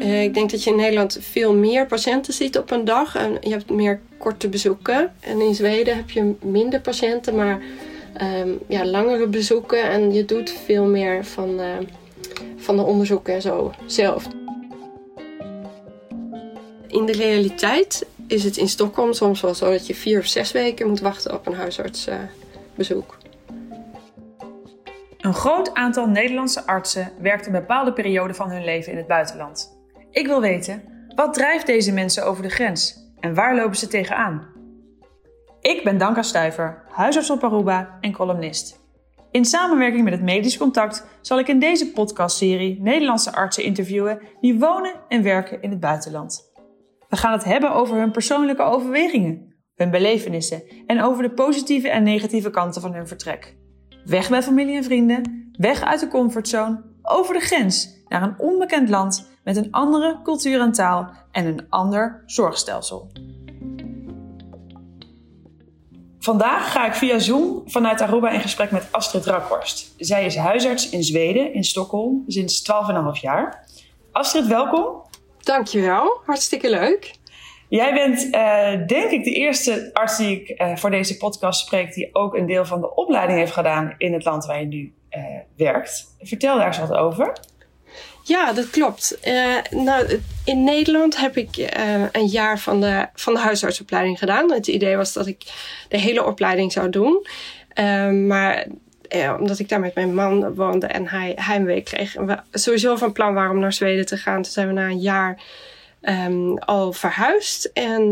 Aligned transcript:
Eh, 0.00 0.22
ik 0.22 0.34
denk 0.34 0.50
dat 0.50 0.64
je 0.64 0.70
in 0.70 0.76
Nederland 0.76 1.18
veel 1.20 1.54
meer 1.54 1.86
patiënten 1.86 2.32
ziet 2.32 2.58
op 2.58 2.70
een 2.70 2.84
dag. 2.84 3.16
En 3.16 3.36
je 3.40 3.50
hebt 3.50 3.70
meer 3.70 4.00
korte 4.18 4.48
bezoeken. 4.48 5.12
En 5.20 5.40
in 5.40 5.54
Zweden 5.54 5.96
heb 5.96 6.10
je 6.10 6.34
minder 6.42 6.80
patiënten, 6.80 7.34
maar 7.34 7.62
ehm, 8.14 8.48
ja, 8.66 8.86
langere 8.86 9.26
bezoeken. 9.26 9.82
En 9.82 10.12
je 10.12 10.24
doet 10.24 10.50
veel 10.50 10.84
meer 10.84 11.24
van, 11.24 11.60
uh, 11.60 11.66
van 12.56 12.76
de 12.76 12.82
onderzoeken 12.82 13.34
en 13.34 13.42
zo 13.42 13.72
zelf. 13.86 14.26
In 16.86 17.06
de 17.06 17.12
realiteit 17.12 18.06
is 18.26 18.44
het 18.44 18.56
in 18.56 18.68
Stockholm 18.68 19.12
soms 19.12 19.40
wel 19.40 19.54
zo 19.54 19.70
dat 19.70 19.86
je 19.86 19.94
vier 19.94 20.18
of 20.18 20.26
zes 20.26 20.52
weken 20.52 20.88
moet 20.88 21.00
wachten 21.00 21.34
op 21.34 21.46
een 21.46 21.54
huisartsbezoek. 21.54 23.18
Een 25.18 25.34
groot 25.34 25.74
aantal 25.74 26.06
Nederlandse 26.06 26.66
artsen 26.66 27.12
werkt 27.18 27.46
een 27.46 27.52
bepaalde 27.52 27.92
periode 27.92 28.34
van 28.34 28.50
hun 28.50 28.64
leven 28.64 28.92
in 28.92 28.98
het 28.98 29.06
buitenland. 29.06 29.79
Ik 30.20 30.26
wil 30.26 30.40
weten, 30.40 30.82
wat 31.14 31.34
drijft 31.34 31.66
deze 31.66 31.92
mensen 31.92 32.26
over 32.26 32.42
de 32.42 32.48
grens 32.48 33.10
en 33.20 33.34
waar 33.34 33.56
lopen 33.56 33.76
ze 33.76 33.86
tegenaan? 33.86 34.46
Ik 35.60 35.84
ben 35.84 35.98
Danka 35.98 36.22
Stuiver, 36.22 36.82
huisarts 36.88 37.30
op 37.30 37.44
Aruba 37.44 37.98
en 38.00 38.12
columnist. 38.12 38.80
In 39.30 39.44
samenwerking 39.44 40.04
met 40.04 40.12
het 40.12 40.22
Medisch 40.22 40.56
Contact 40.56 41.06
zal 41.20 41.38
ik 41.38 41.48
in 41.48 41.58
deze 41.58 41.92
podcastserie 41.92 42.80
Nederlandse 42.80 43.32
artsen 43.32 43.64
interviewen 43.64 44.20
die 44.40 44.58
wonen 44.58 44.94
en 45.08 45.22
werken 45.22 45.62
in 45.62 45.70
het 45.70 45.80
buitenland. 45.80 46.52
We 47.08 47.16
gaan 47.16 47.32
het 47.32 47.44
hebben 47.44 47.72
over 47.72 47.96
hun 47.96 48.10
persoonlijke 48.10 48.62
overwegingen, 48.62 49.54
hun 49.74 49.90
belevenissen 49.90 50.62
en 50.86 51.02
over 51.02 51.22
de 51.22 51.30
positieve 51.30 51.88
en 51.88 52.02
negatieve 52.02 52.50
kanten 52.50 52.82
van 52.82 52.94
hun 52.94 53.08
vertrek. 53.08 53.56
Weg 54.04 54.28
bij 54.28 54.42
familie 54.42 54.76
en 54.76 54.84
vrienden, 54.84 55.50
weg 55.58 55.82
uit 55.82 56.00
de 56.00 56.08
comfortzone, 56.08 56.89
over 57.10 57.34
de 57.34 57.40
grens 57.40 57.88
naar 58.08 58.22
een 58.22 58.38
onbekend 58.38 58.88
land 58.88 59.28
met 59.44 59.56
een 59.56 59.72
andere 59.72 60.20
cultuur 60.22 60.60
en 60.60 60.72
taal 60.72 61.10
en 61.32 61.46
een 61.46 61.66
ander 61.68 62.22
zorgstelsel. 62.26 63.10
Vandaag 66.18 66.72
ga 66.72 66.86
ik 66.86 66.94
via 66.94 67.18
Zoom 67.18 67.62
vanuit 67.66 68.00
Aruba 68.00 68.30
in 68.30 68.40
gesprek 68.40 68.70
met 68.70 68.88
Astrid 68.90 69.26
Rakhorst. 69.26 69.94
Zij 69.96 70.24
is 70.24 70.36
huisarts 70.36 70.88
in 70.88 71.02
Zweden, 71.02 71.54
in 71.54 71.64
Stockholm, 71.64 72.24
sinds 72.26 72.72
12,5 73.16 73.20
jaar. 73.20 73.68
Astrid, 74.12 74.46
welkom. 74.46 75.02
Dankjewel, 75.38 76.20
hartstikke 76.24 76.70
leuk. 76.70 77.14
Jij 77.68 77.94
bent 77.94 78.22
uh, 78.34 78.86
denk 78.86 79.10
ik 79.10 79.24
de 79.24 79.32
eerste 79.32 79.90
arts 79.92 80.16
die 80.16 80.40
ik 80.40 80.60
uh, 80.60 80.76
voor 80.76 80.90
deze 80.90 81.16
podcast 81.16 81.60
spreek 81.60 81.94
die 81.94 82.14
ook 82.14 82.34
een 82.34 82.46
deel 82.46 82.64
van 82.64 82.80
de 82.80 82.94
opleiding 82.94 83.38
heeft 83.38 83.52
gedaan 83.52 83.94
in 83.98 84.12
het 84.12 84.24
land 84.24 84.46
waar 84.46 84.60
je 84.60 84.66
nu 84.66 84.94
uh, 85.16 85.24
werkt. 85.56 86.14
Vertel 86.20 86.56
daar 86.56 86.66
eens 86.66 86.78
wat 86.78 86.92
over. 86.92 87.32
Ja, 88.22 88.52
dat 88.52 88.70
klopt. 88.70 89.18
nou, 89.70 90.20
in 90.44 90.64
Nederland 90.64 91.16
heb 91.16 91.36
ik 91.36 91.72
een 92.12 92.26
jaar 92.26 92.58
van 92.58 92.80
de, 92.80 93.06
van 93.14 93.34
de 93.34 93.40
huisartsopleiding 93.40 94.18
gedaan. 94.18 94.52
Het 94.52 94.66
idee 94.66 94.96
was 94.96 95.12
dat 95.12 95.26
ik 95.26 95.42
de 95.88 95.98
hele 95.98 96.24
opleiding 96.24 96.72
zou 96.72 96.90
doen. 96.90 97.26
maar 98.26 98.66
omdat 99.38 99.58
ik 99.58 99.68
daar 99.68 99.80
met 99.80 99.94
mijn 99.94 100.14
man 100.14 100.54
woonde 100.54 100.86
en 100.86 101.08
hij 101.08 101.32
heimwee 101.36 101.82
kreeg. 101.82 102.16
En 102.16 102.26
we 102.26 102.38
sowieso 102.52 102.96
van 102.96 103.12
plan 103.12 103.34
waren 103.34 103.50
om 103.50 103.58
naar 103.58 103.72
Zweden 103.72 104.06
te 104.06 104.16
gaan. 104.16 104.42
Toen 104.42 104.52
zijn 104.52 104.66
we 104.66 104.72
na 104.72 104.88
een 104.88 105.00
jaar 105.00 105.42
um, 106.02 106.58
al 106.58 106.92
verhuisd. 106.92 107.64
En 107.64 108.02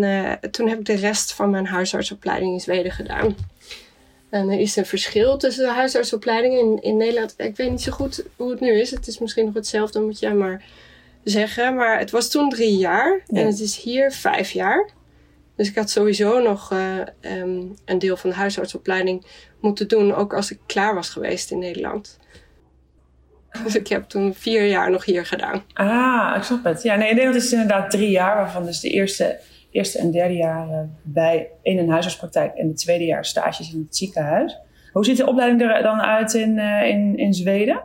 toen 0.50 0.68
heb 0.68 0.78
ik 0.78 0.84
de 0.84 0.96
rest 0.96 1.32
van 1.32 1.50
mijn 1.50 1.66
huisartsopleiding 1.66 2.52
in 2.52 2.60
Zweden 2.60 2.92
gedaan. 2.92 3.36
En 4.30 4.48
er 4.48 4.58
is 4.58 4.76
een 4.76 4.86
verschil 4.86 5.36
tussen 5.36 5.64
de 5.64 5.72
huisartsopleidingen 5.72 6.58
in, 6.58 6.82
in 6.82 6.96
Nederland. 6.96 7.34
Ik 7.36 7.56
weet 7.56 7.70
niet 7.70 7.82
zo 7.82 7.92
goed 7.92 8.24
hoe 8.36 8.50
het 8.50 8.60
nu 8.60 8.80
is. 8.80 8.90
Het 8.90 9.06
is 9.06 9.18
misschien 9.18 9.44
nog 9.44 9.54
hetzelfde, 9.54 10.00
moet 10.00 10.18
jij 10.18 10.34
maar 10.34 10.64
zeggen. 11.24 11.74
Maar 11.74 11.98
het 11.98 12.10
was 12.10 12.30
toen 12.30 12.48
drie 12.48 12.76
jaar 12.76 13.20
ja. 13.26 13.40
en 13.40 13.46
het 13.46 13.60
is 13.60 13.76
hier 13.76 14.12
vijf 14.12 14.50
jaar. 14.50 14.90
Dus 15.56 15.68
ik 15.68 15.74
had 15.74 15.90
sowieso 15.90 16.40
nog 16.42 16.72
uh, 16.72 16.98
um, 17.20 17.74
een 17.84 17.98
deel 17.98 18.16
van 18.16 18.30
de 18.30 18.36
huisartsopleiding 18.36 19.26
moeten 19.60 19.88
doen, 19.88 20.14
ook 20.14 20.34
als 20.34 20.50
ik 20.50 20.58
klaar 20.66 20.94
was 20.94 21.08
geweest 21.08 21.50
in 21.50 21.58
Nederland. 21.58 22.18
Dus 23.64 23.74
ik 23.74 23.88
heb 23.88 24.08
toen 24.08 24.34
vier 24.34 24.66
jaar 24.66 24.90
nog 24.90 25.04
hier 25.04 25.26
gedaan. 25.26 25.64
Ah, 25.72 26.34
ik 26.36 26.42
snap 26.42 26.64
het. 26.64 26.82
Ja, 26.82 26.96
nee, 26.96 27.08
in 27.08 27.14
Nederland 27.14 27.42
is 27.42 27.50
het 27.50 27.60
inderdaad 27.60 27.90
drie 27.90 28.10
jaar, 28.10 28.36
waarvan 28.36 28.64
dus 28.64 28.80
de 28.80 28.88
eerste, 28.88 29.38
eerste 29.70 29.98
en 29.98 30.10
derde 30.10 30.34
jaar 30.34 30.88
bij, 31.02 31.50
in 31.62 31.78
een 31.78 31.90
huisartspraktijk 31.90 32.54
en 32.54 32.68
het 32.68 32.76
tweede 32.76 33.04
jaar 33.04 33.24
stages 33.24 33.72
in 33.72 33.78
het 33.78 33.96
ziekenhuis. 33.96 34.58
Hoe 34.92 35.04
ziet 35.04 35.16
de 35.16 35.26
opleiding 35.26 35.62
er 35.62 35.82
dan 35.82 36.00
uit 36.00 36.34
in, 36.34 36.56
uh, 36.56 36.88
in, 36.88 37.16
in 37.16 37.34
Zweden? 37.34 37.82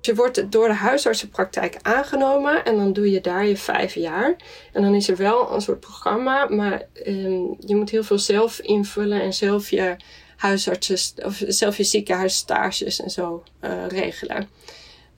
Je 0.00 0.14
wordt 0.14 0.52
door 0.52 0.68
de 0.68 0.74
huisartsenpraktijk 0.74 1.76
aangenomen 1.82 2.64
en 2.64 2.76
dan 2.76 2.92
doe 2.92 3.10
je 3.10 3.20
daar 3.20 3.46
je 3.46 3.56
vijf 3.56 3.94
jaar. 3.94 4.36
En 4.72 4.82
dan 4.82 4.94
is 4.94 5.08
er 5.08 5.16
wel 5.16 5.54
een 5.54 5.60
soort 5.60 5.80
programma, 5.80 6.48
maar 6.48 6.82
um, 7.06 7.56
je 7.58 7.76
moet 7.76 7.90
heel 7.90 8.04
veel 8.04 8.18
zelf 8.18 8.60
invullen 8.60 9.20
en 9.20 9.32
zelf 9.32 9.70
je 9.70 9.96
huisartsen 10.36 11.24
of 11.24 11.42
zelf 11.46 11.76
je 11.76 11.84
ziekenhuisstages 11.84 13.00
en 13.00 13.10
zo 13.10 13.42
uh, 13.60 13.86
regelen. 13.88 14.48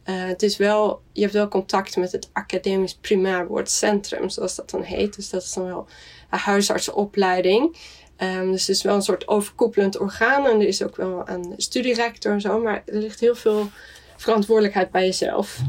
Uh, 0.05 0.25
het 0.27 0.43
is 0.43 0.57
wel, 0.57 1.03
je 1.13 1.21
hebt 1.21 1.33
wel 1.33 1.49
contact 1.49 1.97
met 1.97 2.13
het 2.13 2.31
academisch 2.33 2.95
primairwoordcentrum, 2.95 4.29
zoals 4.29 4.55
dat 4.55 4.71
dan 4.71 4.83
heet. 4.83 5.17
Dus 5.17 5.31
dat 5.31 5.43
is 5.43 5.53
dan 5.53 5.65
wel 5.65 5.87
een 6.31 6.39
huisartsenopleiding. 6.39 7.77
Um, 8.19 8.51
dus 8.51 8.67
het 8.67 8.77
is 8.77 8.83
wel 8.83 8.95
een 8.95 9.03
soort 9.03 9.29
overkoepelend 9.29 9.99
orgaan 9.99 10.47
en 10.47 10.61
er 10.61 10.67
is 10.67 10.83
ook 10.83 10.97
wel 10.97 11.29
een 11.29 11.55
studierector 11.57 12.33
en 12.33 12.41
zo, 12.41 12.61
maar 12.61 12.83
er 12.87 12.99
ligt 12.99 13.21
heel 13.21 13.35
veel 13.35 13.69
verantwoordelijkheid 14.17 14.91
bij 14.91 15.05
jezelf. 15.05 15.61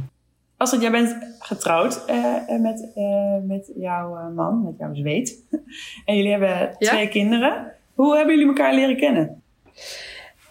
Als 0.58 0.72
het, 0.72 0.82
jij 0.82 0.92
bent 0.92 1.18
getrouwd 1.40 2.04
uh, 2.10 2.60
met, 2.60 2.92
uh, 2.96 3.38
met 3.48 3.72
jouw 3.76 4.32
man, 4.32 4.64
met 4.64 4.74
jouw 4.78 4.94
zweet. 4.94 5.44
en 6.06 6.16
jullie 6.16 6.32
hebben 6.32 6.76
twee 6.80 7.04
ja? 7.04 7.10
kinderen. 7.10 7.74
Hoe 7.94 8.16
hebben 8.16 8.34
jullie 8.34 8.50
elkaar 8.50 8.74
leren 8.74 8.98
kennen? 8.98 9.44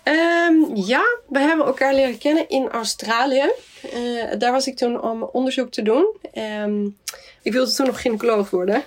Um, 0.04 0.76
ja, 0.76 1.02
we 1.28 1.38
hebben 1.38 1.66
elkaar 1.66 1.94
leren 1.94 2.18
kennen 2.18 2.48
in 2.48 2.70
Australië. 2.70 3.50
Uh, 3.94 4.24
daar 4.38 4.52
was 4.52 4.66
ik 4.66 4.76
toen 4.76 5.02
om 5.02 5.22
onderzoek 5.22 5.70
te 5.70 5.82
doen. 5.82 6.16
Um, 6.34 6.98
ik 7.42 7.52
wilde 7.52 7.72
toen 7.72 7.86
nog 7.86 8.00
gynaecoloog 8.00 8.50
worden. 8.50 8.84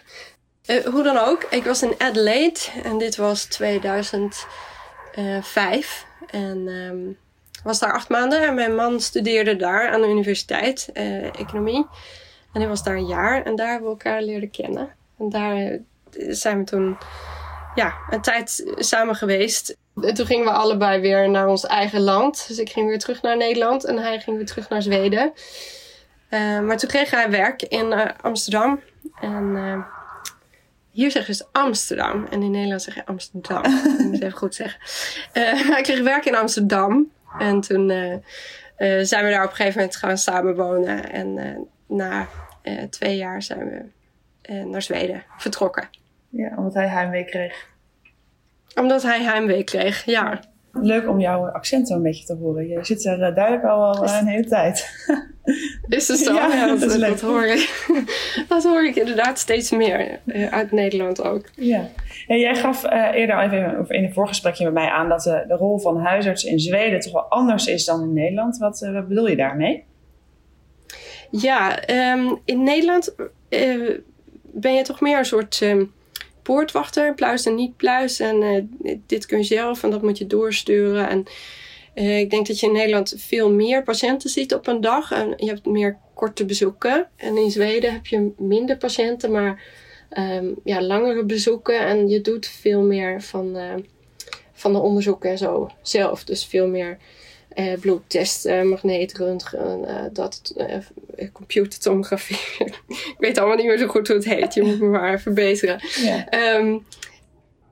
Uh, 0.66 0.86
hoe 0.86 1.04
dan 1.04 1.18
ook, 1.18 1.44
ik 1.44 1.64
was 1.64 1.82
in 1.82 1.94
Adelaide 1.98 2.60
en 2.84 2.98
dit 2.98 3.16
was 3.16 3.46
2005. 3.46 6.06
En 6.30 6.68
um, 6.68 7.18
was 7.64 7.80
daar 7.80 7.94
acht 7.94 8.10
maanden 8.10 8.42
en 8.42 8.54
mijn 8.54 8.76
man 8.76 9.00
studeerde 9.00 9.56
daar 9.56 9.90
aan 9.90 10.02
de 10.02 10.08
universiteit, 10.08 10.90
uh, 10.94 11.40
economie. 11.40 11.88
En 12.54 12.62
hij 12.62 12.68
was 12.68 12.84
daar 12.84 12.96
een 12.96 13.08
jaar 13.08 13.44
en 13.44 13.56
daar 13.56 13.72
hebben 13.72 13.88
we 13.88 13.94
elkaar 13.94 14.22
leren 14.22 14.52
kennen. 14.52 14.96
En 15.20 15.30
daar 15.30 15.80
zijn 16.12 16.58
we 16.58 16.64
toen 16.64 16.98
ja, 17.76 17.96
een 18.10 18.22
tijd 18.22 18.74
samen 18.76 19.16
geweest. 19.16 19.78
En 20.02 20.14
toen 20.14 20.26
gingen 20.26 20.46
we 20.46 20.52
allebei 20.52 21.02
weer 21.02 21.30
naar 21.30 21.48
ons 21.48 21.66
eigen 21.66 22.02
land. 22.02 22.48
Dus 22.48 22.60
ik 22.60 22.70
ging 22.70 22.88
weer 22.88 23.00
terug 23.00 23.22
naar 23.22 23.38
Nederland 23.38 23.86
en 23.86 23.98
hij 23.98 24.20
ging 24.20 24.38
weer 24.38 24.46
terug 24.46 24.70
naar 24.70 24.82
Zweden. 24.82 25.34
Uh, 26.30 26.60
maar 26.60 26.78
toen 26.78 26.90
kreeg 26.90 27.12
hij 27.12 27.30
werk 27.30 27.62
in 27.62 27.86
uh, 27.86 28.06
Amsterdam. 28.22 28.80
En 29.22 29.44
uh, 29.44 29.86
hier 30.92 31.12
zeggen 31.12 31.36
ze 31.36 31.46
Amsterdam. 31.52 32.26
En 32.26 32.42
in 32.42 32.52
Nederland 32.52 32.82
zeg 32.82 32.96
je 32.96 33.06
Amsterdam. 33.06 33.64
ik 34.00 34.06
moet 34.06 34.22
even 34.22 34.38
goed 34.38 34.56
zeggen. 34.56 34.80
hij 35.72 35.82
kreeg 35.82 36.02
werk 36.02 36.26
in 36.26 36.36
Amsterdam. 36.36 37.12
En 37.40 37.62
toen 37.62 37.88
zijn 39.02 39.26
we 39.26 39.32
daar 39.32 39.44
op 39.44 39.50
een 39.50 39.56
gegeven 39.56 39.80
moment 39.80 39.96
gaan 39.96 40.18
samenwonen. 40.18 41.12
En 41.12 41.68
na 41.88 42.28
twee 42.90 43.18
jaar 43.18 43.42
zijn 43.42 43.60
we 43.70 43.84
naar 44.64 44.82
Zweden 44.82 45.24
vertrokken. 45.38 45.90
Ja, 46.30 46.54
omdat 46.58 46.74
hij 46.74 46.88
heimwee 46.88 47.26
kreeg. 47.26 47.75
Omdat 48.76 49.04
hij 49.04 49.24
heimwee 49.24 49.64
kreeg, 49.64 50.06
ja. 50.06 50.40
Leuk 50.72 51.08
om 51.10 51.20
jouw 51.20 51.48
accent 51.48 51.90
een 51.90 52.02
beetje 52.02 52.26
te 52.26 52.34
horen. 52.34 52.68
Je 52.68 52.80
zit 52.82 53.06
er 53.06 53.36
duidelijk 53.36 53.64
al, 53.64 53.96
al 53.96 54.10
een 54.10 54.28
hele 54.28 54.46
tijd. 54.46 54.90
Is 55.88 56.08
het 56.08 56.18
zo? 56.18 56.34
Ja, 56.34 56.54
ja 56.54 56.68
dat, 56.68 56.90
dat, 56.90 57.00
dat, 57.00 57.22
hoor 57.22 57.46
ik. 57.46 57.88
dat 58.48 58.64
hoor 58.64 58.86
ik 58.86 58.96
inderdaad 58.96 59.40
steeds 59.40 59.72
meer. 59.72 60.20
Uit 60.50 60.72
Nederland 60.72 61.24
ook. 61.24 61.50
Ja. 61.56 61.90
En 62.28 62.40
jij 62.40 62.56
gaf 62.56 62.86
uh, 62.86 63.10
eerder 63.14 63.40
even 63.40 63.86
in 63.88 64.04
een 64.04 64.14
voorgesprekje 64.14 64.64
met 64.64 64.74
mij 64.74 64.90
aan... 64.90 65.10
dat 65.10 65.22
de, 65.22 65.46
de 65.48 65.56
rol 65.56 65.80
van 65.80 65.98
huisarts 65.98 66.44
in 66.44 66.60
Zweden 66.60 67.00
toch 67.00 67.14
wel 67.14 67.24
anders 67.24 67.68
is 67.68 67.86
dan 67.86 68.02
in 68.02 68.14
Nederland. 68.14 68.58
Wat, 68.58 68.82
uh, 68.82 68.94
wat 68.94 69.08
bedoel 69.08 69.28
je 69.28 69.36
daarmee? 69.36 69.84
Ja, 71.32 71.90
um, 72.14 72.40
in 72.46 72.64
Nederland 72.64 73.16
ben 74.42 74.74
je 74.74 74.84
toch 74.84 75.02
meer 75.02 75.18
een 75.18 75.26
soort... 75.26 75.62
Um, 75.62 75.94
poortwachter, 76.46 77.14
pluis 77.14 77.46
en 77.46 77.56
niet 77.56 77.78
pluis. 77.78 78.20
En 78.20 78.42
uh, 78.42 78.98
dit 79.06 79.26
kun 79.26 79.38
je 79.38 79.44
zelf 79.44 79.84
en 79.84 79.90
dat 79.90 80.02
moet 80.02 80.18
je 80.18 80.28
doorsturen. 80.28 81.10
En 81.10 81.24
uh, 81.96 82.20
ik 82.20 82.30
denk 82.30 82.48
dat 82.48 82.60
je 82.60 82.68
in 82.68 82.74
Nederland 82.74 83.14
veel 83.18 83.52
meer 83.52 83.84
patiënten 83.84 84.30
ziet 84.30 84.54
op 84.54 84.68
een 84.68 84.82
dag. 84.82 85.12
En 85.12 85.34
je 85.38 85.46
hebt 85.46 85.66
meer 85.66 85.98
korte 86.14 86.46
bezoeken. 86.46 87.10
En 87.16 87.38
in 87.38 87.52
Zweden 87.52 87.94
heb 87.94 88.06
je 88.06 88.32
minder 88.38 88.78
patiënten, 88.78 89.32
maar 89.32 89.64
um, 90.18 90.56
ja, 90.64 90.82
langere 90.82 91.24
bezoeken. 91.24 91.80
En 91.80 92.10
je 92.10 92.22
doet 92.22 92.48
veel 92.48 92.82
meer 92.82 93.22
van, 93.22 93.58
uh, 93.58 93.74
van 94.54 94.74
de 94.74 94.80
onderzoeken 94.80 95.30
en 95.30 95.38
zo 95.38 95.70
zelf. 95.82 96.24
Dus 96.24 96.46
veel 96.46 96.68
meer 96.68 96.98
uh, 97.56 97.74
bloedtesten, 97.80 98.68
magneetröntgen, 98.68 99.80
uh, 99.88 100.02
dat, 100.12 100.54
uh, 100.58 101.28
computertomografie. 101.32 102.66
ik 102.88 103.16
weet 103.18 103.38
allemaal 103.38 103.58
niet 103.58 103.66
meer 103.66 103.78
zo 103.78 103.88
goed 103.88 104.08
hoe 104.08 104.16
het 104.16 104.26
heet. 104.26 104.54
Je 104.54 104.64
moet 104.64 104.80
me 104.80 104.88
maar 104.88 105.22
verbeteren. 105.22 105.80
Ja. 106.04 106.56
Um, 106.58 106.86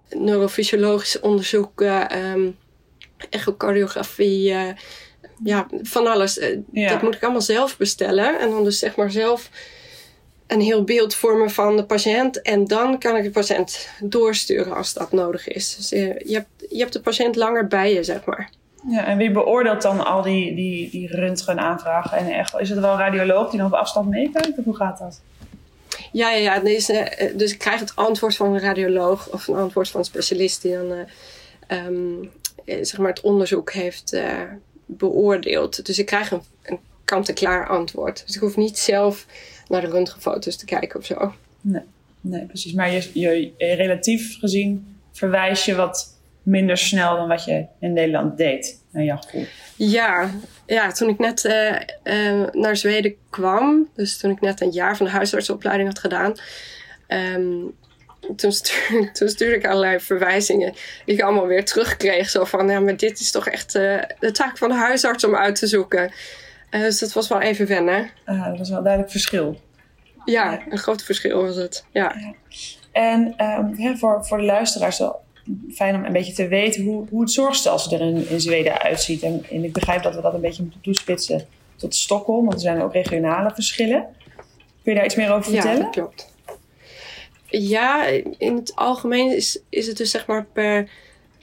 neurofysiologisch 0.09 1.19
onderzoeken, 1.19 2.17
um, 2.25 2.57
echocardiografie, 3.29 4.55
ja, 5.43 5.67
van 5.81 6.07
alles. 6.07 6.33
Dat 6.71 7.01
moet 7.01 7.15
ik 7.15 7.23
allemaal 7.23 7.41
zelf 7.41 7.77
bestellen. 7.77 8.39
En 8.39 8.49
dan 8.49 8.63
dus 8.63 8.79
zeg 8.79 8.95
maar 8.95 9.11
zelf 9.11 9.49
een 10.47 10.61
heel 10.61 10.83
beeld 10.83 11.15
vormen 11.15 11.49
van 11.49 11.77
de 11.77 11.85
patiënt. 11.85 12.41
En 12.41 12.65
dan 12.65 12.99
kan 12.99 13.15
ik 13.15 13.23
de 13.23 13.31
patiënt 13.31 13.89
doorsturen 14.01 14.75
als 14.75 14.93
dat 14.93 15.11
nodig 15.11 15.47
is. 15.47 15.75
Dus 15.75 15.89
je, 15.89 16.33
hebt, 16.33 16.47
je 16.69 16.77
hebt 16.77 16.93
de 16.93 17.01
patiënt 17.01 17.35
langer 17.35 17.67
bij 17.67 17.93
je, 17.93 18.03
zeg 18.03 18.25
maar. 18.25 18.49
Ja, 18.89 19.05
en 19.05 19.17
wie 19.17 19.31
beoordeelt 19.31 19.81
dan 19.81 20.05
al 20.05 20.21
die, 20.21 20.55
die, 20.55 20.89
die 20.89 21.07
röntgenaanvragen? 21.07 22.17
En 22.17 22.27
echt, 22.27 22.59
is 22.59 22.69
het 22.69 22.79
wel 22.79 22.91
een 22.91 22.97
radioloog 22.97 23.49
die 23.49 23.59
dan 23.59 23.67
op 23.67 23.73
afstand 23.73 24.09
meekijkt? 24.09 24.57
Of 24.57 24.65
hoe 24.65 24.75
gaat 24.75 24.97
dat? 24.97 25.21
Ja, 26.11 26.31
ja, 26.31 26.61
ja 26.61 26.63
eh, 26.63 27.37
dus 27.37 27.51
ik 27.51 27.59
krijg 27.59 27.79
het 27.79 27.95
antwoord 27.95 28.35
van 28.35 28.53
een 28.53 28.59
radioloog 28.59 29.29
of 29.29 29.47
een 29.47 29.55
antwoord 29.55 29.89
van 29.89 29.99
een 29.99 30.05
specialist 30.05 30.61
die 30.61 30.73
dan 30.73 30.91
uh, 30.91 31.85
um, 31.85 32.31
zeg 32.65 32.97
maar 32.97 33.09
het 33.09 33.21
onderzoek 33.21 33.71
heeft 33.71 34.13
uh, 34.13 34.41
beoordeeld. 34.85 35.85
Dus 35.85 35.99
ik 35.99 36.05
krijg 36.05 36.31
een, 36.31 36.41
een 36.63 36.79
kant-en-klaar 37.05 37.67
antwoord. 37.67 38.23
Dus 38.25 38.35
ik 38.35 38.41
hoef 38.41 38.55
niet 38.55 38.79
zelf 38.79 39.25
naar 39.67 39.81
de 39.81 39.87
röntgenfoto's 39.87 40.55
te 40.55 40.65
kijken 40.65 40.99
of 40.99 41.05
zo. 41.05 41.33
Nee, 41.61 41.81
nee 42.21 42.45
precies. 42.45 42.73
Maar 42.73 42.91
je, 42.91 43.09
je, 43.13 43.53
relatief 43.57 44.39
gezien 44.39 44.97
verwijs 45.11 45.65
je 45.65 45.75
wat 45.75 46.17
minder 46.43 46.77
snel 46.77 47.15
dan 47.15 47.27
wat 47.27 47.45
je 47.45 47.65
in 47.79 47.93
Nederland 47.93 48.37
deed, 48.37 48.81
naar 48.91 49.03
jouw 49.03 49.17
gevoel. 49.17 49.45
Ja, 49.75 50.29
ja 50.65 50.91
toen 50.91 51.09
ik 51.09 51.19
net 51.19 51.43
uh, 51.43 51.71
uh, 52.03 52.47
naar 52.51 52.77
Zweden 52.77 53.15
kwam, 53.29 53.89
dus 53.95 54.17
toen 54.17 54.31
ik 54.31 54.41
net 54.41 54.61
een 54.61 54.71
jaar 54.71 54.97
van 54.97 55.05
de 55.05 55.11
huisartsopleiding 55.11 55.89
had 55.89 55.99
gedaan, 55.99 56.33
um, 57.07 57.75
toen, 58.35 58.51
stuurde, 58.51 59.11
toen, 59.17 59.29
stuurde, 59.29 59.55
ik 59.55 59.65
allerlei 59.65 59.99
verwijzingen 59.99 60.73
die 61.05 61.15
ik 61.15 61.21
allemaal 61.21 61.47
weer 61.47 61.65
terugkreeg. 61.65 62.29
Zo 62.29 62.43
van, 62.43 62.69
ja, 62.69 62.79
maar 62.79 62.97
dit 62.97 63.19
is 63.19 63.31
toch 63.31 63.47
echt 63.47 63.75
uh, 63.75 64.01
de 64.19 64.31
taak 64.31 64.57
van 64.57 64.69
de 64.69 64.75
huisarts 64.75 65.23
om 65.23 65.35
uit 65.35 65.55
te 65.55 65.67
zoeken. 65.67 66.11
dus 66.69 66.99
dat 66.99 67.13
was 67.13 67.27
wel 67.27 67.41
even 67.41 67.67
wennen. 67.67 68.09
Ah, 68.25 68.45
dat 68.45 68.57
was 68.57 68.69
wel 68.69 68.77
een 68.77 68.83
duidelijk 68.83 69.11
verschil. 69.11 69.59
Ja, 70.25 70.61
een 70.69 70.77
groot 70.77 71.03
verschil 71.03 71.41
was 71.41 71.55
het. 71.55 71.85
Ja. 71.91 72.15
ja. 72.19 72.33
En 72.91 73.45
um, 73.45 73.73
ja, 73.77 73.95
voor, 73.95 74.25
voor 74.25 74.37
de 74.37 74.43
luisteraars, 74.43 75.01
fijn 75.73 75.95
om 75.95 76.05
een 76.05 76.13
beetje 76.13 76.33
te 76.33 76.47
weten 76.47 76.83
hoe, 76.83 77.05
hoe 77.09 77.21
het 77.21 77.31
zorgstelsel 77.31 77.91
er 77.91 78.01
in, 78.01 78.29
in 78.29 78.41
Zweden 78.41 78.81
uitziet. 78.81 79.21
En, 79.21 79.45
en, 79.51 79.63
ik 79.63 79.73
begrijp 79.73 80.03
dat 80.03 80.15
we 80.15 80.21
dat 80.21 80.33
een 80.33 80.41
beetje 80.41 80.63
moeten 80.63 80.81
toespitsen 80.81 81.47
tot 81.75 81.95
Stockholm, 81.95 82.41
want 82.41 82.53
er 82.53 82.59
zijn 82.59 82.81
ook 82.81 82.93
regionale 82.93 83.51
verschillen. 83.53 84.05
Kun 84.83 84.91
je 84.91 84.97
daar 84.97 85.05
iets 85.05 85.15
meer 85.15 85.31
over 85.31 85.51
vertellen? 85.51 85.77
Ja, 85.77 85.83
dat 85.83 85.91
klopt. 85.91 86.31
Ja, 87.47 88.05
in 88.37 88.55
het 88.55 88.75
algemeen 88.75 89.35
is, 89.35 89.59
is 89.69 89.87
het 89.87 89.97
dus 89.97 90.11
zeg 90.11 90.25
maar 90.25 90.45
per 90.45 90.89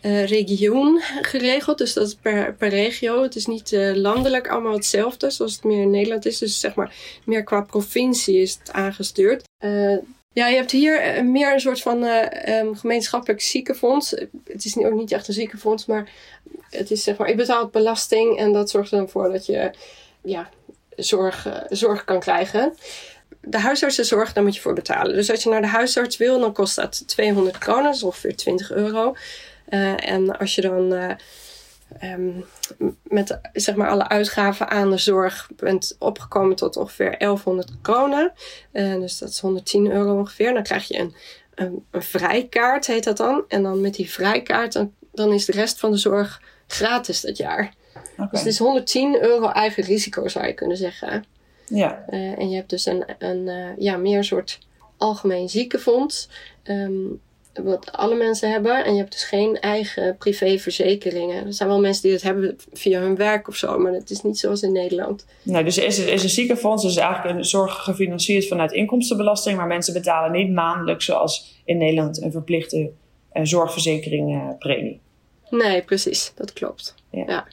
uh, 0.03 0.27
region 0.27 1.01
geregeld. 1.21 1.79
Dus 1.79 1.93
dat 1.93 2.07
is 2.07 2.15
per, 2.15 2.55
per 2.55 2.69
regio. 2.69 3.23
Het 3.23 3.37
is 3.37 3.47
niet 3.47 3.73
uh, 3.73 3.95
landelijk 3.95 4.49
allemaal 4.49 4.73
hetzelfde 4.73 5.31
zoals 5.31 5.55
het 5.55 5.65
meer 5.65 5.83
in 5.83 5.91
Nederland 5.91 6.27
is. 6.27 6.39
Dus 6.39 6.61
zeg 6.61 6.75
maar 6.75 6.95
meer 7.25 7.45
qua 7.45 7.61
provincie 7.61 8.41
is 8.41 8.59
het 8.59 8.73
aangestuurd. 8.73 9.43
Uh, 9.61 9.97
ja, 10.33 10.47
je 10.47 10.57
hebt 10.57 10.71
hier 10.71 11.01
eh, 11.01 11.23
meer 11.23 11.53
een 11.53 11.61
soort 11.61 11.83
van 11.83 12.05
uh, 12.05 12.59
um, 12.59 12.77
gemeenschappelijk 12.77 13.41
ziekenfonds. 13.41 14.11
Het 14.45 14.65
is 14.65 14.77
ook 14.77 14.95
niet 14.95 15.13
echt 15.13 15.29
een 15.29 15.35
ziekenfonds, 15.35 15.87
maar 15.87 16.11
het 16.71 16.91
is 16.91 17.03
zeg 17.03 17.17
maar, 17.17 17.29
je 17.29 17.35
betaalt 17.35 17.71
belasting 17.71 18.39
en 18.39 18.53
dat 18.53 18.71
zorgt 18.71 18.93
er 18.93 18.99
dan 18.99 19.09
voor 19.09 19.33
dat 19.33 19.47
je 19.47 19.71
ja, 20.23 20.49
zorg, 20.97 21.47
uh, 21.47 21.57
zorg 21.69 22.05
kan 22.05 22.21
krijgen. 22.21 22.75
De 23.41 23.59
huisartsenzorg, 23.59 24.33
daar 24.33 24.45
moet 24.45 24.55
je 24.55 24.61
voor 24.61 24.75
betalen. 24.75 25.15
Dus 25.15 25.31
als 25.31 25.43
je 25.43 25.49
naar 25.49 25.61
de 25.61 25.67
huisarts 25.67 26.17
wil, 26.17 26.41
dan 26.41 26.53
kost 26.53 26.77
dat 26.77 27.03
200 27.09 27.59
kronen, 27.59 27.85
dat 27.85 27.95
is 27.95 28.03
ongeveer 28.03 28.37
20 28.37 28.73
euro. 28.73 29.15
en 29.97 30.39
als 30.39 30.55
je 30.55 30.61
dan 30.61 31.17
um, 32.03 32.45
met 33.03 33.41
zeg 33.53 33.75
maar 33.75 33.89
alle 33.89 34.09
uitgaven 34.09 34.69
aan 34.69 34.91
de 34.91 34.99
zorg 34.99 35.51
bent 35.57 35.97
opgekomen 35.99 36.57
tot 36.57 36.77
ongeveer 36.77 37.19
1100 37.19 37.71
kronen. 37.83 38.33
Uh, 38.73 38.95
dus 38.95 39.19
dat 39.19 39.29
is 39.29 39.41
110 39.41 39.91
euro 39.91 40.19
ongeveer. 40.19 40.55
Dan 40.55 40.63
krijg 40.63 40.89
je 40.89 40.99
een, 40.99 41.15
een, 41.55 41.85
een 41.91 42.03
vrijkaart, 42.03 42.87
heet 42.87 43.05
dat 43.05 43.17
dan. 43.17 43.45
En 43.49 43.63
dan 43.63 43.81
met 43.81 43.95
die 43.95 44.11
vrijkaart, 44.11 44.73
dan, 44.73 44.95
dan 45.13 45.33
is 45.33 45.45
de 45.45 45.53
rest 45.53 45.79
van 45.79 45.91
de 45.91 45.97
zorg 45.97 46.43
gratis 46.67 47.21
dat 47.21 47.37
jaar. 47.37 47.75
Okay. 48.13 48.29
Dus 48.31 48.39
het 48.39 48.49
is 48.49 48.59
110 48.59 49.23
euro 49.23 49.49
eigen 49.49 49.83
risico, 49.83 50.29
zou 50.29 50.47
je 50.47 50.53
kunnen 50.53 50.77
zeggen. 50.77 51.25
Ja. 51.67 52.05
Uh, 52.11 52.39
en 52.39 52.51
je 52.51 52.57
hebt 52.57 52.71
dus 52.71 52.87
een, 52.87 53.05
een 53.19 53.47
uh, 53.47 53.77
ja, 53.79 53.97
meer 53.97 54.25
soort 54.25 54.59
algemeen 54.97 55.49
ziekenfonds. 55.49 56.29
Um, 56.65 57.21
wat 57.53 57.93
alle 57.93 58.15
mensen 58.15 58.51
hebben. 58.51 58.85
En 58.85 58.93
je 58.93 58.99
hebt 58.99 59.13
dus 59.13 59.25
geen 59.25 59.61
eigen 59.61 60.17
privéverzekeringen. 60.17 61.47
Er 61.47 61.53
zijn 61.53 61.69
wel 61.69 61.81
mensen 61.81 62.03
die 62.03 62.13
het 62.13 62.23
hebben 62.23 62.57
via 62.73 63.01
hun 63.01 63.17
werk 63.17 63.49
of 63.49 63.57
zo, 63.57 63.79
maar 63.79 63.93
het 63.93 64.11
is 64.11 64.23
niet 64.23 64.39
zoals 64.39 64.63
in 64.63 64.73
Nederland. 64.73 65.27
Nee, 65.43 65.65
dus 65.65 65.79
is, 65.79 65.99
is 65.99 66.23
een 66.23 66.29
ziekenfonds 66.29 66.83
dus 66.83 66.97
eigenlijk 66.97 67.37
een 67.37 67.45
zorg 67.45 67.75
gefinancierd 67.83 68.49
vanuit 68.49 68.73
inkomstenbelasting, 68.73 69.57
maar 69.57 69.67
mensen 69.67 69.93
betalen 69.93 70.33
niet 70.33 70.53
maandelijks 70.53 71.05
zoals 71.05 71.63
in 71.65 71.79
Nederland 71.79 72.23
een 72.23 72.33
verplichte 72.33 72.91
uh, 73.33 73.45
zorgverzekeringpremie. 73.45 75.01
Nee, 75.51 75.83
precies, 75.83 76.33
dat 76.35 76.53
klopt. 76.53 76.95
Ja. 77.11 77.25
ja. 77.27 77.47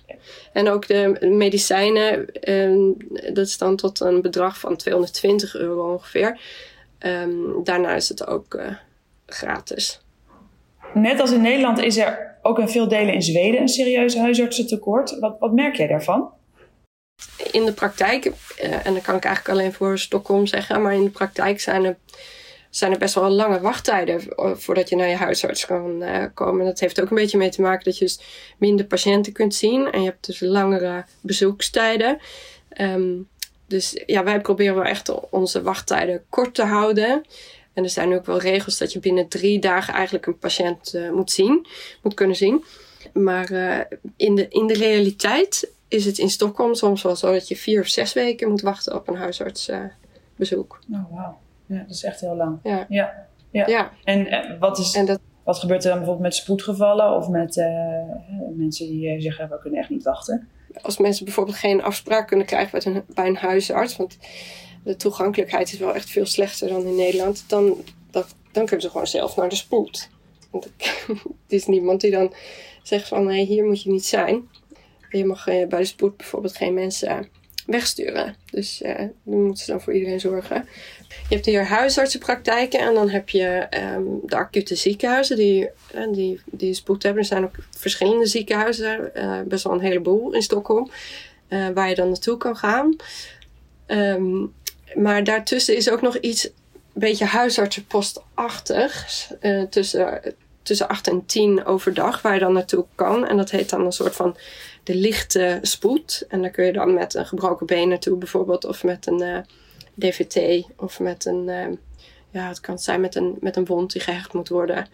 En 0.53 0.69
ook 0.69 0.87
de 0.87 1.27
medicijnen, 1.31 2.25
um, 2.51 2.97
dat 3.33 3.45
is 3.45 3.57
dan 3.57 3.75
tot 3.75 3.99
een 3.99 4.21
bedrag 4.21 4.59
van 4.59 4.75
220 4.75 5.55
euro 5.55 5.91
ongeveer. 5.93 6.39
Um, 6.99 7.63
daarna 7.63 7.95
is 7.95 8.09
het 8.09 8.27
ook 8.27 8.53
uh, 8.53 8.67
gratis. 9.27 10.01
Net 10.93 11.19
als 11.19 11.31
in 11.31 11.41
Nederland 11.41 11.79
is 11.79 11.97
er 11.97 12.37
ook 12.41 12.59
in 12.59 12.69
veel 12.69 12.87
delen 12.87 13.13
in 13.13 13.21
Zweden 13.21 13.61
een 13.61 13.67
serieus 13.67 14.17
huisartsentekort. 14.17 15.19
Wat, 15.19 15.35
wat 15.39 15.53
merk 15.53 15.75
jij 15.75 15.87
daarvan? 15.87 16.29
In 17.51 17.65
de 17.65 17.73
praktijk, 17.73 18.25
eh, 18.57 18.85
en 18.85 18.93
dat 18.93 19.03
kan 19.03 19.15
ik 19.15 19.25
eigenlijk 19.25 19.59
alleen 19.59 19.73
voor 19.73 19.99
Stockholm 19.99 20.45
zeggen, 20.45 20.81
maar 20.81 20.93
in 20.93 21.03
de 21.03 21.09
praktijk 21.09 21.59
zijn 21.59 21.85
er, 21.85 21.97
zijn 22.69 22.91
er 22.91 22.97
best 22.97 23.15
wel 23.15 23.29
lange 23.29 23.59
wachttijden 23.59 24.21
voordat 24.57 24.89
je 24.89 24.95
naar 24.95 25.07
je 25.07 25.15
huisarts 25.15 25.65
kan 25.65 26.03
uh, 26.03 26.25
komen. 26.33 26.65
Dat 26.65 26.79
heeft 26.79 27.01
ook 27.01 27.09
een 27.09 27.15
beetje 27.15 27.37
mee 27.37 27.49
te 27.49 27.61
maken 27.61 27.83
dat 27.83 27.97
je 27.97 28.05
dus 28.05 28.19
minder 28.57 28.85
patiënten 28.85 29.33
kunt 29.33 29.55
zien 29.55 29.91
en 29.91 29.99
je 30.01 30.09
hebt 30.09 30.25
dus 30.25 30.39
langere 30.39 31.05
bezoekstijden. 31.21 32.17
Um, 32.81 33.27
dus 33.67 34.03
ja, 34.05 34.23
wij 34.23 34.41
proberen 34.41 34.75
wel 34.75 34.83
echt 34.83 35.29
onze 35.29 35.61
wachttijden 35.61 36.23
kort 36.29 36.53
te 36.53 36.63
houden. 36.63 37.25
En 37.77 37.83
er 37.83 37.89
zijn 37.89 38.13
ook 38.13 38.25
wel 38.25 38.39
regels 38.39 38.77
dat 38.77 38.93
je 38.93 38.99
binnen 38.99 39.27
drie 39.27 39.59
dagen 39.59 39.93
eigenlijk 39.93 40.25
een 40.25 40.37
patiënt 40.37 40.93
uh, 40.95 41.11
moet 41.11 41.31
zien, 41.31 41.67
moet 42.03 42.13
kunnen 42.13 42.35
zien. 42.35 42.63
Maar 43.13 43.51
uh, 43.51 43.79
in, 44.15 44.35
de, 44.35 44.47
in 44.47 44.67
de 44.67 44.73
realiteit 44.73 45.71
is 45.87 46.05
het 46.05 46.17
in 46.17 46.29
Stockholm 46.29 46.73
soms 46.73 47.01
wel 47.01 47.15
zo 47.15 47.31
dat 47.31 47.47
je 47.47 47.55
vier 47.55 47.81
of 47.81 47.87
zes 47.87 48.13
weken 48.13 48.49
moet 48.49 48.61
wachten 48.61 48.95
op 48.95 49.07
een 49.07 49.15
huisartsbezoek. 49.15 50.79
Uh, 50.89 50.97
oh, 50.97 51.15
wauw. 51.15 51.37
Ja, 51.65 51.77
dat 51.77 51.89
is 51.89 52.03
echt 52.03 52.19
heel 52.19 52.35
lang. 52.35 52.59
Ja. 52.63 52.85
Ja. 52.89 53.27
ja. 53.51 53.67
ja. 53.67 53.91
En, 54.03 54.57
wat, 54.59 54.77
is, 54.77 54.95
en 54.95 55.05
dat, 55.05 55.19
wat 55.43 55.59
gebeurt 55.59 55.83
er 55.83 55.89
dan 55.89 55.97
bijvoorbeeld 55.97 56.27
met 56.27 56.35
spoedgevallen 56.35 57.15
of 57.15 57.27
met 57.27 57.55
mensen 58.55 58.87
die 58.87 59.21
zeggen 59.21 59.49
we 59.49 59.59
kunnen 59.59 59.79
echt 59.79 59.89
niet 59.89 60.03
wachten? 60.03 60.49
Als 60.81 60.97
mensen 60.97 61.25
bijvoorbeeld 61.25 61.57
geen 61.57 61.83
afspraak 61.83 62.27
kunnen 62.27 62.45
krijgen 62.45 62.79
bij 62.83 62.93
een, 62.93 63.03
bij 63.13 63.27
een 63.27 63.37
huisarts, 63.37 63.97
want 63.97 64.17
de 64.87 64.95
toegankelijkheid 64.95 65.73
is 65.73 65.79
wel 65.79 65.95
echt 65.95 66.09
veel 66.09 66.25
slechter 66.25 66.67
dan 66.67 66.85
in 66.85 66.95
Nederland, 66.95 67.43
dan, 67.47 67.83
dan, 68.11 68.65
kunnen 68.65 68.81
ze 68.81 68.89
gewoon 68.89 69.07
zelf 69.07 69.35
naar 69.35 69.49
de 69.49 69.55
spoed. 69.55 70.09
Want 70.51 70.67
het 71.07 71.31
is 71.47 71.65
niemand 71.65 72.01
die 72.01 72.11
dan 72.11 72.33
zegt 72.83 73.07
van 73.07 73.25
nee, 73.25 73.45
hier 73.45 73.63
moet 73.63 73.83
je 73.83 73.91
niet 73.91 74.05
zijn. 74.05 74.49
Je 75.09 75.25
mag 75.25 75.47
eh, 75.47 75.67
bij 75.67 75.79
de 75.79 75.85
spoed 75.85 76.17
bijvoorbeeld 76.17 76.55
geen 76.55 76.73
mensen 76.73 77.29
wegsturen. 77.65 78.35
Dus 78.51 78.81
uh, 78.81 78.97
dan 79.23 79.43
moeten 79.43 79.65
ze 79.65 79.71
dan 79.71 79.81
voor 79.81 79.93
iedereen 79.93 80.19
zorgen. 80.19 80.67
Je 81.07 81.35
hebt 81.35 81.45
hier 81.45 81.65
huisartsenpraktijken 81.65 82.79
en 82.79 82.93
dan 82.93 83.09
heb 83.09 83.29
je 83.29 83.67
um, 83.95 84.19
de 84.23 84.35
acute 84.35 84.75
ziekenhuizen 84.75 85.35
die, 85.37 85.69
uh, 85.95 86.13
die, 86.13 86.39
die 86.45 86.73
spoed 86.73 87.03
hebben. 87.03 87.21
Er 87.21 87.27
zijn 87.27 87.43
ook 87.43 87.55
verschillende 87.69 88.25
ziekenhuizen, 88.25 89.11
best 89.47 89.63
wel 89.63 89.73
een 89.73 89.79
heleboel 89.79 90.33
in 90.33 90.41
Stockholm, 90.41 90.89
waar 91.49 91.89
je 91.89 91.95
dan 91.95 92.07
naartoe 92.07 92.37
kan 92.37 92.55
gaan. 92.55 92.95
Um, 93.87 94.53
maar 94.95 95.23
daartussen 95.23 95.75
is 95.75 95.89
ook 95.89 96.01
nog 96.01 96.17
iets 96.17 96.45
een 96.45 96.51
beetje 96.93 97.25
huisartsenpostachtig. 97.25 99.07
Uh, 99.41 99.63
tussen, 99.63 100.35
tussen 100.61 100.87
8 100.87 101.07
en 101.07 101.25
10 101.25 101.65
overdag, 101.65 102.21
waar 102.21 102.33
je 102.33 102.39
dan 102.39 102.53
naartoe 102.53 102.85
kan. 102.95 103.27
En 103.27 103.37
dat 103.37 103.51
heet 103.51 103.69
dan 103.69 103.85
een 103.85 103.91
soort 103.91 104.15
van 104.15 104.37
de 104.83 104.95
lichte 104.95 105.59
spoed. 105.61 106.25
En 106.27 106.41
daar 106.41 106.51
kun 106.51 106.65
je 106.65 106.73
dan 106.73 106.93
met 106.93 107.13
een 107.13 107.25
gebroken 107.25 107.65
been 107.65 107.89
naartoe 107.89 108.17
bijvoorbeeld. 108.17 108.65
Of 108.65 108.83
met 108.83 109.07
een 109.07 109.21
uh, 109.21 109.37
eh, 109.37 109.43
DVT. 109.95 110.65
Of 110.75 110.99
met 110.99 111.25
een, 111.25 111.47
uh, 111.47 111.67
ja 112.29 112.47
het 112.47 112.59
kan 112.59 112.79
zijn 112.79 113.01
met 113.01 113.15
een, 113.15 113.37
met 113.39 113.55
een 113.55 113.65
wond 113.65 113.91
die 113.91 114.01
gehecht 114.01 114.33
moet 114.33 114.49
worden. 114.49 114.87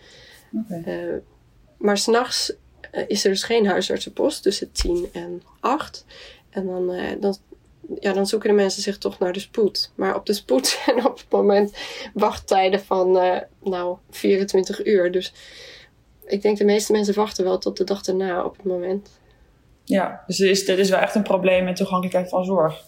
Okay. 0.52 0.84
Uh, 0.88 1.16
maar 1.78 1.98
s'nachts 1.98 2.54
eh, 2.94 3.04
is 3.08 3.24
er 3.24 3.30
dus 3.30 3.44
geen 3.44 3.68
huisartsenpost 3.68 4.44
tussen 4.44 4.72
10 4.72 5.10
en 5.14 5.42
8. 5.60 6.06
En 6.50 6.66
dan, 6.66 6.92
eh, 6.92 7.22
dan, 7.22 7.38
ja, 8.00 8.14
dan 8.14 8.28
zoeken 8.28 8.50
de 8.50 8.56
mensen 8.56 8.82
zich 8.82 8.98
toch 8.98 9.20
naar 9.20 9.34
de 9.34 9.40
spoed. 9.40 9.92
Maar 9.96 10.16
op 10.16 10.26
de 10.26 10.34
spoed 10.34 10.68
zijn 10.86 11.06
op 11.06 11.18
het 11.18 11.30
moment 11.30 11.78
wachttijden 12.14 12.80
van 12.80 13.18
eh, 13.18 13.42
nou 13.64 13.98
24 14.10 14.86
uur. 14.86 15.12
Dus 15.12 15.34
ik 16.26 16.42
denk 16.42 16.58
de 16.58 16.66
meeste 16.66 16.92
mensen 16.92 17.14
wachten 17.14 17.44
wel 17.44 17.58
tot 17.58 17.78
de 17.78 17.84
dag 17.84 18.06
erna 18.06 18.46
op 18.46 18.58
het 18.58 18.66
moment. 18.66 19.10
Ja, 19.84 20.24
dus 20.28 20.40
er 20.40 20.50
is, 20.50 20.68
er 20.68 20.80
is 20.80 20.90
wel 20.90 21.00
echt 21.00 21.16
een 21.16 21.24
probleem 21.24 21.64
met 21.64 21.76
toegankelijkheid 21.76 22.30
van 22.30 22.46
zorg. 22.46 22.84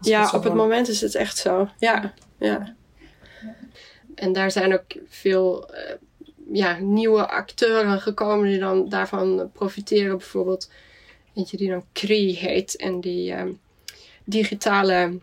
Ja, 0.00 0.30
op 0.34 0.44
het 0.44 0.54
moment 0.54 0.88
is 0.88 1.00
het 1.00 1.14
echt 1.14 1.38
zo. 1.38 1.68
Ja, 1.78 2.14
ja. 2.38 2.74
En 4.14 4.32
daar 4.32 4.50
zijn 4.50 4.74
ook 4.74 4.96
veel 5.08 5.68
eh, 5.68 5.94
ja, 6.52 6.78
nieuwe 6.78 7.28
acteuren 7.28 8.00
gekomen 8.00 8.48
die 8.48 8.58
dan 8.58 8.88
daarvan 8.88 9.50
profiteren. 9.52 10.18
Bijvoorbeeld 10.18 10.70
eentje 11.34 11.56
die 11.56 11.70
dan 11.70 11.84
CRI 11.92 12.36
heet 12.36 12.76
en 12.76 13.00
die 13.00 13.32
ehm, 13.32 13.52
digitale 14.30 15.18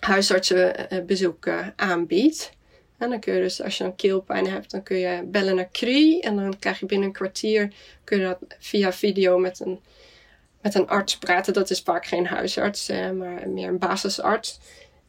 huisartsenbezoeken 0.00 1.72
aanbiedt. 1.76 2.50
En 2.98 3.10
dan 3.10 3.20
kun 3.20 3.34
je 3.34 3.40
dus, 3.40 3.62
als 3.62 3.76
je 3.76 3.84
dan 3.84 3.96
keelpijn 3.96 4.46
hebt, 4.46 4.70
dan 4.70 4.82
kun 4.82 4.96
je 4.96 5.22
bellen 5.24 5.54
naar 5.54 5.70
CRI. 5.70 6.20
En 6.20 6.36
dan 6.36 6.58
krijg 6.58 6.80
je 6.80 6.86
binnen 6.86 7.06
een 7.06 7.14
kwartier, 7.14 7.72
kun 8.04 8.18
je 8.18 8.24
dat 8.24 8.38
via 8.58 8.92
video 8.92 9.38
met 9.38 9.60
een, 9.60 9.80
met 10.62 10.74
een 10.74 10.88
arts 10.88 11.18
praten. 11.18 11.52
Dat 11.52 11.70
is 11.70 11.80
vaak 11.80 12.06
geen 12.06 12.26
huisarts, 12.26 12.88
eh, 12.88 13.10
maar 13.10 13.48
meer 13.48 13.68
een 13.68 13.78
basisarts. 13.78 14.60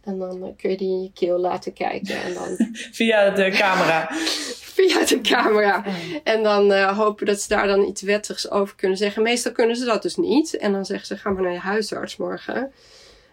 En 0.04 0.20
dan 0.20 0.44
eh, 0.44 0.50
kun 0.58 0.70
je 0.70 0.78
die 0.78 0.90
in 0.90 1.04
je 1.04 1.12
keel 1.14 1.38
laten 1.38 1.74
kijken. 1.74 2.22
En 2.22 2.34
dan 2.34 2.58
Via 2.92 3.30
de 3.30 3.50
camera. 3.50 4.08
via 4.76 5.06
de 5.06 5.22
camera. 5.22 5.86
En 6.24 6.44
dan 6.44 6.72
eh, 6.74 6.98
hopen 6.98 7.26
dat 7.26 7.42
ze 7.42 7.48
daar 7.48 7.68
dan 7.68 7.88
iets 7.88 8.02
wettigs 8.02 8.50
over 8.50 8.76
kunnen 8.76 8.98
zeggen. 8.98 9.24
Meestal 9.24 9.52
kunnen 9.52 9.76
ze 9.76 9.86
dat 9.86 10.02
dus 10.02 10.16
niet. 10.16 10.58
En 10.58 10.72
dan 10.72 10.86
zeggen 10.86 11.08
ze, 11.08 11.18
ga 11.18 11.30
maar 11.30 11.44
naar 11.44 11.52
je 11.52 11.60
huisarts 11.60 12.18
morgen. 12.18 12.74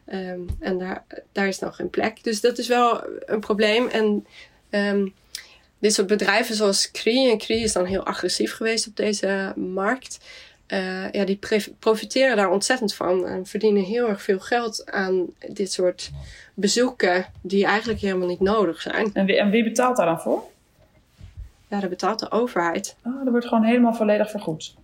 Ehm, 0.07 0.41
en 0.61 0.79
daar, 0.79 1.05
daar 1.33 1.49
is 1.49 1.59
dan 1.59 1.75
geen 1.75 1.91
plek. 1.91 2.25
Dus 2.25 2.41
dat 2.41 2.59
is 2.59 2.69
wel 2.69 3.05
een 3.27 3.41
probleem. 3.41 3.89
En 3.89 4.27
ehm, 4.71 5.07
dit 5.79 5.95
soort 5.95 6.07
bedrijven 6.07 6.55
zoals 6.55 6.91
CRI, 6.91 7.31
en 7.31 7.39
CRI 7.39 7.63
is 7.63 7.73
dan 7.73 7.85
heel 7.85 8.05
agressief 8.07 8.55
geweest 8.55 8.87
op 8.87 8.97
deze 8.97 9.53
markt. 9.57 10.19
eh, 10.67 11.11
ja, 11.11 11.25
die 11.25 11.39
profiteren 11.79 12.37
daar 12.37 12.51
ontzettend 12.51 12.95
van. 12.95 13.27
En 13.27 13.47
verdienen 13.47 13.83
heel 13.83 14.09
erg 14.09 14.23
veel 14.23 14.41
geld 14.41 14.91
aan 14.91 15.27
dit 15.49 15.73
soort 15.73 16.11
bezoeken 16.55 17.27
die 17.41 17.65
eigenlijk 17.65 18.01
helemaal 18.01 18.29
niet 18.29 18.41
nodig 18.41 18.81
zijn. 18.81 19.11
En 19.13 19.27
wie, 19.27 19.37
en 19.39 19.51
wie 19.51 19.65
betaalt 19.65 19.97
daar 19.97 20.07
dan 20.07 20.21
voor? 20.21 20.43
Ja, 21.69 21.81
dat 21.81 21.91
betaalt 21.91 22.19
de 22.19 22.31
overheid. 22.31 22.97
Oh, 23.05 23.19
dat 23.19 23.31
wordt 23.31 23.47
gewoon 23.47 23.65
helemaal 23.65 23.95
volledig 23.95 24.31
vergoed. 24.31 24.75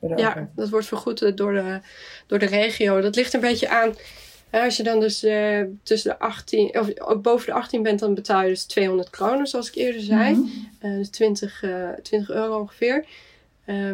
Ja, 0.00 0.08
overheid. 0.12 0.48
dat 0.54 0.68
wordt 0.68 0.86
vergoed 0.86 1.36
door 1.36 1.52
de, 1.52 1.80
door 2.26 2.38
de 2.38 2.46
regio. 2.46 3.00
Dat 3.00 3.14
ligt 3.16 3.32
een 3.32 3.40
beetje 3.40 3.68
aan. 3.68 3.94
Als 4.64 4.76
je 4.76 4.82
dan 4.82 5.00
dus 5.00 5.22
eh, 5.22 5.62
tussen 5.82 6.10
de 6.10 6.18
18, 6.18 6.78
of 6.80 7.00
ook 7.00 7.22
boven 7.22 7.46
de 7.46 7.52
18 7.52 7.82
bent, 7.82 7.98
dan 7.98 8.14
betaal 8.14 8.42
je 8.42 8.48
dus 8.48 8.64
200 8.64 9.10
kronen, 9.10 9.46
zoals 9.46 9.68
ik 9.68 9.74
eerder 9.74 10.00
zei. 10.00 10.50
Eh, 10.78 10.90
dus 10.96 11.08
20, 11.08 11.62
eh, 11.62 11.90
20 12.02 12.30
euro 12.30 12.60
ongeveer. 12.60 13.04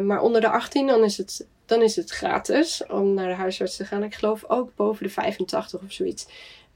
Maar 0.01 0.21
onder 0.21 0.41
de 0.41 0.47
18, 0.49 0.87
dan 0.87 1.03
is, 1.03 1.17
het, 1.17 1.45
dan 1.65 1.81
is 1.81 1.95
het 1.95 2.09
gratis 2.09 2.83
om 2.87 3.13
naar 3.13 3.27
de 3.27 3.33
huisarts 3.33 3.75
te 3.75 3.85
gaan. 3.85 4.03
Ik 4.03 4.15
geloof 4.15 4.43
ook 4.47 4.75
boven 4.75 5.03
de 5.05 5.11
85 5.11 5.81
of 5.81 5.91
zoiets. 5.91 6.27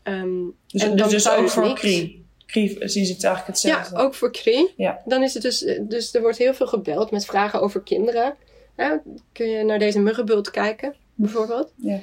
Ehm, 0.03 0.43
Dus, 0.67 0.83
en 0.83 0.95
dan 0.95 1.09
dus 1.09 1.29
ook 1.29 1.41
dus 1.41 1.51
voor. 1.51 1.73
CRI. 1.73 2.25
CRI 2.45 2.77
zien 2.79 3.05
ze 3.05 3.13
het 3.13 3.23
eigenlijk 3.23 3.57
Ja, 3.57 3.77
hetzelfde. 3.77 4.05
ook 4.05 4.13
voor 4.13 4.31
CRI. 4.31 4.73
Ja. 4.77 5.01
Dan 5.05 5.23
is 5.23 5.33
het 5.33 5.43
dus, 5.43 5.65
dus 5.81 6.13
er 6.13 6.21
wordt 6.21 6.37
heel 6.37 6.53
veel 6.53 6.67
gebeld 6.67 7.11
met 7.11 7.25
vragen 7.25 7.61
over 7.61 7.81
kinderen. 7.81 8.35
Ja, 8.77 9.01
kun 9.31 9.49
je 9.49 9.63
naar 9.63 9.79
deze 9.79 9.99
muggenbult 9.99 10.51
kijken, 10.51 10.95
bijvoorbeeld? 11.15 11.73
Ja. 11.75 11.99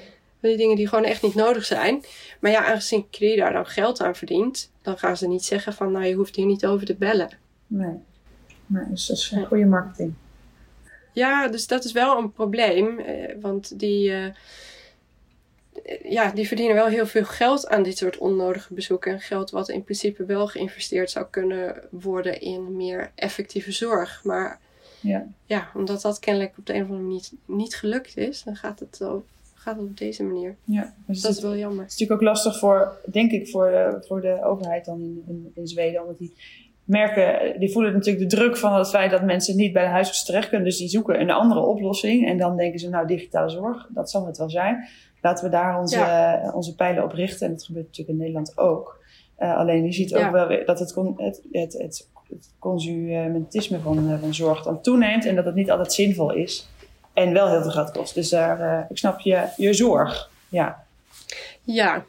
Die 0.49 0.57
dingen 0.57 0.77
die 0.77 0.89
gewoon 0.89 1.05
echt 1.05 1.23
niet 1.23 1.35
nodig 1.35 1.65
zijn. 1.65 2.05
Maar 2.41 2.51
ja, 2.51 2.65
aangezien 2.65 3.11
CRI 3.11 3.37
daar 3.37 3.53
dan 3.53 3.67
geld 3.67 4.01
aan 4.01 4.15
verdient, 4.17 4.71
dan 4.83 4.99
gaan 4.99 5.17
ze 5.17 5.29
niet 5.29 5.45
zeggen 5.45 5.73
van, 5.73 5.93
nou, 5.93 6.05
je 6.05 6.15
hoeft 6.15 6.37
hier 6.37 6.47
niet 6.47 6.67
over 6.67 6.87
te 6.87 6.95
bellen. 6.95 7.29
Nee. 7.67 7.95
nee. 8.67 8.85
Dus 8.91 9.07
dat 9.07 9.17
is 9.17 9.31
een 9.31 9.47
goede 9.47 9.65
marketing. 9.65 10.15
Ja, 11.13 11.49
dus 11.49 11.67
dat 11.67 11.85
is 11.85 11.93
wel 11.93 12.19
een 12.19 12.33
probleem. 12.33 12.99
eh, 12.99 13.35
want 13.41 13.79
die, 13.79 14.13
eh, 14.13 14.27
ja, 16.13 16.31
die 16.31 16.47
verdienen 16.47 16.75
wel 16.75 16.87
heel 16.87 17.07
veel 17.07 17.25
geld 17.25 17.69
aan 17.69 17.83
dit 17.83 17.99
soort 17.99 18.19
onnodige 18.19 18.75
bezoeken. 18.75 19.13
En 19.13 19.21
geld 19.21 19.51
wat 19.51 19.69
in 19.69 19.85
principe 19.85 20.25
wel 20.25 20.47
geïnvesteerd 20.47 21.11
zou 21.11 21.27
kunnen 21.31 21.83
worden 21.91 22.41
in 22.41 22.77
meer 22.77 23.11
effectieve 23.15 23.73
zorg. 23.73 24.21
Maar 24.25 24.61
Ja. 25.01 25.27
ja, 25.47 25.71
omdat 25.75 26.03
dat 26.03 26.19
kennelijk 26.19 26.55
op 26.59 26.67
de 26.67 26.75
een 26.75 26.83
of 26.83 26.89
andere 26.89 27.03
manier 27.07 27.21
niet, 27.21 27.33
niet 27.47 27.77
gelukt 27.77 28.17
is, 28.17 28.43
dan 28.43 28.57
gaat 28.57 28.81
het, 28.81 29.01
gaat 29.65 29.77
het 29.77 29.85
op 29.85 29.97
deze 29.99 30.23
manier. 30.25 30.57
ja. 30.65 30.95
Dus 31.07 31.21
Dat 31.21 31.29
het 31.31 31.37
is 31.37 31.43
wel 31.49 31.57
jammer. 31.57 31.85
is 31.85 31.91
natuurlijk 31.91 32.21
ook 32.21 32.29
lastig 32.29 32.59
voor, 32.59 33.01
denk 33.11 33.31
ik, 33.31 33.49
voor 33.49 33.71
de, 33.71 34.05
voor 34.07 34.21
de 34.21 34.45
overheid 34.45 34.85
dan 34.85 35.01
in, 35.01 35.23
in, 35.29 35.51
in 35.55 35.67
Zweden. 35.67 36.01
Omdat 36.01 36.19
die 36.19 36.33
merken, 36.85 37.61
die 37.61 37.73
voelen 37.73 37.93
natuurlijk 37.93 38.31
de 38.31 38.37
druk 38.37 38.57
van 38.57 38.75
het 38.75 38.89
feit 38.89 39.11
dat 39.11 39.23
mensen 39.23 39.57
niet 39.57 39.73
bij 39.73 39.83
de 39.83 39.89
huisarts 39.89 40.25
terecht 40.25 40.49
kunnen. 40.49 40.67
Dus 40.67 40.79
die 40.79 40.89
zoeken 40.89 41.21
een 41.21 41.31
andere 41.31 41.61
oplossing. 41.61 42.27
En 42.29 42.39
dan 42.39 42.57
denken 42.57 42.79
ze, 42.79 42.89
nou, 42.89 43.07
digitale 43.07 43.49
zorg, 43.51 43.87
dat 43.91 44.11
zal 44.11 44.27
het 44.27 44.39
wel 44.39 44.51
zijn. 44.51 44.85
Laten 45.21 45.45
we 45.45 45.51
daar 45.51 45.81
onze, 45.81 46.51
onze 46.55 46.75
pijlen 46.75 47.05
op 47.05 47.13
richten. 47.13 47.47
En 47.47 47.53
dat 47.53 47.65
gebeurt 47.65 47.87
natuurlijk 47.87 48.11
in 48.19 48.23
Nederland 48.25 48.59
ook. 48.59 49.03
Eh, 49.37 49.57
alleen 49.57 49.85
je 49.85 49.93
ziet 49.93 50.15
ook 50.15 50.21
Ja. 50.21 50.31
wel 50.33 50.65
dat 50.67 50.79
het, 50.79 50.93
con- 50.93 51.15
het, 51.17 51.43
het, 51.53 51.73
het, 51.73 52.09
het 52.29 52.51
consumentisme 52.59 53.79
van, 53.81 54.11
eh, 54.11 54.21
van 54.21 54.35
zorg 54.35 54.63
dan 54.63 54.81
toeneemt. 54.81 55.25
En 55.27 55.35
dat 55.35 55.45
het 55.45 55.55
niet 55.55 55.71
altijd 55.71 55.93
zinvol 55.93 56.33
is. 56.33 56.69
En 57.15 57.33
wel 57.33 57.49
heel 57.49 57.63
veel 57.63 57.71
geld 57.71 57.91
kost. 57.91 58.15
Dus 58.15 58.29
daar, 58.29 58.61
eh, 58.61 58.85
ik 58.91 58.99
snap 58.99 59.21
je, 59.21 59.49
je 59.57 59.73
zorg. 59.73 60.31
Ja. 60.49 60.85
Ja. 61.63 62.05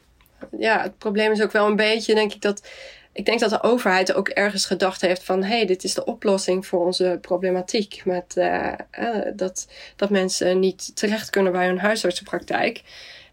ja, 0.58 0.82
het 0.82 0.98
probleem 0.98 1.32
is 1.32 1.42
ook 1.42 1.52
wel 1.52 1.66
een 1.66 1.76
beetje, 1.76 2.14
denk 2.14 2.32
ik, 2.32 2.42
dat. 2.42 2.68
Ik 3.12 3.24
denk 3.24 3.40
dat 3.40 3.50
de 3.50 3.62
overheid 3.62 4.14
ook 4.14 4.28
ergens 4.28 4.66
gedacht 4.66 5.00
heeft 5.00 5.24
van... 5.24 5.42
hé, 5.42 5.56
hey, 5.56 5.66
dit 5.66 5.84
is 5.84 5.94
de 5.94 6.04
oplossing 6.04 6.66
voor 6.66 6.84
onze 6.84 7.18
problematiek. 7.20 8.02
Met, 8.04 8.36
eh, 8.36 8.72
eh, 8.90 9.32
dat, 9.34 9.68
dat 9.96 10.10
mensen 10.10 10.58
niet 10.60 10.96
terecht 10.96 11.30
kunnen 11.30 11.52
bij 11.52 11.66
hun 11.66 11.78
huisartsenpraktijk. 11.78 12.82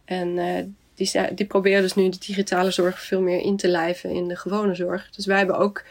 En 0.06 0.36
die, 0.96 1.12
die 1.34 1.46
proberen 1.46 1.82
dus 1.82 1.96
nu 1.96 2.10
de 2.10 2.18
digitale 2.18 2.72
zorg 2.72 3.02
veel 3.02 3.22
meer 3.22 3.40
in 3.40 3.58
te 3.58 3.68
lijven 3.68 4.10
in 4.10 4.28
de 4.28 4.36
gewone 4.36 4.76
zorg. 4.76 5.10
Dus 5.16 5.26
wij 5.26 5.38
hebben 5.38 5.58
ook 5.58 5.84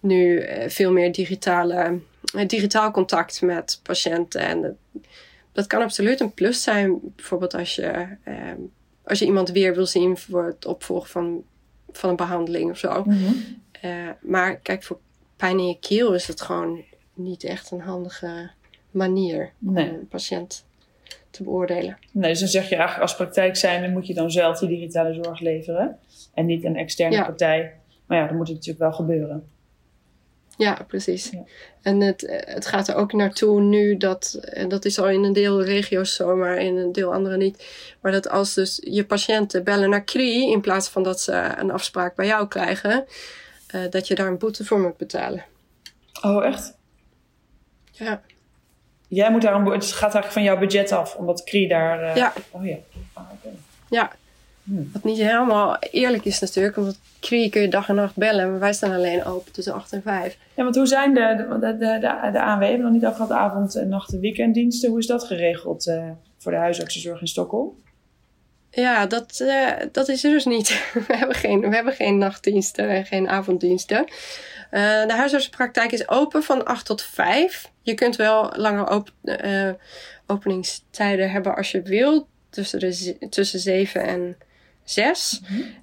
nu 0.00 0.46
veel 0.68 0.92
meer 0.92 1.12
digitale, 1.12 1.98
eh, 2.34 2.48
digitaal 2.48 2.90
contact 2.90 3.42
met 3.42 3.80
patiënten. 3.82 4.40
En 4.40 4.62
dat, 4.62 4.74
dat 5.52 5.66
kan 5.66 5.82
absoluut 5.82 6.20
een 6.20 6.34
plus 6.34 6.62
zijn. 6.62 6.98
Bijvoorbeeld 7.16 7.54
als 7.54 7.74
je, 7.74 8.16
eh, 8.24 8.34
als 9.04 9.18
je 9.18 9.24
iemand 9.26 9.50
weer 9.50 9.74
wil 9.74 9.86
zien 9.86 10.16
voor 10.16 10.46
het 10.46 10.66
opvolgen 10.66 11.08
van, 11.08 11.44
van 11.92 12.10
een 12.10 12.16
behandeling 12.16 12.70
of 12.70 12.78
zo. 12.78 13.04
Eh, 13.80 13.90
maar 14.20 14.56
kijk, 14.56 14.82
voor 14.82 14.98
pijn 15.36 15.58
in 15.58 15.66
je 15.68 15.78
keel 15.80 16.14
is 16.14 16.26
het 16.26 16.40
gewoon 16.40 16.82
niet 17.14 17.44
echt 17.44 17.70
een 17.70 17.80
handige 17.80 18.50
manier 18.90 19.52
Nee. 19.58 19.88
om 19.90 19.94
een 19.94 20.08
patiënt 20.08 20.64
te 21.30 21.42
beoordelen. 21.42 21.98
Nee, 22.12 22.30
dus 22.30 22.38
dan 22.40 22.48
zeg 22.48 22.68
je 22.68 22.74
eigenlijk 22.76 23.02
als 23.02 23.16
praktijk 23.16 23.56
zijn, 23.56 23.82
dan 23.82 23.92
moet 23.92 24.06
je 24.06 24.14
dan 24.14 24.30
zelf 24.30 24.58
die 24.58 24.68
digitale 24.68 25.22
zorg 25.22 25.40
leveren. 25.40 25.98
En 26.34 26.46
niet 26.46 26.64
een 26.64 26.76
externe 26.76 27.14
Ja. 27.16 27.24
partij. 27.24 27.74
Maar 28.06 28.18
ja, 28.18 28.26
dan 28.26 28.36
moet 28.36 28.46
het 28.46 28.56
natuurlijk 28.56 28.84
wel 28.84 28.92
gebeuren. 28.92 29.48
Ja, 30.56 30.84
precies. 30.88 31.30
Ja. 31.30 31.42
En 31.82 32.00
het, 32.00 32.24
het 32.28 32.66
gaat 32.66 32.88
er 32.88 32.94
ook 32.94 33.12
naartoe 33.12 33.60
nu 33.60 33.96
dat, 33.96 34.38
en 34.42 34.68
dat 34.68 34.84
is 34.84 34.98
al 34.98 35.08
in 35.08 35.24
een 35.24 35.32
deel 35.32 35.64
regio's 35.64 36.14
zo, 36.14 36.36
maar 36.36 36.56
in 36.56 36.76
een 36.76 36.92
deel 36.92 37.12
andere 37.12 37.36
niet. 37.36 37.66
Maar 38.00 38.12
dat 38.12 38.28
als 38.28 38.54
dus 38.54 38.80
je 38.84 39.04
patiënten 39.04 39.64
bellen 39.64 39.90
naar 39.90 40.04
CRI 40.04 40.50
in 40.50 40.60
plaats 40.60 40.88
van 40.88 41.02
dat 41.02 41.20
ze 41.20 41.32
een 41.56 41.70
afspraak 41.70 42.14
bij 42.16 42.26
jou 42.26 42.48
krijgen, 42.48 43.04
eh, 43.66 43.80
dat 43.90 44.08
je 44.08 44.14
daar 44.14 44.26
een 44.26 44.38
boete 44.38 44.64
voor 44.64 44.80
moet 44.80 44.96
betalen. 44.96 45.44
Oh, 46.22 46.44
echt? 46.46 46.76
Ja, 47.92 48.22
Jij 49.08 49.30
moet 49.30 49.42
daar 49.42 49.54
een, 49.54 49.64
bo- 49.64 49.72
het 49.72 49.84
gaat 49.92 50.02
eigenlijk 50.14 50.32
van 50.32 50.42
jouw 50.42 50.58
budget 50.58 50.92
af, 50.92 51.14
omdat 51.14 51.44
CRI 51.44 51.68
daar... 51.68 52.02
eh, 52.02 52.16
Ja. 52.16 52.32
Oh 52.50 52.66
ja. 52.66 52.76
Ah, 53.12 53.24
ja. 53.90 54.12
Hmm. 54.64 54.90
Wat 54.92 55.04
niet 55.04 55.18
helemaal 55.18 55.76
eerlijk 55.78 56.24
is 56.24 56.40
natuurlijk, 56.40 56.76
omdat 56.76 56.98
CRI 57.20 57.50
kun 57.50 57.60
je 57.60 57.68
dag 57.68 57.88
en 57.88 57.94
nacht 57.94 58.16
bellen, 58.16 58.50
maar 58.50 58.58
wij 58.58 58.72
staan 58.72 58.92
alleen 58.92 59.24
open 59.24 59.52
tussen 59.52 59.74
8 59.74 59.92
en 59.92 60.02
5. 60.02 60.36
Ja, 60.54 60.62
want 60.62 60.76
hoe 60.76 60.86
zijn 60.86 61.14
de, 61.14 61.36
de, 61.36 61.58
de, 61.58 61.78
de, 61.78 61.98
de, 62.32 62.42
ANW, 62.42 62.58
we 62.58 62.66
hebben 62.66 62.84
nog 62.84 62.92
niet 62.92 63.04
over 63.04 63.16
gehad, 63.16 63.30
avond- 63.30 63.74
en 63.74 63.88
nacht- 63.88 64.12
en 64.12 64.20
weekenddiensten. 64.20 64.90
Hoe 64.90 64.98
is 64.98 65.06
dat 65.06 65.24
geregeld 65.24 65.86
eh, 65.86 66.10
voor 66.38 66.52
de 66.52 66.58
huisartsenzorg 66.58 67.20
in 67.20 67.26
Stockholm? 67.26 67.72
Ja, 68.70 69.06
dat, 69.06 69.40
eh, 69.40 69.70
dat 69.92 70.08
is 70.08 70.24
er 70.24 70.30
dus 70.30 70.44
niet. 70.44 70.68
We 71.06 71.16
hebben 71.16 71.36
geen, 71.36 71.60
we 71.60 71.74
hebben 71.74 71.92
geen 71.92 72.18
nachtdiensten 72.18 72.88
en 72.88 73.06
geen 73.06 73.28
avonddiensten. 73.28 74.04
Eh, 74.70 75.06
de 75.06 75.14
huisartsenpraktijk 75.14 75.92
is 75.92 76.08
open 76.08 76.42
van 76.42 76.64
8 76.64 76.86
tot 76.86 77.02
5. 77.02 77.70
Je 77.82 77.94
kunt 77.94 78.16
wel 78.16 78.52
langer 78.56 78.90
op, 78.90 79.12
openingstijden 80.26 81.30
hebben 81.30 81.56
als 81.56 81.70
je 81.70 81.82
wilt. 81.82 82.26
Tussen, 82.50 82.80
de, 82.80 83.16
tussen 83.30 83.58
7 83.58 84.02
en 84.02 84.36
zes. 84.84 85.40
Mm 85.48 85.82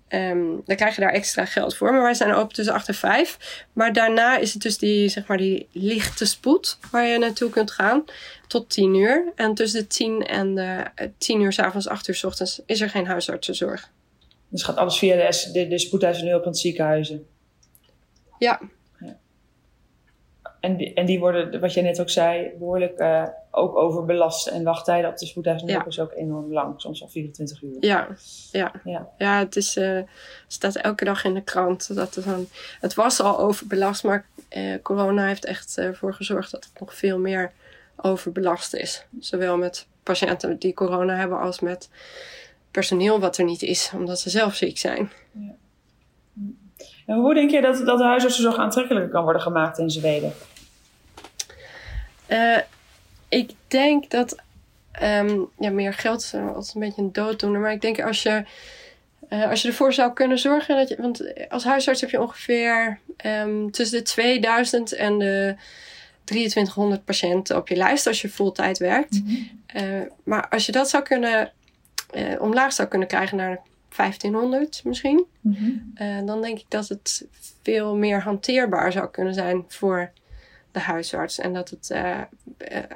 dan 0.65 0.75
krijg 0.75 0.95
je 0.95 1.01
daar 1.01 1.13
extra 1.13 1.45
geld 1.45 1.75
voor. 1.75 1.91
Maar 1.91 2.01
wij 2.01 2.13
zijn 2.13 2.33
open 2.33 2.53
tussen 2.53 2.73
8 2.73 2.87
en 2.87 2.93
5. 2.93 3.65
Maar 3.73 3.93
daarna 3.93 4.37
is 4.37 4.53
het 4.53 4.61
dus 4.61 4.77
die, 4.77 5.09
zeg 5.09 5.27
maar, 5.27 5.37
die 5.37 5.67
lichte 5.71 6.25
spoed 6.25 6.77
waar 6.91 7.07
je 7.07 7.17
naartoe 7.17 7.49
kunt 7.49 7.71
gaan. 7.71 8.03
Tot 8.47 8.69
10 8.69 8.95
uur. 8.95 9.31
En 9.35 9.53
tussen 9.53 9.81
de 9.81 9.87
10 9.87 10.25
en 10.25 10.55
de 10.55 10.83
10 11.17 11.41
uur 11.41 11.53
s 11.53 11.59
avonds, 11.59 11.87
8 11.87 12.07
uur 12.07 12.15
s 12.15 12.23
ochtends 12.23 12.61
is 12.65 12.81
er 12.81 12.89
geen 12.89 13.05
huisartsenzorg. 13.05 13.89
Dus 14.47 14.63
gaat 14.63 14.77
alles 14.77 14.97
via 14.97 15.15
de, 15.15 15.49
de, 15.51 15.67
de 15.67 15.79
spoedhuizen 15.79 16.27
en 16.27 16.41
het 16.43 16.57
ziekenhuizen? 16.57 17.25
Ja. 18.39 18.59
En 20.61 20.77
die, 20.77 20.93
en 20.93 21.05
die 21.05 21.19
worden, 21.19 21.59
wat 21.59 21.73
jij 21.73 21.83
net 21.83 22.01
ook 22.01 22.09
zei, 22.09 22.51
behoorlijk 22.59 22.99
uh, 22.99 23.27
ook 23.51 23.75
overbelast. 23.75 24.47
En 24.47 24.63
wachttijden 24.63 25.09
op 25.09 25.17
de 25.17 25.25
spoedhuizen 25.25 25.67
ja. 25.67 25.85
is 25.85 25.99
ook 25.99 26.13
enorm 26.13 26.53
lang, 26.53 26.81
soms 26.81 27.01
al 27.01 27.07
24 27.07 27.61
uur. 27.61 27.77
Ja, 27.79 28.07
ja. 28.51 28.71
ja. 28.83 29.09
ja 29.17 29.39
het 29.39 29.55
is, 29.55 29.77
uh, 29.77 30.01
staat 30.47 30.75
elke 30.75 31.05
dag 31.05 31.23
in 31.23 31.33
de 31.33 31.41
krant. 31.41 31.95
Dat 31.95 32.15
het, 32.15 32.25
dan, 32.25 32.47
het 32.79 32.93
was 32.93 33.19
al 33.19 33.39
overbelast, 33.39 34.03
maar 34.03 34.25
uh, 34.57 34.75
corona 34.81 35.25
heeft 35.25 35.45
echt 35.45 35.77
ervoor 35.77 36.13
gezorgd 36.13 36.51
dat 36.51 36.63
het 36.63 36.79
nog 36.79 36.95
veel 36.95 37.19
meer 37.19 37.51
overbelast 37.95 38.73
is. 38.73 39.05
Zowel 39.19 39.57
met 39.57 39.87
patiënten 40.03 40.59
die 40.59 40.73
corona 40.73 41.15
hebben 41.15 41.39
als 41.39 41.59
met 41.59 41.89
personeel 42.71 43.19
wat 43.19 43.37
er 43.37 43.45
niet 43.45 43.61
is, 43.61 43.91
omdat 43.95 44.19
ze 44.19 44.29
zelf 44.29 44.55
ziek 44.55 44.77
zijn. 44.77 45.11
Ja. 45.31 45.55
En 47.05 47.17
hoe 47.17 47.33
denk 47.33 47.51
je 47.51 47.61
dat, 47.61 47.85
dat 47.85 47.97
de 47.97 48.03
huisartsenzorg 48.03 48.57
aantrekkelijker 48.57 49.11
kan 49.11 49.23
worden 49.23 49.41
gemaakt 49.41 49.77
in 49.77 49.89
Zweden? 49.89 50.33
Uh, 52.31 52.57
ik 53.29 53.51
denk 53.67 54.09
dat 54.09 54.35
um, 55.03 55.49
ja, 55.59 55.69
meer 55.69 55.93
geld 55.93 56.21
is 56.21 56.33
altijd 56.33 56.73
een 56.73 56.81
beetje 56.81 57.01
een 57.01 57.11
dooddoener. 57.11 57.59
Maar 57.59 57.71
ik 57.71 57.81
denk 57.81 58.01
als 58.01 58.23
je, 58.23 58.43
uh, 59.29 59.49
als 59.49 59.61
je 59.61 59.67
ervoor 59.67 59.93
zou 59.93 60.13
kunnen 60.13 60.39
zorgen. 60.39 60.75
Dat 60.75 60.89
je, 60.89 60.95
want 60.97 61.49
als 61.49 61.63
huisarts 61.63 62.01
heb 62.01 62.09
je 62.09 62.21
ongeveer 62.21 62.99
um, 63.25 63.71
tussen 63.71 63.97
de 63.97 64.03
2000 64.03 64.93
en 64.93 65.19
de 65.19 65.55
2300 66.23 67.05
patiënten 67.05 67.57
op 67.57 67.67
je 67.67 67.75
lijst 67.75 68.07
als 68.07 68.21
je 68.21 68.29
fulltime 68.29 68.75
werkt. 68.77 69.23
Mm 69.23 69.25
-hmm. 69.25 69.83
uh, 69.83 70.01
maar 70.23 70.49
als 70.49 70.65
je 70.65 70.71
dat 70.71 70.89
zou 70.89 71.03
kunnen 71.03 71.51
uh, 72.13 72.41
omlaag 72.41 72.73
zou 72.73 72.87
kunnen 72.87 73.07
krijgen 73.07 73.37
naar 73.37 73.59
1500 73.95 74.81
misschien. 74.83 75.25
Mm 75.41 75.55
-hmm. 75.95 76.25
dan 76.25 76.41
denk 76.41 76.59
ik 76.59 76.65
dat 76.67 76.87
het 76.87 77.25
veel 77.63 77.95
meer 77.95 78.21
hanteerbaar 78.21 78.91
zou 78.91 79.09
kunnen 79.09 79.33
zijn 79.33 79.63
voor 79.67 80.11
de 80.71 80.79
huisarts. 80.79 81.39
En 81.39 81.53
dat 81.53 81.69
het 81.69 81.89
uh, 81.91 82.17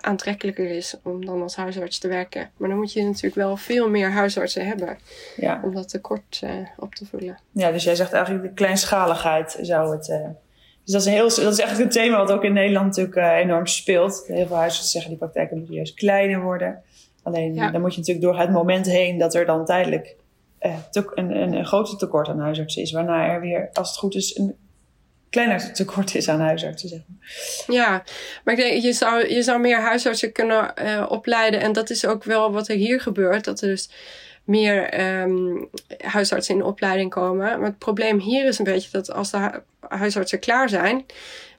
aantrekkelijker 0.01 0.69
is 0.69 0.95
om 1.03 1.25
dan 1.25 1.41
als 1.41 1.55
huisarts 1.55 1.99
te 1.99 2.07
werken. 2.07 2.49
Maar 2.57 2.69
dan 2.69 2.77
moet 2.77 2.93
je 2.93 3.03
natuurlijk 3.03 3.35
wel 3.35 3.57
veel 3.57 3.89
meer 3.89 4.11
huisartsen 4.11 4.67
hebben 4.67 4.97
ja. 5.35 5.61
om 5.63 5.75
dat 5.75 5.89
tekort 5.89 6.41
uh, 6.43 6.51
op 6.77 6.95
te 6.95 7.05
vullen. 7.05 7.37
Ja, 7.51 7.71
dus 7.71 7.83
jij 7.83 7.95
zegt 7.95 8.13
eigenlijk 8.13 8.45
de 8.45 8.53
kleinschaligheid 8.53 9.57
zou 9.61 9.91
het. 9.91 10.05
dus 10.83 10.93
dat 10.93 11.01
is, 11.01 11.07
een 11.07 11.13
heel, 11.13 11.29
dat 11.29 11.53
is 11.53 11.59
echt 11.59 11.79
een 11.79 11.89
thema 11.89 12.17
wat 12.17 12.31
ook 12.31 12.43
in 12.43 12.53
Nederland 12.53 12.85
natuurlijk 12.85 13.41
enorm 13.43 13.65
speelt. 13.67 14.23
Heel 14.27 14.47
veel 14.47 14.55
huisartsen 14.55 14.91
zeggen 14.91 15.09
die 15.09 15.19
praktijken 15.19 15.57
moeten 15.57 15.75
juist 15.75 15.93
kleiner 15.93 16.41
worden. 16.41 16.81
Alleen 17.23 17.55
dan 17.55 17.81
moet 17.81 17.93
je 17.93 17.99
natuurlijk 17.99 18.25
door 18.25 18.39
het 18.39 18.51
moment 18.51 18.85
heen 18.85 19.17
dat 19.17 19.33
er 19.33 19.45
dan 19.45 19.65
tijdelijk 19.65 20.15
een, 20.59 21.15
een, 21.15 21.53
een 21.53 21.65
groter 21.65 21.97
tekort 21.97 22.27
aan 22.27 22.39
huisartsen 22.39 22.81
is. 22.81 22.91
Waarna 22.91 23.27
er 23.27 23.41
weer, 23.41 23.69
als 23.73 23.89
het 23.89 23.97
goed 23.97 24.15
is, 24.15 24.37
een 24.37 24.55
kleiner 25.35 25.73
tekort 25.73 26.15
is 26.15 26.29
aan 26.29 26.39
huisartsen. 26.39 26.89
Zeg 26.89 26.99
maar. 27.07 27.75
Ja, 27.75 28.03
maar 28.43 28.53
ik 28.53 28.59
denk, 28.59 28.83
je 28.83 28.93
zou, 28.93 29.33
je 29.33 29.43
zou 29.43 29.59
meer 29.59 29.79
huisartsen 29.81 30.31
kunnen 30.31 30.73
uh, 30.83 31.05
opleiden. 31.09 31.59
En 31.59 31.73
dat 31.73 31.89
is 31.89 32.05
ook 32.05 32.23
wel 32.23 32.51
wat 32.51 32.67
er 32.67 32.75
hier 32.75 33.01
gebeurt. 33.01 33.43
Dat 33.43 33.61
er 33.61 33.67
dus 33.67 33.89
meer 34.43 35.01
um, 35.21 35.69
huisartsen 35.97 36.55
in 36.55 36.63
opleiding 36.63 37.09
komen. 37.09 37.59
Maar 37.59 37.69
het 37.69 37.77
probleem 37.77 38.19
hier 38.19 38.45
is 38.45 38.57
een 38.57 38.65
beetje 38.65 38.91
dat 38.91 39.11
als 39.11 39.31
de 39.31 39.61
huisartsen 39.79 40.39
klaar 40.39 40.69
zijn, 40.69 41.05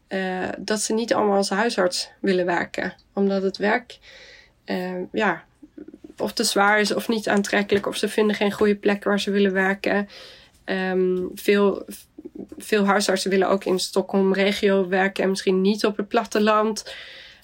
uh, 0.08 0.48
dat 0.58 0.80
ze 0.80 0.94
niet 0.94 1.14
allemaal 1.14 1.36
als 1.36 1.50
huisarts 1.50 2.10
willen 2.20 2.46
werken. 2.46 2.94
Omdat 3.14 3.42
het 3.42 3.56
werk, 3.56 3.98
uh, 4.66 5.02
ja, 5.12 5.44
of 6.18 6.32
te 6.32 6.44
zwaar 6.44 6.80
is 6.80 6.94
of 6.94 7.08
niet 7.08 7.28
aantrekkelijk. 7.28 7.86
Of 7.86 7.96
ze 7.96 8.08
vinden 8.08 8.36
geen 8.36 8.52
goede 8.52 8.76
plek 8.76 9.04
waar 9.04 9.20
ze 9.20 9.30
willen 9.30 9.52
werken. 9.52 10.08
Um, 10.64 11.30
veel, 11.34 11.84
veel 12.58 12.84
huisartsen 12.84 13.30
willen 13.30 13.48
ook 13.48 13.64
in 13.64 13.78
Stockholm 13.78 14.32
regio 14.32 14.88
werken 14.88 15.22
en 15.22 15.30
misschien 15.30 15.60
niet 15.60 15.84
op 15.84 15.96
het 15.96 16.08
platteland. 16.08 16.94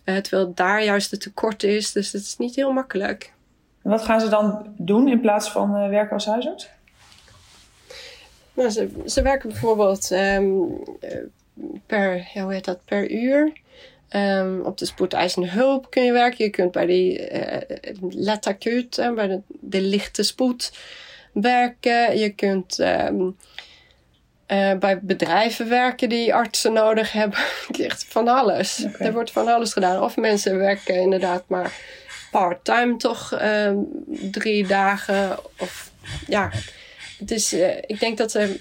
Uh, 0.05 0.16
terwijl 0.16 0.52
daar 0.55 0.85
juist 0.85 1.11
het 1.11 1.20
tekort 1.20 1.62
is. 1.62 1.92
Dus 1.92 2.12
het 2.12 2.22
is 2.22 2.37
niet 2.37 2.55
heel 2.55 2.72
makkelijk. 2.72 3.33
En 3.83 3.90
wat 3.90 4.02
gaan 4.02 4.20
ze 4.20 4.28
dan 4.28 4.74
doen 4.76 5.09
in 5.09 5.20
plaats 5.20 5.50
van 5.50 5.76
uh, 5.76 5.88
werken 5.88 6.12
als 6.12 6.26
huisarts? 6.26 6.68
Nou, 8.55 8.70
ze, 8.70 8.88
ze 9.07 9.22
werken 9.22 9.48
bijvoorbeeld 9.48 10.11
um, 10.11 10.83
per, 11.87 12.31
hoe 12.35 12.52
heet 12.52 12.64
dat, 12.64 12.85
per 12.85 13.11
uur. 13.11 13.52
Um, 14.16 14.61
op 14.61 14.78
de 14.78 14.87
spoedeisende 14.87 15.48
hulp 15.48 15.90
kun 15.90 16.05
je 16.05 16.12
werken. 16.12 16.44
Je 16.44 16.50
kunt 16.50 16.72
bij 16.72 16.87
die 16.87 17.33
uh, 17.33 17.61
uh, 18.98 19.14
bij 19.14 19.26
de, 19.26 19.40
de, 19.48 19.81
lichte 19.81 20.22
spoed 20.22 20.78
werken. 21.33 22.18
Je 22.18 22.31
kunt 22.31 22.78
um, 22.78 23.37
uh, 24.52 24.78
bij 24.78 25.00
bedrijven 25.00 25.68
werken 25.68 26.08
die 26.08 26.34
artsen 26.34 26.72
nodig 26.72 27.12
hebben. 27.12 27.38
Echt 27.78 28.04
van 28.08 28.28
alles. 28.28 28.84
Okay. 28.86 29.06
Er 29.06 29.12
wordt 29.12 29.30
van 29.30 29.48
alles 29.48 29.72
gedaan. 29.72 30.02
Of 30.02 30.16
mensen 30.16 30.58
werken 30.58 30.94
inderdaad 30.94 31.44
maar 31.46 31.72
part-time 32.30 32.96
toch 32.96 33.38
um, 33.42 33.86
drie 34.30 34.66
dagen. 34.66 35.38
Of 35.58 35.90
ja, 36.26 36.50
het 37.18 37.30
is, 37.30 37.52
uh, 37.52 37.76
ik 37.76 38.00
denk 38.00 38.18
dat 38.18 38.34
er, 38.34 38.60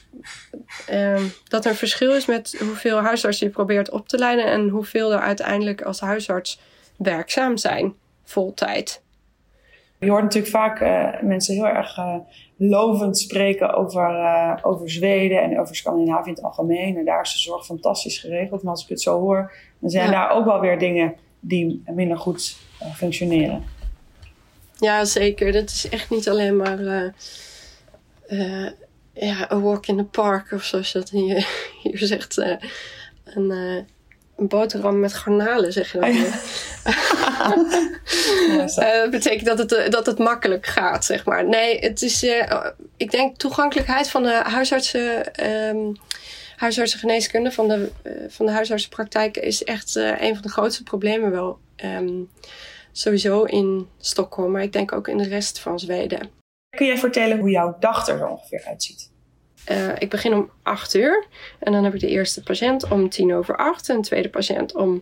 uh, 0.91 1.21
dat 1.47 1.65
er 1.65 1.71
een 1.71 1.77
verschil 1.77 2.13
is 2.15 2.25
met 2.25 2.56
hoeveel 2.60 3.01
huisartsen 3.01 3.47
je 3.47 3.54
probeert 3.54 3.89
op 3.89 4.08
te 4.08 4.17
leiden 4.17 4.45
en 4.45 4.69
hoeveel 4.69 5.13
er 5.13 5.21
uiteindelijk 5.21 5.82
als 5.82 5.99
huisarts 5.99 6.60
werkzaam 6.97 7.58
zijn, 7.58 7.93
voltijd. 8.23 9.01
Je 10.02 10.10
hoort 10.10 10.24
natuurlijk 10.24 10.54
vaak 10.54 10.82
uh, 10.82 11.22
mensen 11.22 11.54
heel 11.54 11.68
erg 11.68 11.98
uh, 11.98 12.16
lovend 12.56 13.18
spreken 13.18 13.74
over, 13.74 14.60
over 14.62 14.90
Zweden 14.90 15.42
en 15.42 15.60
over 15.60 15.76
Scandinavië 15.76 16.30
in 16.30 16.36
het 16.36 16.44
algemeen. 16.44 16.98
En 16.98 17.06
daar 17.06 17.22
is 17.22 17.34
de 17.34 17.40
zorg 17.40 17.66
fantastisch 17.66 18.18
geregeld. 18.18 18.64
Maar 18.64 18.72
als 18.72 18.84
ik 18.84 18.90
het 18.90 19.02
zo 19.02 19.20
hoor, 19.20 19.54
dan 19.80 19.90
zijn 19.90 20.06
ja. 20.06 20.12
daar 20.12 20.32
ook 20.32 20.46
wel 20.46 20.60
weer 20.60 20.80
dingen 20.80 21.16
die 21.40 21.84
minder 21.86 22.18
goed 22.18 22.58
functioneren. 22.94 23.64
Ja, 24.76 25.06
zeker. 25.06 25.52
Dat 25.52 25.70
is 25.70 25.90
echt 25.90 26.10
niet 26.10 26.30
alleen 26.30 26.56
maar 26.56 27.14
ja, 29.14 29.48
a 29.52 29.60
walk 29.60 29.88
in 29.88 29.98
the 29.98 30.04
park 30.04 30.52
of 30.52 30.64
zoals 30.64 30.92
je 30.92 31.00
dat 31.00 31.10
hier, 31.10 31.48
hier 31.84 31.98
zegt. 31.98 32.38
Een, 33.24 33.50
een 34.38 34.48
boterham 34.48 35.00
met 35.00 35.14
garnalen, 35.14 35.74
zeg 35.74 35.92
je 35.92 36.00
dat? 36.00 36.14
ja, 36.14 37.30
dat 38.76 39.12
betekent 39.12 39.46
dat 39.46 39.58
het, 39.58 39.91
dat 39.91 40.06
het 40.06 40.17
makkelijk 40.17 40.65
gaat, 40.65 41.06
zeg 41.06 41.26
maar. 41.26 41.48
Nee, 41.48 41.80
het 41.80 42.02
is, 42.02 42.24
ik 42.98 43.12
denk, 43.12 43.38
toegankelijkheid 43.38 44.10
van 44.10 44.24
de 44.24 44.41
huisartsen. 44.44 45.46
Um, 45.48 45.96
huisartsengeneeskunde 46.56 47.52
van 47.52 47.67
de, 47.67 47.91
van 48.30 48.46
de 48.46 48.52
huisartsenpraktijk 48.52 49.38
is 49.38 49.63
echt 49.63 49.96
een 49.96 50.34
van 50.34 50.41
de 50.41 50.50
grootste 50.50 50.84
problemen 50.84 51.32
wel. 51.32 51.60
Um, 51.86 52.30
sowieso 52.91 53.44
in 53.44 53.88
Stockholm, 53.98 54.52
maar 54.52 54.62
ik 54.62 54.74
denk 54.74 54.91
ook 54.91 55.08
in 55.08 55.17
de 55.17 55.28
rest 55.28 55.60
van 55.60 55.80
Zweden. 55.80 56.30
Kun 56.78 56.86
jij 56.86 56.98
vertellen 56.98 57.39
hoe 57.39 57.50
jouw 57.50 57.78
dag 57.80 58.08
er 58.08 58.28
ongeveer 58.28 58.63
uitziet? 58.67 59.12
Uh, 59.72 59.89
ik 59.98 60.10
begin 60.10 60.34
om 60.34 60.50
8 60.63 60.94
uur 60.94 61.26
en 61.60 61.72
dan 61.72 61.84
heb 61.84 61.94
ik 61.94 62.00
de 62.00 62.08
eerste 62.08 62.44
patiënt 62.44 62.91
om 62.91 63.10
tien 63.10 63.34
over 63.34 63.58
acht 63.58 63.89
en 63.89 63.96
de 63.96 64.08
tweede 64.08 64.30
patiënt 64.30 64.76
om 64.76 65.02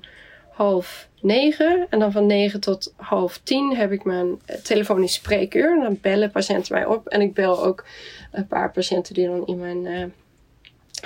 half 0.59 1.09
negen. 1.21 1.87
En 1.89 1.99
dan 1.99 2.11
van 2.11 2.25
negen 2.25 2.59
tot 2.59 2.93
half 2.95 3.39
tien 3.43 3.75
heb 3.75 3.91
ik 3.91 4.03
mijn 4.03 4.27
uh, 4.27 4.55
telefonisch 4.55 5.13
spreekuur. 5.13 5.75
En 5.75 5.81
dan 5.81 5.97
bellen 6.01 6.31
patiënten 6.31 6.73
mij 6.73 6.85
op 6.85 7.07
en 7.07 7.21
ik 7.21 7.33
bel 7.33 7.63
ook 7.65 7.85
een 8.31 8.47
paar 8.47 8.71
patiënten 8.71 9.13
die 9.13 9.27
dan 9.27 9.45
in 9.45 9.59
mijn 9.59 9.85
uh, 9.85 10.03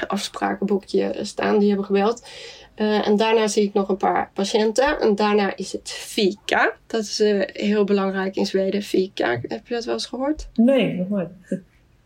afsprakenboekje 0.07 1.15
staan, 1.21 1.59
die 1.59 1.67
hebben 1.67 1.85
gebeld. 1.85 2.27
Uh, 2.75 3.07
en 3.07 3.17
daarna 3.17 3.47
zie 3.47 3.63
ik 3.63 3.73
nog 3.73 3.89
een 3.89 3.97
paar 3.97 4.31
patiënten. 4.33 4.99
En 4.99 5.15
daarna 5.15 5.55
is 5.55 5.71
het 5.71 5.89
fika. 5.89 6.73
Dat 6.87 7.01
is 7.01 7.17
heel 7.53 7.83
belangrijk 7.83 8.35
in 8.35 8.45
Zweden, 8.45 8.81
fika. 8.81 9.39
Heb 9.41 9.67
je 9.67 9.73
dat 9.73 9.85
wel 9.85 9.93
eens 9.93 10.05
gehoord? 10.05 10.49
Nee, 10.53 10.93
nog 10.93 11.09
nooit. 11.09 11.29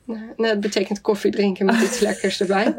Nou, 0.08 0.20
nou, 0.38 0.54
dat 0.54 0.60
betekent 0.60 1.02
koffie 1.02 1.32
drinken 1.32 1.65
met 1.65 1.82
iets 1.82 2.00
lekkers 2.08 2.39
erbij. 2.39 2.76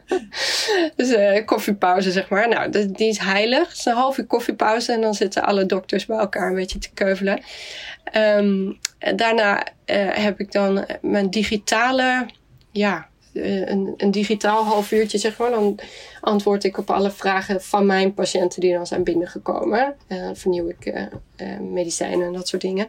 dus 0.96 1.10
uh, 1.10 1.44
koffiepauze, 1.44 2.10
zeg 2.10 2.28
maar. 2.28 2.48
Nou, 2.48 2.70
die 2.70 3.08
is 3.08 3.18
heilig. 3.18 3.68
Het 3.68 3.78
is 3.78 3.84
een 3.84 3.94
half 3.94 4.18
uur 4.18 4.26
koffiepauze 4.26 4.92
en 4.92 5.00
dan 5.00 5.14
zitten 5.14 5.42
alle 5.42 5.66
dokters 5.66 6.06
bij 6.06 6.18
elkaar 6.18 6.48
een 6.48 6.54
beetje 6.54 6.78
te 6.78 6.92
keuvelen. 6.94 7.42
Um, 8.16 8.78
daarna 9.16 9.66
heb 10.12 10.40
ik 10.40 10.52
dan 10.52 10.86
mijn 11.00 11.30
digitale, 11.30 12.26
ja, 12.72 13.08
een, 13.32 13.94
een, 13.96 14.10
digitaal 14.10 14.64
half 14.64 14.92
uurtje, 14.92 15.18
zeg 15.18 15.38
maar. 15.38 15.50
Dan 15.50 15.78
antwoord 16.20 16.64
ik 16.64 16.78
op 16.78 16.90
alle 16.90 17.10
vragen 17.10 17.62
van 17.62 17.86
mijn 17.86 18.14
patiënten 18.14 18.60
die 18.60 18.72
dan 18.72 18.86
zijn 18.86 19.04
binnengekomen. 19.04 19.94
Uh, 20.08 20.30
vernieuw 20.32 20.68
ik 20.68 21.08
medicijnen 21.60 22.26
en 22.26 22.32
dat 22.32 22.48
soort 22.48 22.62
dingen. 22.62 22.88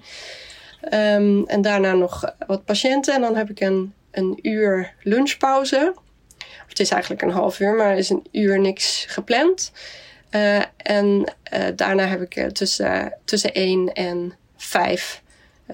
Ehm, 0.90 1.44
en 1.44 1.62
daarna 1.62 1.94
nog 1.94 2.34
wat 2.48 2.66
patiënten. 2.66 3.14
En 3.14 3.22
dan 3.22 3.36
heb 3.36 3.50
ik 3.50 3.60
een, 3.60 3.94
een 4.12 4.40
uur 4.42 4.94
lunchpauze. 5.02 5.94
Het 6.68 6.80
is 6.80 6.90
eigenlijk 6.90 7.22
een 7.22 7.32
half 7.32 7.60
uur, 7.60 7.74
maar 7.74 7.98
is 7.98 8.10
een 8.10 8.26
uur 8.32 8.60
niks 8.60 9.06
gepland. 9.10 9.72
Uh, 10.32 10.62
en 10.78 11.34
uh, 11.54 11.68
daarna 11.76 12.06
heb 12.06 12.22
ik 12.22 12.54
tussen, 12.54 13.14
tussen 13.26 13.54
1 13.54 13.94
en 13.94 14.34
5 14.58 15.22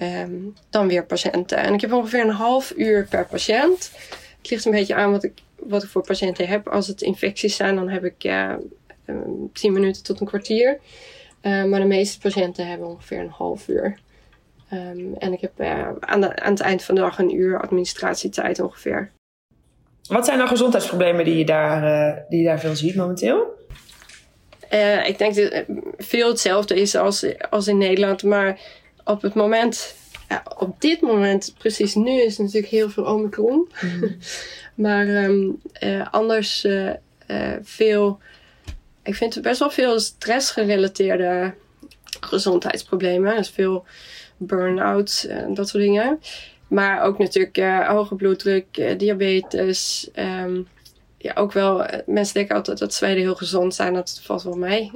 um, 0.02 0.54
dan 0.70 0.88
weer 0.88 1.06
patiënten. 1.06 1.58
En 1.58 1.74
ik 1.74 1.80
heb 1.80 1.92
ongeveer 1.92 2.20
een 2.20 2.30
half 2.30 2.72
uur 2.76 3.06
per 3.06 3.26
patiënt. 3.26 3.90
Het 4.38 4.50
ligt 4.50 4.64
een 4.64 4.70
beetje 4.70 4.94
aan 4.94 5.10
wat 5.10 5.24
ik, 5.24 5.32
wat 5.56 5.82
ik 5.82 5.88
voor 5.88 6.04
patiënten 6.04 6.48
heb. 6.48 6.68
Als 6.68 6.86
het 6.86 7.02
infecties 7.02 7.56
zijn, 7.56 7.74
dan 7.74 7.88
heb 7.88 8.04
ik 8.04 8.24
um, 9.06 9.50
10 9.52 9.72
minuten 9.72 10.02
tot 10.02 10.20
een 10.20 10.26
kwartier. 10.26 10.78
Uh, 11.42 11.64
maar 11.64 11.80
de 11.80 11.86
meeste 11.86 12.18
patiënten 12.18 12.66
hebben 12.66 12.88
ongeveer 12.88 13.18
een 13.18 13.28
half 13.28 13.68
uur. 13.68 13.98
Um, 14.72 15.14
en 15.18 15.32
ik 15.32 15.40
heb 15.40 15.52
uh, 15.56 15.88
aan, 16.00 16.20
de, 16.20 16.36
aan 16.36 16.52
het 16.52 16.60
eind 16.60 16.82
van 16.82 16.94
de 16.94 17.00
dag 17.00 17.18
een 17.18 17.34
uur 17.34 17.60
administratietijd 17.60 18.60
ongeveer. 18.60 19.10
Wat 20.08 20.24
zijn 20.24 20.36
nou 20.36 20.48
gezondheidsproblemen 20.48 21.24
die 21.24 21.36
je 21.36 21.44
daar, 21.44 21.82
uh, 21.82 22.22
die 22.28 22.38
je 22.38 22.44
daar 22.44 22.60
veel 22.60 22.76
ziet 22.76 22.94
momenteel? 22.94 23.58
Uh, 24.72 25.08
ik 25.08 25.18
denk 25.18 25.34
dat 25.34 25.64
veel 25.96 26.28
hetzelfde 26.28 26.80
is 26.80 26.94
als, 26.94 27.26
als 27.50 27.68
in 27.68 27.78
Nederland. 27.78 28.22
Maar 28.22 28.60
op 29.04 29.22
het 29.22 29.34
moment, 29.34 29.94
op 30.58 30.80
dit 30.80 31.00
moment, 31.00 31.54
precies 31.58 31.94
nu, 31.94 32.20
is 32.20 32.38
natuurlijk 32.38 32.72
heel 32.72 32.90
veel 32.90 33.04
Omicron. 33.04 33.68
Mm. 33.80 34.16
maar 34.84 35.06
um, 35.06 35.60
anders 36.10 36.66
veel. 37.62 38.18
Ik 39.02 39.14
vind 39.14 39.34
er 39.34 39.42
best 39.42 39.58
wel 39.58 39.70
veel 39.70 40.00
stressgerelateerde 40.00 41.54
gezondheidsproblemen. 42.20 43.36
Dus 43.36 43.50
veel 43.50 43.84
burn-out 44.40 45.26
en 45.28 45.54
dat 45.54 45.68
soort 45.68 45.82
dingen. 45.82 46.20
Maar 46.68 47.02
ook 47.02 47.18
natuurlijk 47.18 47.58
uh, 47.58 47.88
hoge 47.88 48.14
bloeddruk, 48.14 48.78
uh, 48.78 48.98
diabetes. 48.98 50.10
Um, 50.14 50.66
ja, 51.18 51.32
ook 51.34 51.52
wel, 51.52 51.86
mensen 52.06 52.34
denken 52.34 52.56
altijd 52.56 52.78
dat 52.78 52.94
Zweden 52.94 53.22
heel 53.22 53.34
gezond 53.34 53.74
zijn. 53.74 53.94
Dat 53.94 54.20
valt 54.22 54.42
wel 54.42 54.56
mee. 54.56 54.90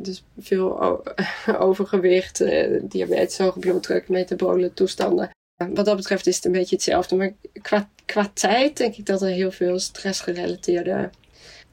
dus 0.00 0.24
veel 0.38 1.02
overgewicht, 1.58 2.44
diabetes, 2.82 3.38
hoge 3.38 3.58
bloeddruk, 3.58 4.08
metabole 4.08 4.74
toestanden. 4.74 5.30
wat 5.56 5.84
dat 5.84 5.96
betreft 5.96 6.26
is 6.26 6.36
het 6.36 6.44
een 6.44 6.52
beetje 6.52 6.74
hetzelfde. 6.74 7.16
Maar 7.16 7.32
qua, 7.62 7.88
qua 8.04 8.30
tijd 8.34 8.76
denk 8.76 8.94
ik 8.94 9.06
dat 9.06 9.22
er 9.22 9.28
heel 9.28 9.50
veel 9.50 9.78
stressgerelateerde 9.78 11.10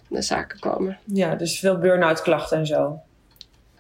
zaken 0.10 0.60
komen. 0.60 0.98
Ja, 1.06 1.36
dus 1.36 1.60
veel 1.60 1.78
burn-out 1.78 2.22
klachten 2.22 2.58
en 2.58 2.66
zo. 2.66 3.00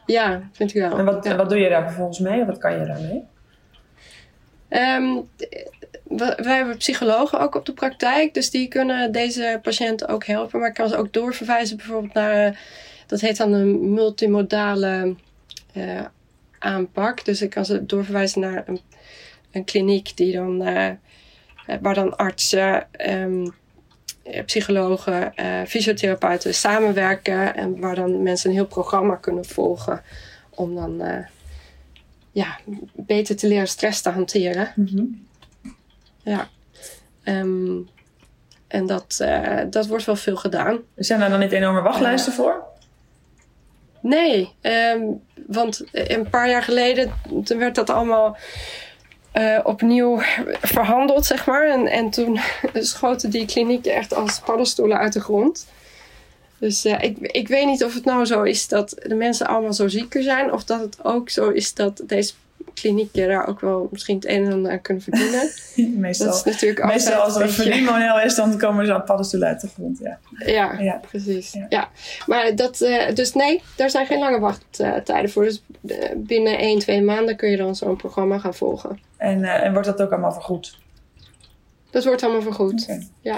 Ja, 0.05 0.49
vind 0.51 0.75
ik 0.75 0.81
wel. 0.81 0.97
En 0.97 1.05
wat, 1.05 1.23
ja. 1.23 1.35
wat 1.35 1.49
doe 1.49 1.59
je 1.59 1.69
daar 1.69 1.83
vervolgens 1.83 2.19
mee? 2.19 2.45
Wat 2.45 2.57
kan 2.57 2.79
je 2.79 2.85
daarmee? 2.85 3.23
Um, 4.71 5.29
wij 6.17 6.55
hebben 6.55 6.77
psychologen 6.77 7.39
ook 7.39 7.55
op 7.55 7.65
de 7.65 7.73
praktijk, 7.73 8.33
dus 8.33 8.49
die 8.49 8.67
kunnen 8.67 9.11
deze 9.11 9.59
patiënten 9.61 10.07
ook 10.07 10.25
helpen. 10.25 10.59
Maar 10.59 10.69
ik 10.69 10.73
kan 10.73 10.89
ze 10.89 10.97
ook 10.97 11.13
doorverwijzen 11.13 11.77
bijvoorbeeld 11.77 12.13
naar, 12.13 12.59
dat 13.07 13.21
heet 13.21 13.37
dan 13.37 13.53
een 13.53 13.93
multimodale 13.93 15.15
uh, 15.73 16.01
aanpak. 16.59 17.25
Dus 17.25 17.41
ik 17.41 17.49
kan 17.49 17.65
ze 17.65 17.85
doorverwijzen 17.85 18.41
naar 18.41 18.63
een, 18.67 18.79
een 19.51 19.63
kliniek 19.63 20.17
die 20.17 20.33
dan, 20.33 20.67
uh, 20.67 20.89
waar 21.81 21.93
dan 21.93 22.17
artsen, 22.17 22.87
um, 23.09 23.53
psychologen, 24.45 25.33
uh, 25.35 25.61
fysiotherapeuten 25.67 26.53
samenwerken. 26.53 27.55
En 27.55 27.79
waar 27.79 27.95
dan 27.95 28.23
mensen 28.23 28.49
een 28.49 28.55
heel 28.55 28.65
programma 28.65 29.15
kunnen 29.15 29.45
volgen 29.45 30.01
om 30.49 30.75
dan 30.75 31.01
ja, 32.31 32.59
beter 32.93 33.35
te 33.35 33.47
leren 33.47 33.67
stress 33.67 34.01
te 34.01 34.09
hanteren. 34.09 34.73
Mm 34.75 34.87
-hmm. 34.87 35.27
Ja. 36.23 36.49
Um, 37.23 37.89
en 38.67 38.85
dat, 38.85 39.19
uh, 39.21 39.59
dat 39.69 39.87
wordt 39.87 40.05
wel 40.05 40.15
veel 40.15 40.35
gedaan. 40.35 40.79
Zijn 40.95 41.19
daar 41.19 41.29
dan 41.29 41.39
niet 41.39 41.51
enorme 41.51 41.81
wachtlijsten 41.81 42.31
uh, 42.31 42.37
voor? 42.37 42.63
Nee, 44.01 44.51
um, 44.61 45.21
want 45.47 45.83
een 45.91 46.29
paar 46.29 46.49
jaar 46.49 46.63
geleden 46.63 47.13
toen 47.43 47.57
werd 47.57 47.75
dat 47.75 47.89
allemaal 47.89 48.37
uh, 49.33 49.59
opnieuw 49.63 50.21
verhandeld, 50.61 51.25
zeg 51.25 51.45
maar. 51.45 51.69
En, 51.69 51.87
en 51.87 52.09
toen 52.09 52.39
schoten 52.73 53.29
die 53.29 53.45
klinieken 53.45 53.93
echt 53.93 54.13
als 54.13 54.39
paddenstoelen 54.39 54.97
uit 54.97 55.13
de 55.13 55.21
grond. 55.21 55.67
Dus 56.61 56.85
uh, 56.85 57.01
ik, 57.01 57.17
ik 57.17 57.47
weet 57.47 57.65
niet 57.65 57.83
of 57.83 57.93
het 57.93 58.05
nou 58.05 58.25
zo 58.25 58.43
is 58.43 58.67
dat 58.67 58.95
de 59.03 59.15
mensen 59.15 59.47
allemaal 59.47 59.73
zo 59.73 59.87
zieker 59.87 60.23
zijn. 60.23 60.53
Of 60.53 60.63
dat 60.63 60.79
het 60.79 61.03
ook 61.03 61.29
zo 61.29 61.49
is 61.49 61.73
dat 61.73 62.01
deze 62.05 62.33
klinieken 62.73 63.27
daar 63.27 63.47
ook 63.47 63.61
wel 63.61 63.87
misschien 63.91 64.15
het 64.15 64.25
een 64.25 64.45
en 64.45 64.51
ander 64.51 64.71
aan 64.71 64.81
kunnen 64.81 65.03
verdienen. 65.03 65.49
meestal, 65.99 66.27
dat 66.27 66.35
is 66.35 66.43
natuurlijk 66.43 66.85
meestal 66.85 67.21
als 67.21 67.35
er 67.35 67.41
een 67.41 67.49
verdienmodel 67.49 68.21
is, 68.21 68.35
dan 68.35 68.57
komen 68.57 68.85
ze 68.85 68.93
aan 68.93 69.03
paddenstoelen 69.03 69.47
uit 69.47 69.61
de 69.61 69.67
grond. 69.67 69.99
Ja, 69.99 70.19
ja, 70.45 70.79
ja. 70.79 71.01
precies. 71.09 71.51
Ja. 71.51 71.65
ja. 71.69 71.89
Maar 72.25 72.55
dat, 72.55 72.81
uh, 72.81 73.13
dus 73.13 73.33
nee, 73.33 73.61
daar 73.75 73.89
zijn 73.89 74.05
geen 74.05 74.19
lange 74.19 74.39
wachttijden 74.39 75.29
voor. 75.29 75.43
Dus 75.43 75.63
binnen 76.15 76.57
1, 76.57 76.79
2 76.79 77.01
maanden 77.01 77.35
kun 77.35 77.49
je 77.49 77.57
dan 77.57 77.75
zo'n 77.75 77.95
programma 77.95 78.39
gaan 78.39 78.55
volgen. 78.55 78.99
En, 79.17 79.39
uh, 79.39 79.63
en 79.63 79.71
wordt 79.73 79.87
dat 79.87 80.01
ook 80.01 80.11
allemaal 80.11 80.33
vergoed? 80.33 80.77
Dat 81.89 82.05
wordt 82.05 82.23
allemaal 82.23 82.41
vergoed, 82.41 82.83
okay. 82.83 83.07
ja. 83.21 83.37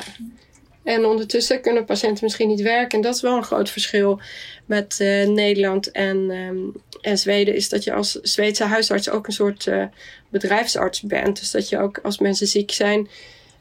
En 0.83 1.05
ondertussen 1.05 1.61
kunnen 1.61 1.85
patiënten 1.85 2.23
misschien 2.23 2.47
niet 2.47 2.61
werken. 2.61 2.97
En 2.97 3.03
dat 3.03 3.15
is 3.15 3.21
wel 3.21 3.37
een 3.37 3.43
groot 3.43 3.69
verschil 3.69 4.19
met 4.65 4.97
uh, 5.01 5.27
Nederland 5.27 5.91
en, 5.91 6.17
um, 6.17 6.73
en 7.01 7.17
Zweden. 7.17 7.55
Is 7.55 7.69
dat 7.69 7.83
je 7.83 7.93
als 7.93 8.11
Zweedse 8.11 8.63
huisarts 8.63 9.09
ook 9.09 9.27
een 9.27 9.33
soort 9.33 9.65
uh, 9.65 9.85
bedrijfsarts 10.29 11.01
bent. 11.01 11.39
Dus 11.39 11.51
dat 11.51 11.69
je 11.69 11.79
ook 11.79 11.99
als 12.03 12.19
mensen 12.19 12.47
ziek 12.47 12.71
zijn 12.71 13.07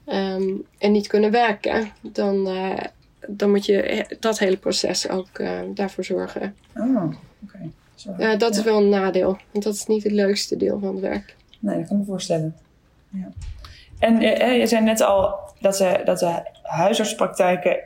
um, 0.07 0.67
en 0.79 0.93
niet 0.93 1.07
kunnen 1.07 1.31
werken, 1.31 1.93
dan, 2.01 2.49
uh, 2.49 2.79
dan 3.27 3.51
moet 3.51 3.67
je 3.67 4.07
dat 4.21 4.39
hele 4.39 4.57
proces 4.57 5.09
ook 5.09 5.29
daarvoor 5.75 6.05
zorgen. 6.05 6.57
Oh, 6.77 7.05
oké. 7.05 7.17
Okay. 7.45 8.37
dat 8.39 8.55
ja. 8.55 8.61
is 8.61 8.65
wel 8.65 8.79
een 8.79 8.89
nadeel. 8.89 9.39
Want 9.51 9.65
dat 9.65 9.75
is 9.75 9.87
niet 9.87 10.03
het 10.03 10.13
leukste 10.13 10.57
deel 10.57 10.79
van 10.79 10.93
het 10.93 11.01
werk. 11.01 11.37
Nee, 11.59 11.79
dat 11.79 11.89
kan 11.89 11.99
me 11.99 12.05
voorstellen. 12.05 12.57
Ja. 13.09 13.33
En 13.99 14.21
je 14.59 14.67
zei 14.67 14.83
net 14.83 15.01
al 15.01 15.52
dat 15.63 15.77
de, 15.77 16.01
dat 16.05 16.19
de 16.19 16.43
huisartspraktijken 16.63 17.77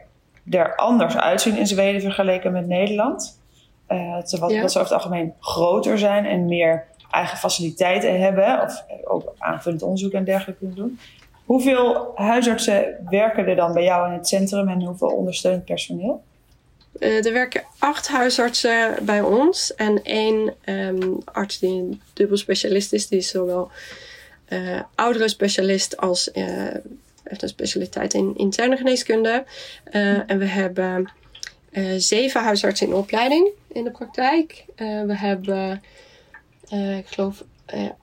er 0.51 0.77
anders 0.77 1.17
uitzien 1.17 1.57
in 1.57 1.67
Zweden 1.67 2.01
vergeleken 2.01 2.53
met 2.53 2.67
Nederland. 2.67 3.41
Uh, 3.89 4.15
dat, 4.15 4.31
ze 4.31 4.39
wat, 4.39 4.51
ja. 4.51 4.61
dat 4.61 4.73
ze 4.73 4.79
over 4.79 4.93
het 4.93 5.03
algemeen 5.03 5.35
groter 5.41 5.99
zijn 5.99 6.27
en 6.27 6.45
meer 6.45 6.85
eigen 7.11 7.39
faciliteiten 7.39 8.21
hebben. 8.21 8.63
Of 8.63 8.85
ook 9.05 9.35
aanvullend 9.39 9.83
onderzoek 9.83 10.13
en 10.13 10.25
dergelijke 10.25 10.61
kunnen 10.61 10.77
doen. 10.77 10.99
Hoeveel 11.45 12.13
huisartsen 12.15 13.07
werken 13.11 13.47
er 13.47 13.57
dan 13.57 13.73
bij 13.73 13.85
jou 13.85 14.09
in 14.09 14.13
het 14.13 14.29
centrum 14.29 14.69
en 14.69 14.83
hoeveel 14.83 15.09
ondersteunend 15.09 15.65
personeel? 15.65 16.23
Uh, 16.99 17.27
er 17.27 17.33
werken 17.33 17.63
acht 17.79 18.09
huisartsen 18.09 18.95
bij 19.03 19.21
ons 19.21 19.75
en 19.75 20.03
één 20.03 20.55
um, 20.65 21.19
arts 21.25 21.59
die 21.59 21.71
een 21.71 22.01
dubbel 22.13 22.37
specialist 22.37 22.93
is. 22.93 23.09
Die 23.09 23.19
is 23.19 23.29
zowel 23.29 23.71
uh, 24.49 24.81
oudere 24.95 25.29
specialist 25.29 25.97
als 25.97 26.31
uh, 26.35 26.75
heeft 27.29 27.43
een 27.43 27.49
specialiteit 27.49 28.15
in 28.15 28.37
interne 28.37 28.77
geneeskunde. 28.77 29.45
Uh, 29.93 30.31
en 30.31 30.39
we 30.39 30.45
hebben 30.45 31.11
zeven 31.97 32.43
huisartsen 32.43 32.87
in 32.87 32.95
opleiding 32.95 33.49
in 33.69 33.85
de 33.85 33.91
praktijk. 33.91 34.65
we 34.77 35.15
hebben, 35.17 35.83
ik 36.99 37.07
geloof, 37.07 37.45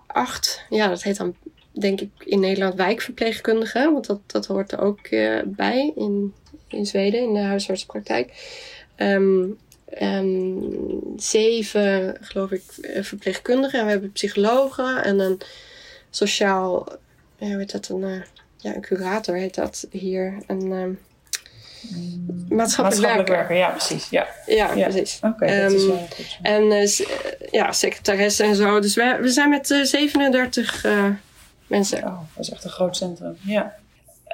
acht, 0.08 0.66
ja, 0.70 0.88
dat 0.88 1.04
heet 1.04 1.18
dan 1.18 1.36
denk 1.72 2.02
ik 2.02 2.10
in 2.20 2.40
Nederland 2.40 2.76
wijkverpleegkundigen, 2.76 3.94
want 3.94 4.06
dat, 4.06 4.20
dat 4.26 4.46
hoort 4.46 4.72
er 4.72 4.80
ook 4.80 5.10
bij 5.46 5.94
in, 5.96 6.34
in 6.68 6.86
Zweden 6.86 7.22
in 7.22 7.34
de 7.34 7.40
huisartsenpraktijk. 7.40 8.34
Um, 8.98 9.58
zeven, 11.16 12.18
geloof 12.22 12.52
ik, 12.52 12.64
verpleegkundigen. 13.02 13.80
En 13.80 13.86
we 13.86 13.92
hebben 13.92 14.12
psychologen 14.12 15.04
en 15.04 15.20
een 15.20 15.42
sociaal, 16.10 16.88
hoe 17.38 17.58
heet 17.58 17.72
dat, 17.72 17.90
een, 17.90 18.24
ja, 18.64 18.76
een 18.76 18.82
curator 18.82 19.36
heet 19.36 19.56
dat 19.56 19.88
hier. 19.92 20.38
Een 20.48 20.72
um, 20.72 21.00
maatschappelijk, 22.50 22.50
maatschappelijk 22.50 23.28
werker. 23.28 23.36
werker. 23.36 23.56
Ja, 23.56 23.70
precies. 23.70 24.10
Ja, 24.10 24.28
ja, 24.46 24.74
ja. 24.74 24.88
precies. 24.88 25.20
Oké, 25.24 25.34
okay, 25.34 25.58
um, 25.58 25.64
dat 25.64 25.80
is 25.80 25.86
wel 25.86 25.98
goed. 25.98 26.40
En 26.42 26.64
uh, 26.64 26.88
ja, 27.52 27.72
secretaresse 27.72 28.44
en 28.44 28.56
zo. 28.56 28.80
Dus 28.80 28.96
we, 28.96 29.18
we 29.22 29.30
zijn 29.30 29.50
met 29.50 29.70
uh, 29.70 29.84
37 29.84 30.86
mensen. 31.68 31.98
Oh, 31.98 32.20
dat 32.36 32.46
is 32.46 32.52
echt 32.52 32.64
een 32.64 32.70
groot 32.70 32.98
centrum. 32.98 33.38
Ja. 33.42 33.76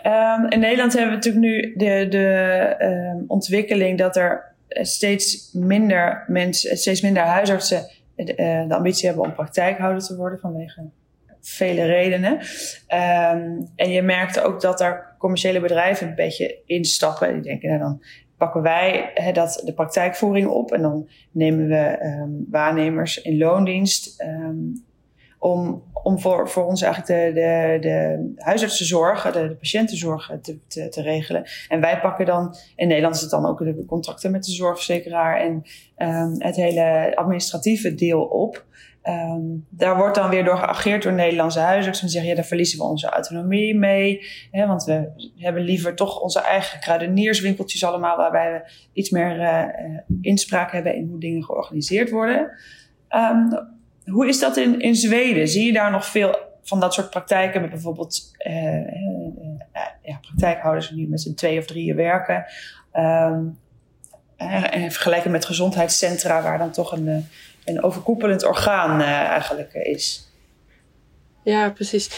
Um, 0.03 0.49
in 0.49 0.59
Nederland 0.59 0.93
hebben 0.93 1.09
we 1.09 1.15
natuurlijk 1.15 1.45
nu 1.45 1.73
de, 1.77 2.07
de 2.09 3.23
ontwikkeling 3.27 3.97
dat 3.97 4.15
er 4.15 4.55
steeds 4.69 5.49
minder 5.53 6.23
mensen, 6.27 6.77
steeds 6.77 7.01
minder 7.01 7.23
huisartsen 7.23 7.87
de, 8.15 8.65
de 8.67 8.75
ambitie 8.75 9.07
hebben 9.07 9.25
om 9.25 9.33
praktijkhouder 9.33 10.03
te 10.03 10.15
worden 10.15 10.39
vanwege 10.39 10.81
vele 11.41 11.85
redenen. 11.85 12.31
Um, 12.33 13.71
en 13.75 13.89
je 13.89 14.01
merkte 14.01 14.41
ook 14.41 14.61
dat 14.61 14.81
er 14.81 15.15
commerciële 15.17 15.59
bedrijven 15.59 16.07
een 16.07 16.15
beetje 16.15 16.61
instappen. 16.65 17.33
Die 17.33 17.41
denken, 17.41 17.69
nou 17.69 17.81
dan 17.81 18.03
pakken 18.37 18.61
wij 18.61 19.13
dat, 19.33 19.61
de 19.65 19.73
praktijkvoering 19.73 20.47
op 20.47 20.71
en 20.71 20.81
dan 20.81 21.09
nemen 21.31 21.67
we 21.67 22.05
um, 22.05 22.45
waarnemers 22.49 23.21
in 23.21 23.37
loondienst 23.37 24.21
um, 24.21 24.87
om, 25.39 25.83
om 25.93 26.19
voor, 26.19 26.49
voor 26.49 26.65
ons 26.65 26.81
eigenlijk 26.81 27.33
de, 27.35 27.41
de, 27.41 27.77
de 27.81 28.31
huisartsenzorg, 28.35 29.31
de, 29.31 29.47
de 29.47 29.55
patiëntenzorg 29.55 30.31
te, 30.41 30.59
te, 30.67 30.89
te, 30.89 31.01
regelen. 31.01 31.45
En 31.67 31.81
wij 31.81 31.99
pakken 31.99 32.25
dan, 32.25 32.55
in 32.75 32.87
Nederland 32.87 33.15
is 33.15 33.21
het 33.21 33.29
dan 33.29 33.45
ook 33.45 33.59
de 33.59 33.85
contracten 33.85 34.31
met 34.31 34.43
de 34.43 34.51
zorgverzekeraar 34.51 35.41
en 35.41 35.63
het 36.37 36.55
hele 36.55 37.11
administratieve 37.15 37.95
deel 37.95 38.21
op. 38.21 38.65
Um, 39.03 39.65
daar 39.69 39.97
wordt 39.97 40.15
dan 40.15 40.29
weer 40.29 40.43
door 40.43 40.57
geageerd 40.57 41.03
door 41.03 41.13
Nederlandse 41.13 41.59
huisartsen. 41.59 42.05
En 42.05 42.11
zeggen, 42.11 42.29
ja, 42.29 42.35
daar 42.35 42.45
verliezen 42.45 42.77
we 42.77 42.83
onze 42.83 43.09
autonomie 43.09 43.75
mee. 43.75 44.25
Hè, 44.51 44.67
want 44.67 44.83
we 44.83 45.09
hebben 45.35 45.63
liever 45.63 45.95
toch 45.95 46.21
onze 46.21 46.39
eigen 46.39 46.79
kruidenierswinkeltjes 46.79 47.83
allemaal... 47.83 48.17
waarbij 48.17 48.51
we 48.51 48.71
iets 48.93 49.09
meer 49.09 49.39
uh, 49.39 49.63
inspraak 50.21 50.71
hebben 50.71 50.95
in 50.95 51.07
hoe 51.07 51.19
dingen 51.19 51.43
georganiseerd 51.43 52.09
worden. 52.09 52.51
Um, 53.09 53.69
hoe 54.05 54.27
is 54.27 54.39
dat 54.39 54.57
in, 54.57 54.79
in 54.79 54.95
Zweden? 54.95 55.47
Zie 55.47 55.65
je 55.65 55.73
daar 55.73 55.91
nog 55.91 56.05
veel 56.05 56.37
van 56.63 56.79
dat 56.79 56.93
soort 56.93 57.09
praktijken... 57.09 57.61
met 57.61 57.69
bijvoorbeeld 57.69 58.31
uh, 58.47 58.87
ja, 60.01 60.17
praktijkhouders 60.21 60.89
die 60.89 61.09
met 61.09 61.21
z'n 61.21 61.33
twee 61.33 61.59
of 61.59 61.65
drieën 61.65 61.95
werken... 61.95 62.45
Um, 62.93 63.59
en 64.37 64.91
vergelijken 64.91 65.31
met 65.31 65.45
gezondheidscentra, 65.45 66.41
waar 66.41 66.57
dan 66.57 66.71
toch 66.71 66.91
een, 66.91 67.27
een 67.69 67.83
overkoepelend 67.83 68.45
orgaan 68.45 68.99
uh, 68.99 69.07
eigenlijk 69.07 69.73
is. 69.73 70.27
Ja, 71.43 71.69
precies. 71.69 72.09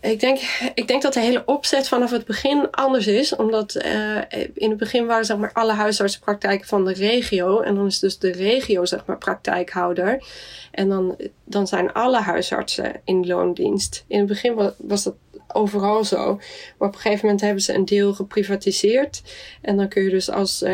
Ik 0.00 0.20
denk, 0.20 0.38
ik 0.74 0.88
denk 0.88 1.02
dat 1.02 1.12
de 1.12 1.20
hele 1.20 1.42
opzet 1.46 1.88
vanaf 1.88 2.10
het 2.10 2.24
begin 2.24 2.70
anders 2.70 3.06
is. 3.06 3.36
Omdat 3.36 3.84
uh, 3.84 4.20
in 4.54 4.68
het 4.68 4.78
begin 4.78 5.06
waren 5.06 5.24
zeg 5.24 5.36
maar, 5.36 5.52
alle 5.52 5.72
huisartsenpraktijken 5.72 6.66
van 6.66 6.84
de 6.84 6.92
regio. 6.92 7.60
En 7.60 7.74
dan 7.74 7.86
is 7.86 7.98
dus 7.98 8.18
de 8.18 8.32
regio 8.32 8.84
zeg 8.84 9.06
maar, 9.06 9.18
praktijkhouder. 9.18 10.24
En 10.70 10.88
dan, 10.88 11.16
dan 11.44 11.66
zijn 11.66 11.92
alle 11.92 12.20
huisartsen 12.20 13.00
in 13.04 13.26
loondienst. 13.26 14.04
In 14.06 14.18
het 14.18 14.28
begin 14.28 14.54
was, 14.54 15.04
dat 15.04 15.14
overal 15.48 16.04
zo. 16.04 16.34
Maar 16.78 16.88
op 16.88 16.94
een 16.94 17.00
gegeven 17.00 17.24
moment 17.24 17.40
hebben 17.40 17.62
ze 17.62 17.74
een 17.74 17.84
deel 17.84 18.14
geprivatiseerd. 18.14 19.22
En 19.60 19.76
dan 19.76 19.88
kun 19.88 20.02
je 20.02 20.10
dus 20.10 20.30
als, 20.30 20.64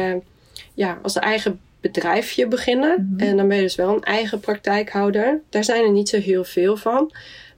ja, 0.74 0.98
als 1.02 1.16
eigen 1.16 1.60
bedrijfje 1.80 2.48
beginnen. 2.48 3.10
Mhm. 3.12 3.28
En 3.28 3.36
dan 3.36 3.48
ben 3.48 3.56
je 3.56 3.62
dus 3.62 3.74
wel 3.74 3.94
een 3.94 4.02
eigen 4.02 4.40
praktijkhouder. 4.40 5.40
Daar 5.48 5.64
zijn 5.64 5.84
er 5.84 5.92
niet 5.92 6.08
zo 6.08 6.18
heel 6.18 6.44
veel 6.44 6.76
van. 6.76 7.12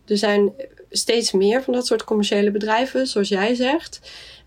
Er 0.07 0.17
zijn 0.17 0.53
steeds 0.91 1.33
meer 1.33 1.63
van 1.63 1.75
dat 1.75 1.87
soort 1.87 2.05
commerciële 2.05 2.51
bedrijven, 2.51 3.07
zoals 3.07 3.29
jij 3.29 3.55
zegt. 3.55 4.01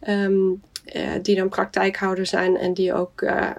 Um, 0.07 0.61
uh, 0.95 1.09
die 1.21 1.35
dan 1.35 1.49
praktijkhouder 1.49 2.25
zijn 2.25 2.57
en 2.57 2.73
die 2.73 2.93
ook 2.93 3.21
uh, 3.21 3.51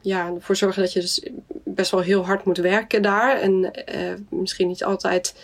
ja, 0.00 0.32
ervoor 0.34 0.56
zorgen 0.56 0.82
dat 0.82 0.92
je 0.92 1.00
dus 1.00 1.26
best 1.64 1.90
wel 1.90 2.00
heel 2.00 2.24
hard 2.24 2.44
moet 2.44 2.58
werken 2.58 3.02
daar. 3.02 3.40
En 3.40 3.52
uh, 3.62 4.12
misschien 4.30 4.68
niet 4.68 4.84
altijd 4.84 5.34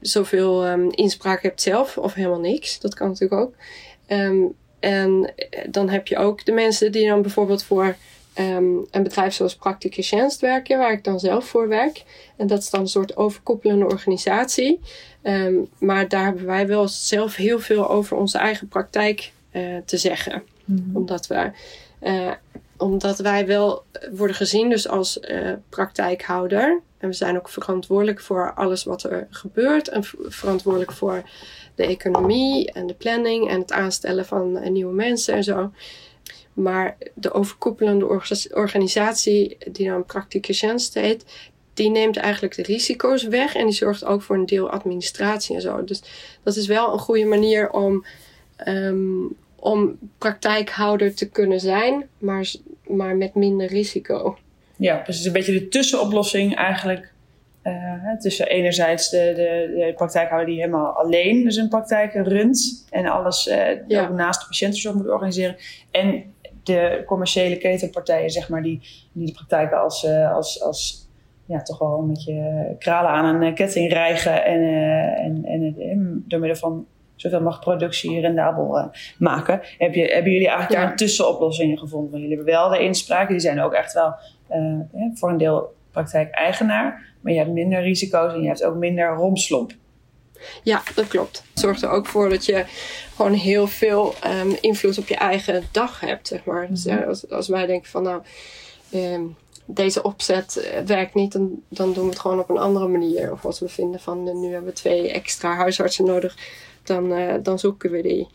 zoveel 0.00 0.68
um, 0.68 0.90
inspraak 0.90 1.42
hebt 1.42 1.62
zelf 1.62 1.98
of 1.98 2.14
helemaal 2.14 2.40
niks. 2.40 2.80
Dat 2.80 2.94
kan 2.94 3.08
natuurlijk 3.08 3.40
ook. 3.40 3.54
Um, 4.08 4.54
en 4.80 5.34
dan 5.70 5.88
heb 5.88 6.06
je 6.06 6.16
ook 6.16 6.44
de 6.44 6.52
mensen 6.52 6.92
die 6.92 7.08
dan 7.08 7.22
bijvoorbeeld 7.22 7.62
voor 7.62 7.96
um, 8.40 8.86
een 8.90 9.02
bedrijf 9.02 9.34
zoals 9.34 9.56
Prakticus 9.56 10.40
werken, 10.40 10.78
waar 10.78 10.92
ik 10.92 11.04
dan 11.04 11.20
zelf 11.20 11.44
voor 11.44 11.68
werk. 11.68 12.04
En 12.36 12.46
dat 12.46 12.58
is 12.58 12.70
dan 12.70 12.80
een 12.80 12.88
soort 12.88 13.16
overkoepelende 13.16 13.84
organisatie. 13.84 14.80
Um, 15.22 15.68
maar 15.78 16.08
daar 16.08 16.24
hebben 16.24 16.46
wij 16.46 16.66
wel 16.66 16.88
zelf 16.88 17.36
heel 17.36 17.58
veel 17.58 17.90
over 17.90 18.16
onze 18.16 18.38
eigen 18.38 18.68
praktijk 18.68 19.32
uh, 19.52 19.76
te 19.84 19.96
zeggen. 19.96 20.42
Mm-hmm. 20.64 20.96
Omdat 20.96 21.26
we. 21.26 21.50
Uh, 22.02 22.30
omdat 22.76 23.18
wij 23.18 23.46
wel 23.46 23.84
worden 24.12 24.36
gezien 24.36 24.68
dus 24.68 24.88
als 24.88 25.18
uh, 25.30 25.52
praktijkhouder. 25.68 26.80
En 26.98 27.08
we 27.08 27.14
zijn 27.14 27.36
ook 27.36 27.48
verantwoordelijk 27.48 28.20
voor 28.20 28.52
alles 28.54 28.84
wat 28.84 29.02
er 29.02 29.26
gebeurt. 29.30 29.88
En 29.88 30.04
verantwoordelijk 30.28 30.92
voor 30.92 31.22
de 31.74 31.86
economie 31.86 32.72
en 32.72 32.86
de 32.86 32.94
planning 32.94 33.48
en 33.48 33.60
het 33.60 33.72
aanstellen 33.72 34.26
van 34.26 34.72
nieuwe 34.72 34.94
mensen 34.94 35.34
en 35.34 35.44
zo. 35.44 35.70
Maar 36.52 36.96
de 37.14 37.32
overkoepelende 37.32 38.20
organisatie, 38.52 39.56
die 39.72 39.88
dan 39.88 40.04
Practicus 40.04 40.60
heet, 40.92 41.24
die 41.74 41.90
neemt 41.90 42.16
eigenlijk 42.16 42.54
de 42.54 42.62
risico's 42.62 43.24
weg 43.24 43.54
en 43.54 43.64
die 43.64 43.74
zorgt 43.74 44.04
ook 44.04 44.22
voor 44.22 44.36
een 44.36 44.46
deel 44.46 44.70
administratie 44.70 45.54
en 45.54 45.60
zo. 45.60 45.84
Dus 45.84 46.02
dat 46.42 46.56
is 46.56 46.66
wel 46.66 46.92
een 46.92 46.98
goede 46.98 47.24
manier 47.24 47.70
om, 47.70 48.04
um, 48.66 49.36
om 49.56 49.98
praktijkhouder 50.18 51.14
te 51.14 51.28
kunnen 51.28 51.60
zijn, 51.60 52.08
maar, 52.18 52.50
maar 52.86 53.16
met 53.16 53.34
minder 53.34 53.66
risico. 53.66 54.38
Ja, 54.76 54.96
precies. 54.96 55.24
Een 55.24 55.32
beetje 55.32 55.52
de 55.52 55.68
tussenoplossing 55.68 56.56
eigenlijk. 56.56 57.12
Uh, 57.64 58.16
tussen 58.18 58.46
enerzijds 58.46 59.10
de, 59.10 59.32
de, 59.36 59.72
de, 59.76 59.92
praktijkhouder 59.94 60.48
die 60.48 60.60
helemaal 60.60 60.92
alleen 60.92 61.44
dus 61.44 61.56
een 61.56 61.68
praktijk 61.68 62.12
runt 62.14 62.86
en 62.90 63.06
alles 63.06 63.46
uh, 63.46 63.88
ja. 63.88 64.08
naast 64.08 64.40
de 64.40 64.46
patiëntenzorg 64.46 64.94
moet 64.94 65.08
organiseren. 65.08 65.56
En 65.90 66.24
de 66.62 67.02
commerciële 67.06 67.56
ketenpartijen, 67.56 68.30
zeg 68.30 68.48
maar, 68.48 68.62
die, 68.62 68.80
die 69.12 69.26
de 69.26 69.32
praktijken 69.32 69.80
als, 69.80 70.04
uh, 70.04 70.34
als, 70.34 70.62
als 70.62 71.08
ja, 71.44 71.62
toch 71.62 71.78
wel 71.78 71.98
een 71.98 72.08
beetje 72.08 72.76
kralen 72.78 73.10
aan 73.10 73.42
een 73.42 73.54
ketting 73.54 73.92
rijgen 73.92 74.44
en, 74.44 74.60
uh, 74.60 75.24
en, 75.24 75.44
en, 75.44 75.74
en 75.78 76.24
door 76.28 76.40
middel 76.40 76.58
van 76.58 76.86
zoveel 77.14 77.40
mogelijk 77.40 77.64
productie 77.64 78.20
rendabel 78.20 78.78
uh, 78.78 78.84
maken. 79.18 79.60
Heb 79.78 79.94
je, 79.94 80.04
hebben 80.04 80.32
jullie 80.32 80.48
eigenlijk 80.48 80.76
ja. 80.76 80.80
daar 80.80 80.90
een 80.90 80.96
tussenoplossing 80.96 81.78
gevonden? 81.78 82.20
Jullie 82.20 82.36
hebben 82.36 82.54
wel 82.54 82.68
de 82.68 82.78
inspraken, 82.78 83.28
die 83.28 83.40
zijn 83.40 83.60
ook 83.60 83.72
echt 83.72 83.92
wel 83.92 84.14
ja, 84.92 85.10
voor 85.14 85.30
een 85.30 85.38
deel 85.38 85.74
praktijk-eigenaar, 85.90 87.14
maar 87.20 87.32
je 87.32 87.38
hebt 87.38 87.50
minder 87.50 87.82
risico's 87.82 88.32
en 88.32 88.40
je 88.40 88.46
hebt 88.46 88.64
ook 88.64 88.76
minder 88.76 89.14
romslomp. 89.14 89.72
Ja, 90.62 90.82
dat 90.94 91.08
klopt. 91.08 91.42
Het 91.50 91.60
zorgt 91.60 91.82
er 91.82 91.88
ook 91.88 92.06
voor 92.06 92.28
dat 92.28 92.44
je 92.44 92.64
gewoon 93.16 93.32
heel 93.32 93.66
veel 93.66 94.14
um, 94.26 94.56
invloed 94.60 94.98
op 94.98 95.08
je 95.08 95.16
eigen 95.16 95.64
dag 95.72 96.00
hebt, 96.00 96.28
zeg 96.28 96.44
maar. 96.44 96.68
Dus 96.68 96.82
ja, 96.82 96.96
als, 96.96 97.30
als 97.30 97.48
wij 97.48 97.66
denken 97.66 97.90
van 97.90 98.02
nou, 98.02 98.22
um, 98.94 99.36
deze 99.64 100.02
opzet 100.02 100.56
eh, 100.56 100.80
werkt 100.80 101.14
niet, 101.14 101.32
dan, 101.32 101.62
dan 101.68 101.92
doen 101.92 102.04
we 102.04 102.10
het 102.10 102.18
gewoon 102.18 102.38
op 102.38 102.50
een 102.50 102.58
andere 102.58 102.88
manier. 102.88 103.32
Of 103.32 103.44
als 103.44 103.60
we 103.60 103.68
vinden 103.68 104.00
van 104.00 104.28
uh, 104.28 104.34
nu 104.34 104.52
hebben 104.52 104.70
we 104.70 104.76
twee 104.76 105.10
extra 105.10 105.54
huisartsen 105.54 106.04
nodig, 106.04 106.36
dan, 106.82 107.12
uh, 107.12 107.34
dan 107.42 107.58
zoeken 107.58 107.90
we 107.90 108.02
die. 108.02 108.28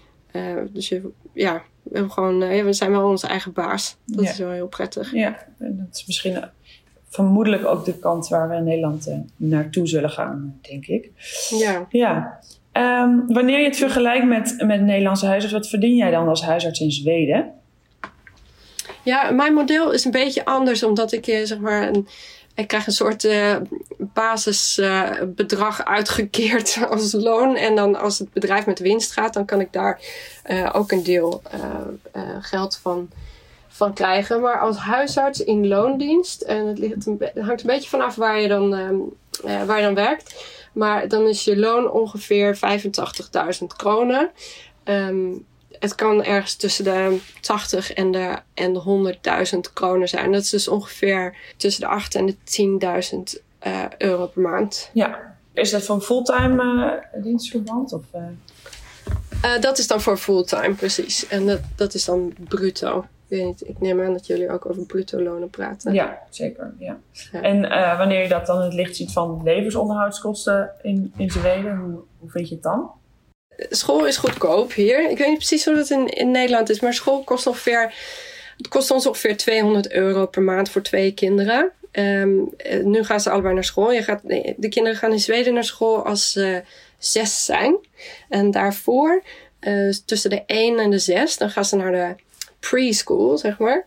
dus 0.71 0.89
je, 0.89 1.09
ja, 1.33 1.63
we, 1.83 1.89
hebben 1.93 2.11
gewoon, 2.11 2.39
we 2.39 2.73
zijn 2.73 2.91
wel 2.91 3.09
onze 3.09 3.27
eigen 3.27 3.53
baas. 3.53 3.97
Dat 4.05 4.25
ja. 4.25 4.31
is 4.31 4.37
wel 4.37 4.51
heel 4.51 4.67
prettig. 4.67 5.13
Ja, 5.13 5.47
en 5.59 5.77
dat 5.77 5.95
is 5.95 6.05
misschien 6.05 6.49
vermoedelijk 7.15 7.65
ook 7.65 7.85
de 7.85 7.99
kant 7.99 8.27
waar 8.27 8.49
we 8.49 8.55
in 8.55 8.63
Nederland 8.63 9.07
uh, 9.07 9.15
naartoe 9.35 9.87
zullen 9.87 10.09
gaan, 10.09 10.59
denk 10.61 10.85
ik. 10.85 11.11
Ja. 11.49 11.85
ja. 11.89 12.39
Um, 12.73 13.23
wanneer 13.27 13.59
je 13.59 13.65
het 13.65 13.77
vergelijkt 13.77 14.25
met, 14.25 14.55
met 14.57 14.81
Nederlandse 14.81 15.25
huisarts, 15.25 15.53
wat 15.53 15.69
verdien 15.69 15.95
jij 15.95 16.11
dan 16.11 16.27
als 16.27 16.43
huisarts 16.43 16.79
in 16.79 16.91
Zweden? 16.91 17.53
Ja, 19.03 19.31
mijn 19.31 19.53
model 19.53 19.91
is 19.91 20.05
een 20.05 20.11
beetje 20.11 20.45
anders, 20.45 20.83
omdat 20.83 21.11
ik 21.11 21.27
eh, 21.27 21.43
zeg 21.43 21.59
maar 21.59 21.87
een, 21.87 22.07
ik 22.55 22.67
krijg 22.67 22.87
een 22.87 22.93
soort 22.93 23.23
uh, 23.23 23.55
basisbedrag 23.97 25.79
uh, 25.79 25.85
uitgekeerd 25.85 26.79
als 26.89 27.13
loon. 27.13 27.55
En 27.55 27.75
dan 27.75 27.95
als 27.95 28.19
het 28.19 28.33
bedrijf 28.33 28.65
met 28.65 28.79
winst 28.79 29.11
gaat, 29.11 29.33
dan 29.33 29.45
kan 29.45 29.59
ik 29.59 29.73
daar 29.73 29.99
uh, 30.49 30.69
ook 30.73 30.91
een 30.91 31.03
deel 31.03 31.41
geld 32.41 32.77
van 32.81 33.09
van 33.75 33.93
krijgen. 33.93 34.41
Maar 34.41 34.59
als 34.59 34.77
huisarts 34.77 35.43
in 35.43 35.67
loondienst, 35.67 36.41
en 36.41 36.67
het, 36.67 36.77
ligt 36.77 37.05
een, 37.05 37.17
het 37.19 37.45
hangt 37.45 37.61
een 37.61 37.67
beetje 37.67 37.89
vanaf 37.89 38.15
waar 38.15 38.41
je 38.41 38.47
dan, 38.47 38.73
uh, 39.45 39.63
waar 39.63 39.77
je 39.77 39.83
dan 39.85 39.95
werkt. 39.95 40.45
Maar 40.73 41.07
dan 41.07 41.27
is 41.27 41.43
je 41.43 41.57
loon 41.57 41.91
ongeveer 41.91 42.57
85.000 43.59 43.65
kronen. 43.77 44.31
Um, 44.83 45.45
het 45.79 45.95
kan 45.95 46.23
ergens 46.23 46.55
tussen 46.55 46.83
de 46.83 47.19
80 47.41 47.93
en 47.93 48.11
de, 48.11 48.35
en 48.53 48.73
de 48.73 49.15
100.000 49.53 49.73
kronen 49.73 50.07
zijn. 50.07 50.31
Dat 50.31 50.41
is 50.41 50.49
dus 50.49 50.67
ongeveer 50.67 51.35
tussen 51.57 51.81
de 51.81 51.87
8 51.87 52.15
en 52.15 52.25
de 52.25 52.35
10.000 53.35 53.41
uh, 53.67 53.83
euro 53.97 54.27
per 54.27 54.41
maand. 54.41 54.89
Ja. 54.93 55.37
Is 55.53 55.71
dat 55.71 55.83
van 55.83 56.01
fulltime 56.01 57.03
uh, 57.15 57.23
dienstverband? 57.23 57.93
Of, 57.93 58.03
uh? 58.15 59.61
dat 59.61 59.77
is 59.77 59.87
dan 59.87 60.01
voor 60.01 60.17
fulltime, 60.17 60.73
precies. 60.73 61.27
En 61.27 61.45
dat, 61.45 61.59
dat 61.75 61.93
is 61.93 62.05
dan 62.05 62.33
bruto 62.47 63.05
weet 63.35 63.45
niet, 63.45 63.67
ik 63.67 63.79
neem 63.79 64.01
aan 64.01 64.13
dat 64.13 64.27
jullie 64.27 64.49
ook 64.49 64.69
over 64.69 64.85
bruto 64.85 65.21
lonen 65.21 65.49
praten. 65.49 65.93
Ja, 65.93 66.19
zeker. 66.29 66.73
Ja. 66.79 66.97
En 67.31 67.63
uh, 67.63 67.97
wanneer 67.97 68.21
je 68.21 68.27
dat 68.27 68.45
dan 68.45 68.57
in 68.57 68.63
het 68.63 68.73
licht 68.73 68.95
ziet 68.95 69.11
van 69.11 69.41
levensonderhoudskosten 69.43 70.71
in, 70.81 71.13
in 71.17 71.29
Zweden, 71.29 71.77
hoe, 71.77 71.99
hoe 72.19 72.29
vind 72.29 72.49
je 72.49 72.53
het 72.53 72.63
dan? 72.63 72.91
School 73.69 74.07
is 74.07 74.17
goedkoop 74.17 74.73
hier. 74.73 75.09
Ik 75.09 75.17
weet 75.17 75.27
niet 75.27 75.37
precies 75.37 75.65
hoe 75.65 75.75
dat 75.75 75.89
in, 75.89 76.07
in 76.07 76.31
Nederland 76.31 76.69
is, 76.69 76.79
maar 76.79 76.93
school 76.93 77.23
kost 77.23 77.47
ongeveer, 77.47 77.93
het 78.57 78.67
kost 78.67 78.91
ons 78.91 79.07
ongeveer 79.07 79.37
200 79.37 79.91
euro 79.91 80.25
per 80.25 80.41
maand 80.41 80.69
voor 80.69 80.81
twee 80.81 81.11
kinderen. 81.11 81.71
Um, 81.91 82.49
nu 82.83 83.03
gaan 83.03 83.19
ze 83.19 83.29
allebei 83.29 83.53
naar 83.53 83.63
school. 83.63 83.91
Je 83.91 84.03
gaat, 84.03 84.21
de 84.57 84.69
kinderen 84.69 84.97
gaan 84.97 85.11
in 85.11 85.19
Zweden 85.19 85.53
naar 85.53 85.63
school 85.63 86.05
als 86.05 86.31
ze 86.31 86.63
zes 86.97 87.45
zijn. 87.45 87.75
En 88.29 88.51
daarvoor, 88.51 89.23
uh, 89.61 89.93
tussen 90.05 90.29
de 90.29 90.43
1 90.45 90.79
en 90.79 90.89
de 90.89 90.99
6, 90.99 91.37
dan 91.37 91.49
gaan 91.49 91.65
ze 91.65 91.75
naar 91.75 91.91
de 91.91 92.23
preschool, 92.69 93.37
zeg 93.37 93.59
maar. 93.59 93.85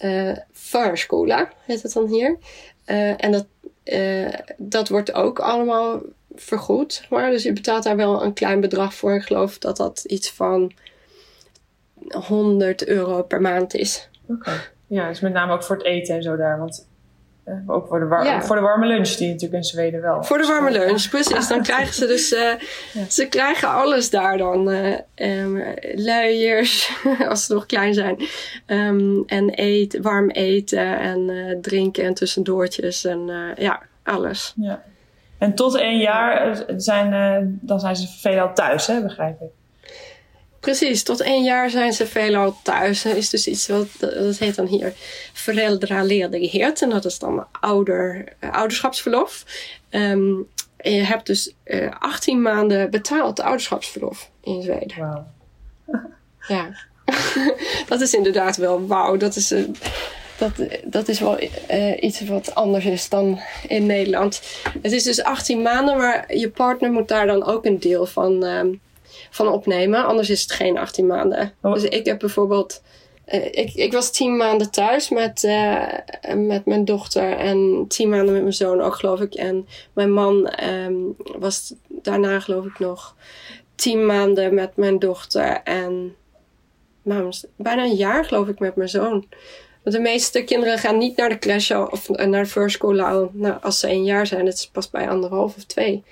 Uh, 0.00 0.36
förskola 0.52 1.52
heet 1.64 1.82
het 1.82 1.92
dan 1.92 2.06
hier. 2.06 2.38
Uh, 2.86 3.24
en 3.24 3.32
dat, 3.32 3.46
eh, 3.82 4.32
dat 4.56 4.88
wordt 4.88 5.12
ook 5.12 5.38
allemaal 5.38 6.00
vergoed. 6.34 7.06
Maar 7.10 7.30
dus 7.30 7.42
je 7.42 7.52
betaalt 7.52 7.82
daar 7.82 7.96
wel 7.96 8.22
een 8.22 8.32
klein 8.32 8.60
bedrag 8.60 8.94
voor. 8.94 9.14
Ik 9.14 9.22
geloof 9.22 9.58
dat 9.58 9.76
dat 9.76 10.04
iets 10.06 10.32
van 10.32 10.72
100 12.08 12.86
euro 12.86 13.22
per 13.22 13.40
maand 13.40 13.74
is. 13.74 14.08
Oké. 14.28 14.72
Ja, 14.86 15.08
dus 15.08 15.20
met 15.20 15.32
name 15.32 15.52
ook 15.52 15.64
voor 15.64 15.76
het 15.76 15.84
eten 15.84 16.14
en 16.14 16.22
zo 16.22 16.36
daar. 16.36 16.58
Want 16.58 16.88
ook 17.66 17.86
voor 17.86 18.00
de, 18.00 18.06
war 18.06 18.24
ja. 18.24 18.42
voor 18.42 18.56
de 18.56 18.62
warme 18.62 18.86
lunch, 18.86 19.08
die 19.08 19.28
natuurlijk 19.28 19.54
in 19.54 19.64
Zweden 19.64 20.00
wel. 20.00 20.24
Voor 20.24 20.38
de 20.38 20.46
warme 20.46 20.70
lunch, 20.70 21.08
precies. 21.08 21.48
Dan 21.48 21.62
krijgen 21.72 21.94
ze 21.94 22.06
dus, 22.06 22.32
uh, 22.32 22.40
ja. 22.92 23.08
ze 23.08 23.28
krijgen 23.28 23.68
alles 23.68 24.10
daar 24.10 24.38
dan. 24.38 24.70
Uh, 24.70 24.94
um, 25.14 25.64
luiers, 25.94 26.92
als 27.28 27.46
ze 27.46 27.52
nog 27.52 27.66
klein 27.66 27.94
zijn. 27.94 28.16
Um, 28.66 29.24
en 29.26 29.52
eet, 29.54 29.98
warm 30.02 30.30
eten 30.30 30.98
en 30.98 31.58
drinken 31.60 32.04
en 32.04 32.14
tussendoortjes 32.14 33.04
en 33.04 33.30
ja, 33.56 33.82
alles. 34.02 34.52
Ja. 34.56 34.82
En 35.38 35.54
tot 35.54 35.76
één 35.76 35.98
jaar 35.98 36.64
zijn, 36.76 37.58
dan 37.62 37.80
zijn 37.80 37.96
ze 37.96 38.08
veelal 38.08 38.54
thuis, 38.54 38.86
hè, 38.86 39.02
begrijp 39.02 39.40
ik. 39.40 39.50
Precies, 40.66 41.02
tot 41.02 41.20
één 41.20 41.44
jaar 41.44 41.70
zijn 41.70 41.92
ze 41.92 42.06
veelal 42.06 42.56
thuis. 42.62 43.04
Er 43.04 43.16
is 43.16 43.30
dus 43.30 43.46
iets 43.46 43.66
wat 43.66 43.86
dat 43.98 44.38
heet 44.38 44.54
dan 44.54 44.66
hier 44.66 44.92
veräldraledigheid. 45.32 46.82
En 46.82 46.90
dat 46.90 47.04
is 47.04 47.18
dan 47.18 47.46
ouder, 47.60 48.24
ouderschapsverlof. 48.40 49.44
Um, 49.90 50.48
en 50.76 50.92
je 50.92 51.02
hebt 51.02 51.26
dus 51.26 51.54
uh, 51.64 51.90
18 51.98 52.42
maanden 52.42 52.90
betaald 52.90 53.40
ouderschapsverlof 53.40 54.30
in 54.42 54.62
Zweden. 54.62 54.98
Wauw. 54.98 55.26
ja, 56.48 56.76
dat 57.88 58.00
is 58.00 58.14
inderdaad 58.14 58.56
wel 58.56 58.86
wauw. 58.86 59.16
Dat 59.16 59.36
is, 59.36 59.52
uh, 59.52 59.68
dat, 60.38 60.52
dat 60.84 61.08
is 61.08 61.20
wel 61.20 61.38
uh, 61.70 62.02
iets 62.02 62.20
wat 62.20 62.54
anders 62.54 62.84
is 62.84 63.08
dan 63.08 63.40
in 63.68 63.86
Nederland. 63.86 64.42
Het 64.82 64.92
is 64.92 65.02
dus 65.02 65.22
18 65.22 65.62
maanden, 65.62 65.96
maar 65.96 66.36
je 66.36 66.50
partner 66.50 66.92
moet 66.92 67.08
daar 67.08 67.26
dan 67.26 67.44
ook 67.44 67.64
een 67.64 67.80
deel 67.80 68.06
van 68.06 68.44
um, 68.44 68.80
van 69.30 69.48
opnemen. 69.48 70.04
Anders 70.04 70.30
is 70.30 70.42
het 70.42 70.52
geen 70.52 70.78
18 70.78 71.06
maanden. 71.06 71.52
Oh. 71.62 71.72
Dus 71.72 71.84
ik 71.84 72.06
heb 72.06 72.18
bijvoorbeeld. 72.18 72.82
Uh, 73.34 73.44
ik, 73.44 73.74
ik 73.74 73.92
was 73.92 74.10
tien 74.10 74.36
maanden 74.36 74.70
thuis 74.70 75.08
met, 75.08 75.42
uh, 75.42 75.84
met 76.34 76.66
mijn 76.66 76.84
dochter 76.84 77.36
en 77.36 77.84
tien 77.88 78.08
maanden 78.08 78.32
met 78.32 78.42
mijn 78.42 78.54
zoon 78.54 78.80
ook, 78.80 78.94
geloof 78.94 79.20
ik. 79.20 79.34
En 79.34 79.68
mijn 79.92 80.12
man 80.12 80.52
um, 80.64 81.16
was 81.38 81.74
daarna, 81.88 82.40
geloof 82.40 82.64
ik, 82.64 82.78
nog 82.78 83.16
tien 83.74 84.06
maanden 84.06 84.54
met 84.54 84.76
mijn 84.76 84.98
dochter 84.98 85.60
en 85.64 86.14
nou, 87.02 87.32
bijna 87.56 87.82
een 87.82 87.94
jaar, 87.94 88.24
geloof 88.24 88.48
ik, 88.48 88.58
met 88.58 88.76
mijn 88.76 88.88
zoon. 88.88 89.26
Want 89.82 89.96
de 89.96 90.02
meeste 90.02 90.44
kinderen 90.44 90.78
gaan 90.78 90.98
niet 90.98 91.16
naar 91.16 91.28
de 91.28 91.38
crash 91.38 91.70
of 91.70 92.08
naar 92.08 92.42
de 92.42 92.48
first 92.48 92.76
school 92.76 93.28
nou, 93.32 93.56
als 93.60 93.80
ze 93.80 93.88
een 93.88 94.04
jaar 94.04 94.26
zijn. 94.26 94.46
Het 94.46 94.54
is 94.54 94.68
pas 94.68 94.90
bij 94.90 95.08
anderhalf 95.08 95.56
of 95.56 95.64
twee. 95.64 96.04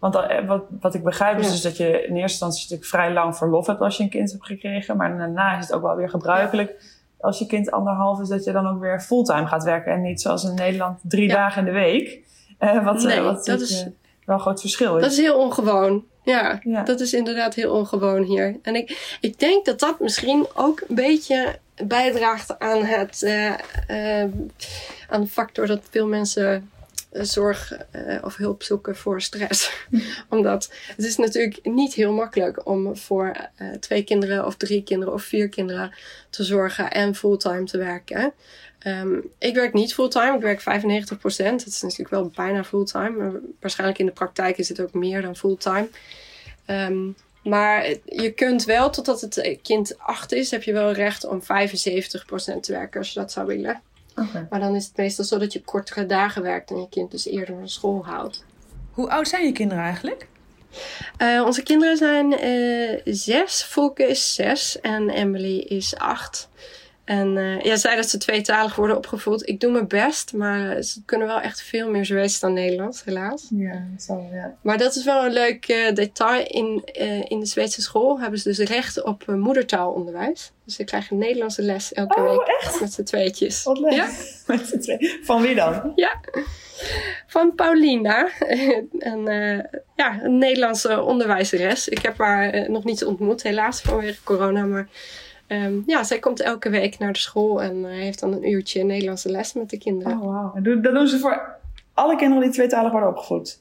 Want 0.00 0.14
eh, 0.14 0.46
wat, 0.46 0.62
wat 0.80 0.94
ik 0.94 1.02
begrijp 1.02 1.38
is 1.38 1.50
dus 1.50 1.62
dat 1.62 1.76
je 1.76 1.88
in 1.88 1.98
eerste 1.98 2.20
instantie 2.20 2.62
natuurlijk 2.62 2.90
vrij 2.90 3.12
lang 3.12 3.36
verlof 3.36 3.66
hebt 3.66 3.80
als 3.80 3.96
je 3.96 4.02
een 4.02 4.10
kind 4.10 4.30
hebt 4.30 4.46
gekregen. 4.46 4.96
Maar 4.96 5.18
daarna 5.18 5.58
is 5.58 5.66
het 5.66 5.74
ook 5.74 5.82
wel 5.82 5.96
weer 5.96 6.10
gebruikelijk 6.10 6.98
als 7.20 7.38
je 7.38 7.46
kind 7.46 7.70
anderhalf 7.70 8.20
is, 8.20 8.28
dat 8.28 8.44
je 8.44 8.52
dan 8.52 8.68
ook 8.68 8.80
weer 8.80 9.00
fulltime 9.00 9.46
gaat 9.46 9.64
werken. 9.64 9.92
En 9.92 10.02
niet 10.02 10.20
zoals 10.20 10.44
in 10.44 10.54
Nederland 10.54 10.98
drie 11.02 11.28
dagen 11.28 11.66
in 11.66 11.72
de 11.72 11.78
week. 11.80 12.20
Uh, 12.60 12.84
wat 12.84 13.02
nee, 13.02 13.20
wat 13.20 13.44
dat 13.44 13.60
is 13.60 13.86
wel 14.24 14.36
een 14.36 14.40
groot 14.40 14.60
verschil 14.60 14.96
is. 14.96 15.02
Dat 15.02 15.12
is 15.12 15.18
heel 15.18 15.38
ongewoon. 15.38 16.04
Ja, 16.22 16.60
dat 16.84 17.00
is 17.00 17.12
inderdaad 17.12 17.54
heel 17.54 17.72
ongewoon 17.72 18.22
hier. 18.22 18.56
En 18.62 18.74
ik, 18.74 19.16
ik 19.20 19.38
denk 19.38 19.64
dat 19.64 19.80
dat 19.80 20.00
misschien 20.00 20.46
ook 20.54 20.82
een 20.88 20.94
beetje 20.94 21.58
bijdraagt 21.84 22.58
aan 22.58 22.84
het 22.84 23.24
aan 25.08 25.20
de 25.20 25.26
factor 25.26 25.66
dat 25.66 25.80
veel 25.90 26.06
mensen 26.06 26.70
zorg 27.12 27.72
uh, 27.96 28.18
of 28.22 28.36
hulp 28.36 28.62
zoeken 28.62 28.96
voor 28.96 29.22
stress. 29.22 29.86
Omdat 30.28 30.70
het 30.96 31.04
is 31.04 31.16
natuurlijk 31.16 31.58
niet 31.62 31.94
heel 31.94 32.12
makkelijk 32.12 32.66
om 32.66 32.96
voor 32.96 33.36
uh, 33.58 33.72
twee 33.72 34.02
kinderen 34.02 34.46
of 34.46 34.56
drie 34.56 34.82
kinderen 34.82 35.14
of 35.14 35.22
vier 35.22 35.48
kinderen 35.48 35.92
te 36.30 36.44
zorgen 36.44 36.90
en 36.90 37.14
fulltime 37.14 37.64
te 37.64 37.78
werken. 37.78 38.32
Um, 38.86 39.30
ik 39.38 39.54
werk 39.54 39.72
niet 39.72 39.94
fulltime, 39.94 40.36
ik 40.36 40.42
werk 40.42 40.60
95%. 40.60 41.16
Dat 41.20 41.66
is 41.66 41.82
natuurlijk 41.82 42.10
wel 42.10 42.30
bijna 42.34 42.64
fulltime. 42.64 43.10
Maar 43.10 43.32
waarschijnlijk 43.60 43.98
in 43.98 44.06
de 44.06 44.12
praktijk 44.12 44.58
is 44.58 44.68
het 44.68 44.80
ook 44.80 44.94
meer 44.94 45.22
dan 45.22 45.36
fulltime. 45.36 45.88
Um, 46.66 47.16
maar 47.42 47.94
je 48.04 48.32
kunt 48.34 48.64
wel, 48.64 48.90
totdat 48.90 49.20
het 49.20 49.58
kind 49.62 49.98
acht 49.98 50.32
is, 50.32 50.50
heb 50.50 50.62
je 50.62 50.72
wel 50.72 50.92
recht 50.92 51.26
om 51.26 51.42
75% 51.42 51.44
te 52.60 52.72
werken 52.72 52.98
als 52.98 53.12
je 53.12 53.20
dat 53.20 53.32
zou 53.32 53.46
willen. 53.46 53.82
Okay. 54.16 54.46
Maar 54.50 54.60
dan 54.60 54.74
is 54.74 54.84
het 54.86 54.96
meestal 54.96 55.24
zo 55.24 55.38
dat 55.38 55.52
je 55.52 55.62
kortere 55.62 56.06
dagen 56.06 56.42
werkt 56.42 56.70
en 56.70 56.80
je 56.80 56.88
kind 56.88 57.10
dus 57.10 57.26
eerder 57.26 57.54
van 57.54 57.68
school 57.68 58.04
houdt. 58.04 58.44
Hoe 58.90 59.10
oud 59.10 59.28
zijn 59.28 59.44
je 59.44 59.52
kinderen 59.52 59.84
eigenlijk? 59.84 60.28
Uh, 61.18 61.42
onze 61.46 61.62
kinderen 61.62 61.96
zijn 61.96 62.44
uh, 62.44 63.00
zes. 63.04 63.64
Volke 63.64 64.06
is 64.06 64.34
zes 64.34 64.80
en 64.80 65.10
Emily 65.10 65.58
is 65.58 65.96
acht. 65.96 66.48
En 67.10 67.36
uh, 67.36 67.60
ja, 67.60 67.76
zij 67.76 67.96
dat 67.96 68.08
ze 68.08 68.18
tweetalig 68.18 68.76
worden 68.76 68.96
opgevoed. 68.96 69.48
Ik 69.48 69.60
doe 69.60 69.70
mijn 69.70 69.88
best, 69.88 70.32
maar 70.32 70.82
ze 70.82 71.04
kunnen 71.04 71.26
wel 71.26 71.40
echt 71.40 71.62
veel 71.62 71.90
meer 71.90 72.04
Zweeds 72.04 72.40
dan 72.40 72.52
Nederlands, 72.52 73.04
helaas. 73.04 73.48
Ja, 73.50 73.86
zal 73.96 74.28
ja. 74.32 74.56
Maar 74.62 74.78
dat 74.78 74.94
is 74.94 75.04
wel 75.04 75.24
een 75.24 75.32
leuk 75.32 75.68
uh, 75.68 75.94
detail. 75.94 76.46
In, 76.46 76.84
uh, 77.00 77.30
in 77.30 77.40
de 77.40 77.46
Zweedse 77.46 77.82
school 77.82 78.20
hebben 78.20 78.38
ze 78.38 78.48
dus 78.48 78.58
recht 78.58 79.02
op 79.02 79.26
moedertaalonderwijs. 79.26 80.52
Dus 80.64 80.74
ze 80.74 80.84
krijgen 80.84 81.12
een 81.12 81.18
Nederlandse 81.18 81.62
les 81.62 81.92
elke 81.92 82.20
oh, 82.20 82.30
week. 82.30 82.56
Echt? 82.60 82.80
Met 82.80 82.92
z'n 82.92 83.02
tweetjes. 83.02 83.62
Wat 83.62 83.78
leuk. 83.78 83.92
Ja? 83.92 84.08
Met 84.46 84.66
z'n 84.66 84.78
twee. 84.78 85.20
Van 85.22 85.42
wie 85.42 85.54
dan? 85.54 85.92
Ja. 85.94 86.20
Van 87.26 87.54
Paulina. 87.54 88.28
een, 88.98 89.24
ja, 89.96 90.22
een 90.22 90.38
Nederlandse 90.38 91.02
onderwijzeres. 91.02 91.88
Ik 91.88 92.02
heb 92.02 92.18
haar 92.18 92.70
nog 92.70 92.84
niet 92.84 93.04
ontmoet, 93.04 93.42
helaas 93.42 93.80
vanwege 93.80 94.22
corona. 94.22 94.64
Maar 94.64 94.88
Um, 95.52 95.82
ja, 95.86 96.04
zij 96.04 96.18
komt 96.18 96.40
elke 96.40 96.70
week 96.70 96.98
naar 96.98 97.12
de 97.12 97.18
school 97.18 97.62
en 97.62 97.76
uh, 97.76 97.90
heeft 97.90 98.20
dan 98.20 98.32
een 98.32 98.50
uurtje 98.50 98.84
Nederlandse 98.84 99.30
les 99.30 99.52
met 99.52 99.70
de 99.70 99.78
kinderen. 99.78 100.20
Oh, 100.20 100.52
wow. 100.54 100.82
Dat 100.82 100.94
doen 100.94 101.08
ze 101.08 101.18
voor 101.18 101.58
alle 101.94 102.16
kinderen 102.16 102.42
die 102.42 102.52
tweetalig 102.52 102.90
worden 102.92 103.08
opgevoed? 103.08 103.60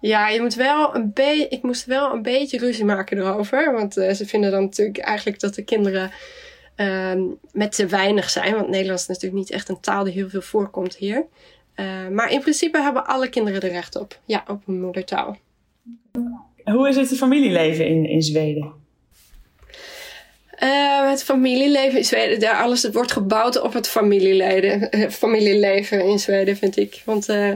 Ja, 0.00 0.28
je 0.28 0.40
moet 0.40 0.54
wel 0.54 0.94
een 0.94 1.12
beetje, 1.12 1.48
ik 1.48 1.62
moest 1.62 1.84
wel 1.84 2.12
een 2.12 2.22
beetje 2.22 2.58
ruzie 2.58 2.84
maken 2.84 3.18
erover. 3.18 3.72
Want 3.72 3.96
uh, 3.96 4.10
ze 4.10 4.26
vinden 4.26 4.50
dan 4.50 4.62
natuurlijk 4.62 4.98
eigenlijk 4.98 5.40
dat 5.40 5.54
de 5.54 5.64
kinderen 5.64 6.10
um, 6.76 7.38
met 7.52 7.72
te 7.72 7.86
weinig 7.86 8.30
zijn. 8.30 8.54
Want 8.54 8.68
Nederlands 8.68 9.02
is 9.02 9.08
natuurlijk 9.08 9.42
niet 9.42 9.50
echt 9.50 9.68
een 9.68 9.80
taal 9.80 10.04
die 10.04 10.12
heel 10.12 10.28
veel 10.28 10.40
voorkomt 10.40 10.96
hier. 10.96 11.26
Uh, 11.76 12.08
maar 12.08 12.30
in 12.30 12.40
principe 12.40 12.80
hebben 12.80 13.06
alle 13.06 13.28
kinderen 13.28 13.62
er 13.62 13.70
recht 13.70 13.96
op. 13.96 14.20
Ja, 14.24 14.44
op 14.46 14.66
hun 14.66 14.80
moedertaal. 14.80 15.36
Hoe 16.64 16.88
is 16.88 16.96
het 16.96 17.08
familieleven 17.08 17.86
in, 17.86 18.08
in 18.08 18.22
Zweden? 18.22 18.72
Uh, 20.62 21.10
het 21.10 21.22
familieleven 21.22 21.98
in 21.98 22.04
Zweden, 22.04 22.40
daar 22.40 22.62
alles 22.62 22.82
het 22.82 22.94
wordt 22.94 23.12
gebouwd 23.12 23.60
op 23.60 23.72
het 23.72 23.88
familieleven, 23.88 24.90
familieleven 25.12 26.04
in 26.04 26.18
Zweden, 26.18 26.56
vind 26.56 26.76
ik. 26.76 27.02
Want 27.04 27.28
uh, 27.28 27.52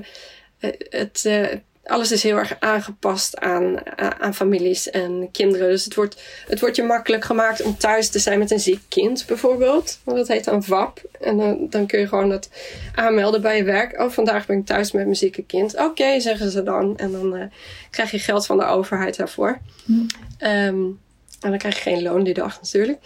het, 0.90 1.24
uh, 1.26 1.46
alles 1.84 2.12
is 2.12 2.22
heel 2.22 2.36
erg 2.36 2.56
aangepast 2.58 3.38
aan, 3.38 3.98
aan 4.20 4.34
families 4.34 4.90
en 4.90 5.28
kinderen. 5.32 5.68
Dus 5.68 5.84
het 5.84 5.94
wordt, 5.94 6.22
het 6.48 6.60
wordt 6.60 6.76
je 6.76 6.82
makkelijk 6.82 7.24
gemaakt 7.24 7.62
om 7.62 7.76
thuis 7.76 8.08
te 8.08 8.18
zijn 8.18 8.38
met 8.38 8.50
een 8.50 8.60
ziek 8.60 8.80
kind, 8.88 9.24
bijvoorbeeld. 9.26 9.98
Dat 10.04 10.28
heet 10.28 10.44
dan 10.44 10.62
VAP. 10.62 11.02
En 11.20 11.36
dan, 11.36 11.66
dan 11.70 11.86
kun 11.86 11.98
je 11.98 12.08
gewoon 12.08 12.28
dat 12.28 12.50
aanmelden 12.94 13.40
bij 13.40 13.56
je 13.56 13.64
werk. 13.64 14.00
Oh, 14.00 14.10
vandaag 14.10 14.46
ben 14.46 14.58
ik 14.58 14.66
thuis 14.66 14.92
met 14.92 15.04
mijn 15.04 15.16
zieke 15.16 15.42
kind. 15.42 15.74
Oké, 15.74 15.84
okay, 15.84 16.20
zeggen 16.20 16.50
ze 16.50 16.62
dan. 16.62 16.98
En 16.98 17.12
dan 17.12 17.50
krijg 17.90 18.10
je 18.10 18.18
geld 18.18 18.46
van 18.46 18.58
de 18.58 18.64
overheid 18.64 19.16
daarvoor. 19.16 19.58
Mm. 19.84 20.06
Um, 20.40 21.00
en 21.40 21.50
dan 21.50 21.58
krijg 21.58 21.74
je 21.74 21.80
geen 21.80 22.02
loon 22.02 22.24
die 22.24 22.34
dag 22.34 22.60
natuurlijk. 22.60 22.98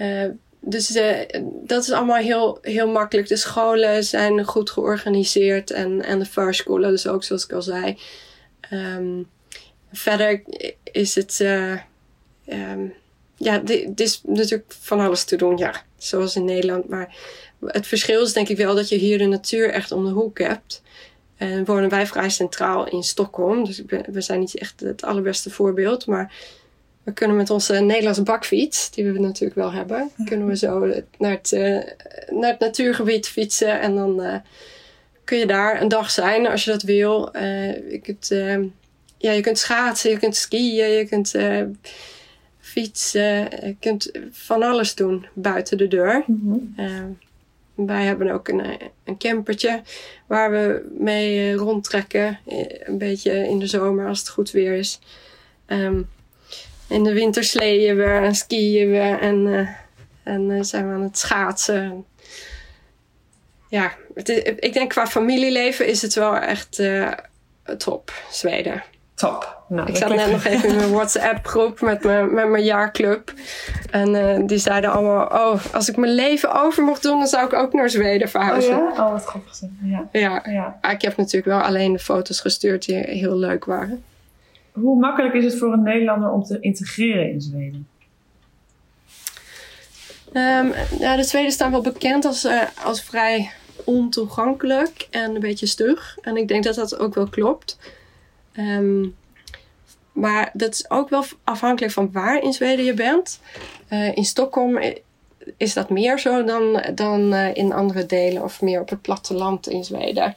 Uh, 0.00 0.24
dus 0.60 0.96
uh, 0.96 1.18
dat 1.42 1.82
is 1.82 1.90
allemaal 1.90 2.16
heel, 2.16 2.58
heel 2.62 2.88
makkelijk. 2.88 3.28
De 3.28 3.36
scholen 3.36 4.04
zijn 4.04 4.44
goed 4.44 4.70
georganiseerd 4.70 5.70
en, 5.70 6.04
en 6.04 6.18
de 6.18 6.26
vaarschoolen, 6.26 6.90
dus 6.90 7.06
ook 7.06 7.24
zoals 7.24 7.44
ik 7.44 7.52
al 7.52 7.62
zei. 7.62 7.98
Um, 8.72 9.28
verder 9.92 10.42
is 10.82 11.14
het. 11.14 11.38
Uh, 11.42 11.78
um, 12.46 12.94
ja, 13.36 13.58
dit 13.58 14.00
is 14.00 14.20
natuurlijk 14.24 14.74
van 14.80 15.00
alles 15.00 15.24
te 15.24 15.36
doen, 15.36 15.56
ja, 15.56 15.82
zoals 15.96 16.36
in 16.36 16.44
Nederland. 16.44 16.88
Maar 16.88 17.16
het 17.66 17.86
verschil 17.86 18.22
is 18.22 18.32
denk 18.32 18.48
ik 18.48 18.56
wel 18.56 18.74
dat 18.74 18.88
je 18.88 18.96
hier 18.96 19.18
de 19.18 19.26
natuur 19.26 19.70
echt 19.70 19.92
om 19.92 20.04
de 20.04 20.10
hoek 20.10 20.38
hebt. 20.38 20.82
En 21.36 21.64
wonen 21.64 21.88
wij 21.88 22.06
vrij 22.06 22.30
centraal 22.30 22.88
in 22.88 23.02
Stockholm, 23.02 23.64
dus 23.64 23.82
we 24.06 24.20
zijn 24.20 24.40
niet 24.40 24.58
echt 24.58 24.80
het 24.80 25.04
allerbeste 25.04 25.50
voorbeeld. 25.50 26.06
Maar 26.06 26.32
we 27.02 27.12
kunnen 27.12 27.36
met 27.36 27.50
onze 27.50 27.74
Nederlandse 27.74 28.22
bakfiets, 28.22 28.90
die 28.90 29.12
we 29.12 29.18
natuurlijk 29.18 29.54
wel 29.54 29.72
hebben, 29.72 30.10
kunnen 30.24 30.46
we 30.46 30.56
zo 30.56 30.86
naar 31.18 31.30
het, 31.30 31.52
uh, 31.52 31.82
naar 32.30 32.50
het 32.50 32.58
natuurgebied 32.58 33.28
fietsen. 33.28 33.80
En 33.80 33.94
dan 33.94 34.22
uh, 34.22 34.34
kun 35.24 35.38
je 35.38 35.46
daar 35.46 35.80
een 35.80 35.88
dag 35.88 36.10
zijn 36.10 36.46
als 36.46 36.64
je 36.64 36.70
dat 36.70 36.82
wil. 36.82 37.36
Uh, 37.36 37.90
je, 37.90 38.00
kunt, 38.02 38.28
ja, 39.18 39.32
je 39.32 39.40
kunt 39.40 39.58
schaatsen, 39.58 40.10
je 40.10 40.18
kunt 40.18 40.36
skiën, 40.36 40.90
je 40.90 41.06
kunt 41.06 41.34
fietsen. 42.72 43.40
Je 43.66 43.76
kunt 43.80 44.10
van 44.30 44.62
alles 44.62 44.94
doen 44.94 45.26
buiten 45.34 45.78
de 45.78 45.88
deur. 45.88 46.24
Mm 46.26 46.74
-hmm. 46.76 47.18
wij 47.74 48.04
hebben 48.04 48.30
ook 48.30 48.48
een, 48.48 48.60
eh, 48.60 48.86
een 49.04 49.18
campertje 49.18 49.82
waar 50.26 50.50
we 50.50 50.90
mee 50.98 51.54
rondtrekken. 51.54 52.38
Een 52.84 52.98
beetje 52.98 53.48
in 53.48 53.58
de 53.58 53.66
zomer 53.66 54.08
als 54.08 54.18
het 54.18 54.28
goed 54.28 54.50
weer 54.50 54.74
is. 54.74 54.98
Um, 55.66 56.08
in 56.92 57.04
de 57.04 57.12
winter 57.12 57.44
sleeën 57.44 57.96
we 57.96 58.04
en 58.04 58.34
skiën 58.34 58.90
we 58.90 59.16
en, 59.20 59.68
en 60.22 60.64
zijn 60.64 60.88
we 60.88 60.94
aan 60.94 61.02
het 61.02 61.18
schaatsen. 61.18 62.04
Ja, 63.68 63.92
het 64.14 64.28
is, 64.28 64.42
ik 64.42 64.72
denk 64.72 64.90
qua 64.90 65.06
familieleven 65.06 65.86
is 65.86 66.02
het 66.02 66.14
wel 66.14 66.36
echt 66.36 66.82
top, 67.78 68.12
Zweden. 68.30 68.82
Top. 69.14 69.62
Nou, 69.68 69.88
ik 69.88 69.96
zat 69.96 70.14
net 70.14 70.30
nog 70.30 70.44
even 70.44 70.68
in 70.68 70.76
mijn 70.76 70.92
WhatsApp-groep 70.98 71.80
met 71.80 72.04
mijn, 72.04 72.34
met 72.34 72.48
mijn 72.48 72.64
jaarclub. 72.64 73.32
En 73.90 74.14
uh, 74.14 74.46
die 74.46 74.58
zeiden 74.58 74.92
allemaal: 74.92 75.26
Oh, 75.26 75.60
als 75.72 75.88
ik 75.88 75.96
mijn 75.96 76.14
leven 76.14 76.62
over 76.62 76.82
mocht 76.82 77.02
doen, 77.02 77.18
dan 77.18 77.26
zou 77.26 77.46
ik 77.46 77.52
ook 77.52 77.72
naar 77.72 77.90
Zweden 77.90 78.28
verhuizen. 78.28 78.76
Oh 78.76 78.94
ja? 78.94 79.04
Oh, 79.04 79.12
wat 79.12 79.24
grappig. 79.24 79.60
Ja. 79.82 80.08
Ja. 80.12 80.42
ja. 80.48 80.78
Ah, 80.80 80.92
ik 80.92 81.02
heb 81.02 81.16
natuurlijk 81.16 81.46
wel 81.46 81.60
alleen 81.60 81.92
de 81.92 81.98
foto's 81.98 82.40
gestuurd 82.40 82.84
die 82.84 82.96
heel 82.96 83.36
leuk 83.36 83.64
waren. 83.64 84.04
Hoe 84.72 84.98
makkelijk 84.98 85.34
is 85.34 85.44
het 85.44 85.58
voor 85.58 85.72
een 85.72 85.82
Nederlander 85.82 86.30
om 86.30 86.42
te 86.42 86.60
integreren 86.60 87.30
in 87.30 87.40
Zweden? 87.40 87.88
Um, 90.32 90.72
de 91.16 91.24
Zweden 91.24 91.52
staan 91.52 91.70
wel 91.70 91.80
bekend 91.80 92.24
als, 92.24 92.44
uh, 92.44 92.62
als 92.84 93.02
vrij 93.02 93.50
ontoegankelijk 93.84 95.08
en 95.10 95.34
een 95.34 95.40
beetje 95.40 95.66
stug. 95.66 96.18
En 96.20 96.36
ik 96.36 96.48
denk 96.48 96.64
dat 96.64 96.74
dat 96.74 96.98
ook 96.98 97.14
wel 97.14 97.28
klopt. 97.28 97.78
Um, 98.56 99.16
maar 100.12 100.50
dat 100.52 100.72
is 100.72 100.90
ook 100.90 101.08
wel 101.08 101.24
afhankelijk 101.44 101.92
van 101.92 102.12
waar 102.12 102.42
in 102.42 102.52
Zweden 102.52 102.84
je 102.84 102.94
bent. 102.94 103.40
Uh, 103.90 104.16
in 104.16 104.24
Stockholm 104.24 104.78
is 105.56 105.74
dat 105.74 105.90
meer 105.90 106.18
zo 106.18 106.44
dan, 106.44 106.82
dan 106.94 107.34
uh, 107.34 107.54
in 107.54 107.72
andere 107.72 108.06
delen 108.06 108.42
of 108.42 108.60
meer 108.60 108.80
op 108.80 108.88
het 108.88 109.02
platteland 109.02 109.68
in 109.68 109.84
Zweden. 109.84 110.34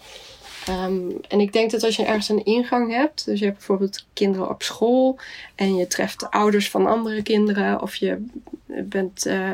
Um, 0.70 1.18
en 1.28 1.40
ik 1.40 1.54
denk 1.54 1.72
dat 1.72 1.84
als 1.84 1.96
je 1.96 2.06
ergens 2.06 2.30
een 2.30 2.46
ingang 2.46 2.92
hebt, 2.92 3.26
dus 3.26 3.40
je 3.40 3.46
hebt 3.46 3.58
bijvoorbeeld 3.58 4.06
kinderen 4.14 4.50
op 4.50 4.64
school 4.64 5.20
en 5.56 5.76
je 5.76 5.88
treft 5.88 6.20
de 6.20 6.32
ouders 6.32 6.70
van 6.70 6.88
andere 6.88 7.24
kinderen, 7.24 7.82
of 7.82 7.96
je 7.96 8.26
bent, 8.66 9.26
uh, 9.26 9.52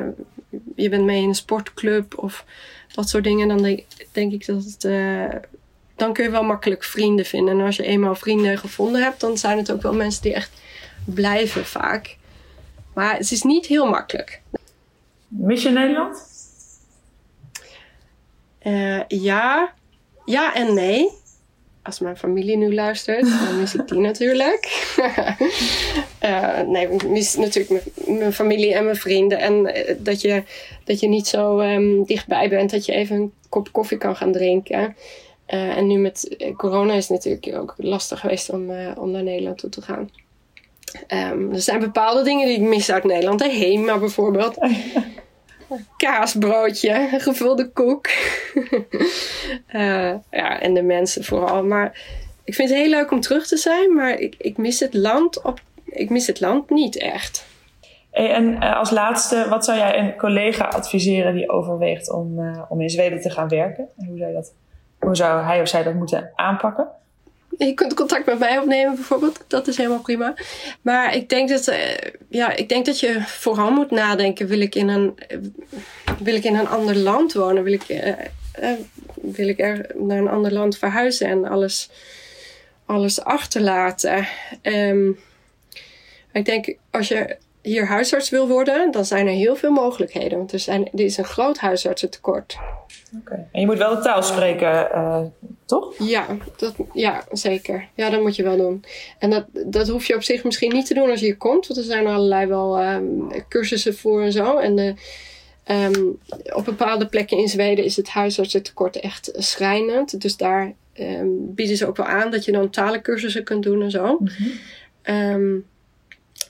je 0.76 0.89
bent 0.89 1.03
mee 1.03 1.22
in 1.22 1.28
een 1.28 1.36
sportclub 1.36 2.18
of 2.18 2.45
dat 2.93 3.09
soort 3.09 3.24
dingen, 3.24 3.47
dan 3.47 3.62
denk, 3.62 3.84
denk 4.12 4.32
ik 4.32 4.45
dat 4.45 4.64
het 4.64 4.84
dan 6.01 6.14
kun 6.14 6.24
je 6.24 6.30
wel 6.30 6.43
makkelijk 6.43 6.84
vrienden 6.84 7.26
vinden. 7.26 7.59
En 7.59 7.66
als 7.66 7.76
je 7.76 7.84
eenmaal 7.84 8.16
vrienden 8.16 8.57
gevonden 8.57 9.03
hebt, 9.03 9.20
dan 9.20 9.38
zijn 9.38 9.57
het 9.57 9.72
ook 9.72 9.82
wel 9.82 9.93
mensen 9.93 10.22
die 10.22 10.34
echt 10.34 10.51
blijven 11.05 11.66
vaak. 11.66 12.18
Maar 12.93 13.18
het 13.18 13.32
is 13.32 13.41
niet 13.41 13.66
heel 13.66 13.89
makkelijk. 13.89 14.41
Mis 15.28 15.64
je 15.64 15.70
Nederland? 15.70 16.30
Uh, 18.64 19.01
ja. 19.07 19.74
Ja 20.32 20.55
en 20.55 20.73
nee. 20.73 21.09
Als 21.84 21.99
mijn 21.99 22.17
familie 22.17 22.57
nu 22.57 22.73
luistert, 22.73 23.21
dan 23.21 23.59
mis 23.59 23.75
ik 23.75 23.88
die 23.88 23.99
natuurlijk. 24.09 24.93
uh, 26.23 26.59
nee, 26.73 26.89
ik 26.89 27.07
mis 27.07 27.36
natuurlijk 27.36 27.84
mijn, 28.07 28.34
familie 28.34 28.73
en 28.73 28.84
mijn 28.84 28.95
vrienden. 28.95 29.39
En 29.39 29.53
uh, 29.53 29.95
dat, 29.97 30.21
je, 30.21 30.43
dat 30.84 30.99
je 30.99 31.07
niet 31.07 31.27
zo 31.27 31.59
um, 31.59 32.03
dichtbij 32.05 32.49
bent 32.49 32.71
dat 32.71 32.86
je 32.86 32.91
even 32.91 33.15
een 33.15 33.34
kop 33.49 33.71
koffie 33.71 33.97
kan 33.97 34.15
gaan 34.15 34.32
drinken. 34.32 34.95
Uh, 35.47 35.77
en 35.77 35.88
nu 35.88 35.97
met 35.97 36.36
eh, 36.38 36.55
corona 36.55 36.93
is 36.93 37.07
het 37.07 37.25
natuurlijk 37.25 37.61
ook 37.61 37.73
lastig 37.77 38.19
geweest 38.19 38.49
om, 38.49 38.71
om 38.97 39.11
naar 39.11 39.23
Nederland 39.23 39.57
toe 39.57 39.69
te 39.69 39.82
gaan. 39.82 40.09
Um, 41.32 41.53
er 41.53 41.61
zijn 41.61 41.79
bepaalde 41.79 42.23
dingen 42.23 42.47
die 42.47 42.55
ik 42.55 42.61
mis 42.61 42.91
uit 42.91 43.03
Nederland. 43.03 43.39
De 43.39 43.49
Hema 43.49 43.97
bijvoorbeeld. 43.97 44.57
Kaasbroodje, 45.97 47.07
gevulde 47.11 47.69
koek. 47.69 48.07
uh, 49.74 50.13
ja, 50.41 50.59
en 50.59 50.74
de 50.74 50.84
mensen 50.84 51.24
vooral. 51.24 51.63
Maar 51.63 52.01
ik 52.43 52.53
vind 52.53 52.69
het 52.69 52.78
heel 52.78 52.89
leuk 52.89 53.11
om 53.11 53.22
terug 53.22 53.47
te 53.47 53.57
zijn. 53.57 53.95
Maar 53.95 54.19
ik, 54.19 54.36
ik, 54.38 54.57
mis, 54.57 54.80
het 54.80 54.93
land 54.93 55.41
op, 55.41 55.59
ik 55.86 56.09
mis 56.09 56.28
het 56.28 56.39
land 56.39 56.69
niet 56.69 56.97
echt. 56.97 57.49
En 58.11 58.59
als 58.59 58.91
laatste, 58.91 59.45
wat 59.49 59.65
zou 59.65 59.78
jij 59.78 59.99
een 59.99 60.17
collega 60.17 60.65
adviseren 60.65 61.34
die 61.34 61.49
overweegt 61.49 62.11
om, 62.11 62.55
om 62.69 62.82
in 62.82 62.89
Zweden 62.89 63.22
te 63.22 63.30
gaan 63.30 63.47
werken? 63.47 63.88
En 63.97 64.05
hoe 64.05 64.17
zou 64.17 64.34
dat 64.34 64.53
hoe 65.01 65.15
zou 65.15 65.43
hij 65.43 65.61
of 65.61 65.67
zij 65.67 65.84
dat 65.84 65.93
moeten 65.93 66.32
aanpakken? 66.36 66.88
Je 67.68 67.74
kunt 67.74 67.93
contact 67.93 68.26
met 68.26 68.39
mij 68.39 68.58
opnemen 68.58 68.95
bijvoorbeeld. 68.95 69.43
Dat 69.47 69.68
is 69.68 69.78
helemaal 69.78 70.02
prima. 70.02 70.34
Maar 70.82 71.16
ik 71.16 71.30
denk 71.30 71.49
dat, 71.49 71.68
uh, 71.68 71.76
ja, 72.30 72.56
ik 72.56 72.70
denk 72.70 72.86
dat 72.86 72.99
je 72.99 73.22
vooral 73.22 73.72
moet 73.72 73.91
nadenken. 73.91 74.47
Wil 74.47 74.62
ik 74.62 74.76
in 74.76 74.88
een, 74.88 75.18
wil 76.20 76.36
ik 76.36 76.43
in 76.43 76.56
een 76.56 76.68
ander 76.68 76.97
land 76.97 77.34
wonen? 77.34 77.64
Wil 77.64 77.74
ik, 77.74 77.89
uh, 77.89 78.08
uh, 78.08 78.72
wil 79.22 79.47
ik 79.47 79.60
er 79.60 79.86
naar 79.95 80.18
een 80.18 80.28
ander 80.28 80.54
land 80.54 80.78
verhuizen 80.78 81.28
en 81.28 81.45
alles, 81.45 81.89
alles 82.86 83.24
achterlaten? 83.24 84.28
Um, 84.62 85.20
ik 86.34 86.45
denk 86.45 86.76
als 86.91 87.08
je 87.08 87.38
hier 87.62 87.88
huisarts 87.88 88.30
wil 88.30 88.47
worden, 88.47 88.91
dan 88.91 89.05
zijn 89.05 89.28
er 89.28 89.34
heel 89.34 89.55
veel 89.55 89.72
mogelijkheden. 89.72 90.38
Want 90.38 90.51
er, 90.51 90.59
zijn, 90.59 90.89
er 90.91 90.99
is 90.99 91.18
een 91.18 91.24
groot 91.24 91.57
huisartsentekort. 91.57 92.57
Oké. 93.20 93.47
En 93.51 93.59
je 93.59 93.66
moet 93.66 93.78
wel 93.78 93.95
de 93.95 94.01
taal 94.01 94.24
spreken, 94.24 94.89
uh, 94.95 95.22
toch? 95.66 95.93
Ja, 95.97 96.26
dat, 96.57 96.74
ja, 96.93 97.24
zeker. 97.32 97.88
Ja, 97.95 98.09
dat 98.09 98.22
moet 98.22 98.36
je 98.36 98.43
wel 98.43 98.57
doen. 98.57 98.84
En 99.20 99.30
dat, 99.30 99.45
dat 99.66 99.88
hoef 99.88 100.05
je 100.05 100.16
op 100.16 100.24
zich 100.24 100.43
misschien 100.43 100.74
niet 100.74 100.86
te 100.86 100.93
doen 100.93 101.09
als 101.09 101.20
je 101.20 101.26
hier 101.26 101.38
komt. 101.38 101.68
Want 101.68 101.80
er 101.80 101.86
zijn 101.86 102.07
allerlei 102.07 102.45
wel 102.45 102.84
um, 102.84 103.28
cursussen 103.49 103.95
voor 103.95 104.22
en 104.22 104.32
zo. 104.32 104.57
En 104.57 104.76
de, 104.76 104.93
um, 105.95 106.20
op 106.53 106.66
bepaalde 106.66 107.07
plekken 107.07 107.38
in 107.38 107.47
Zweden 107.47 107.86
is 107.86 107.95
het 107.95 108.09
huisartsentekort 108.09 108.99
echt 108.99 109.32
schrijnend. 109.34 110.22
Dus 110.22 110.38
daar 110.38 110.74
um, 110.99 111.53
bieden 111.55 111.78
ze 111.78 111.88
ook 111.88 111.97
wel 111.97 112.05
aan 112.05 112.32
dat 112.32 112.45
je 112.45 112.51
dan 112.51 112.70
talencursussen 112.70 113.43
kunt 113.43 113.64
doen 113.64 113.82
en 113.82 113.91
zo. 113.91 114.18
Mm 114.20 114.28
-hmm. 115.03 115.70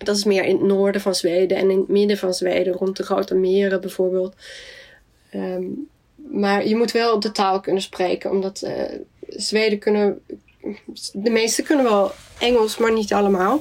Dat 0.04 0.18
is 0.18 0.24
meer 0.24 0.44
in 0.44 0.56
het 0.56 0.66
noorden 0.66 1.02
van 1.02 1.16
Zweden 1.16 1.58
en 1.58 1.70
in 1.70 1.78
het 1.78 1.88
midden 1.88 2.18
van 2.18 2.34
Zweden, 2.34 2.74
rond 2.74 2.98
de 2.98 3.04
grote 3.04 3.36
meren 3.36 3.82
bijvoorbeeld. 3.82 4.36
Um, 5.36 5.90
maar 6.32 6.68
je 6.68 6.76
moet 6.76 6.92
wel 6.92 7.20
de 7.20 7.32
taal 7.32 7.60
kunnen 7.60 7.82
spreken, 7.82 8.32
omdat 8.32 8.62
uh, 8.66 8.72
Zweden 9.28 9.80
kunnen. 9.80 10.22
De 11.14 11.30
meesten 11.30 11.64
kunnen 11.64 11.86
wel 11.86 12.12
Engels, 12.40 12.78
maar 12.78 12.94
niet 12.94 13.14
allemaal. 13.14 13.60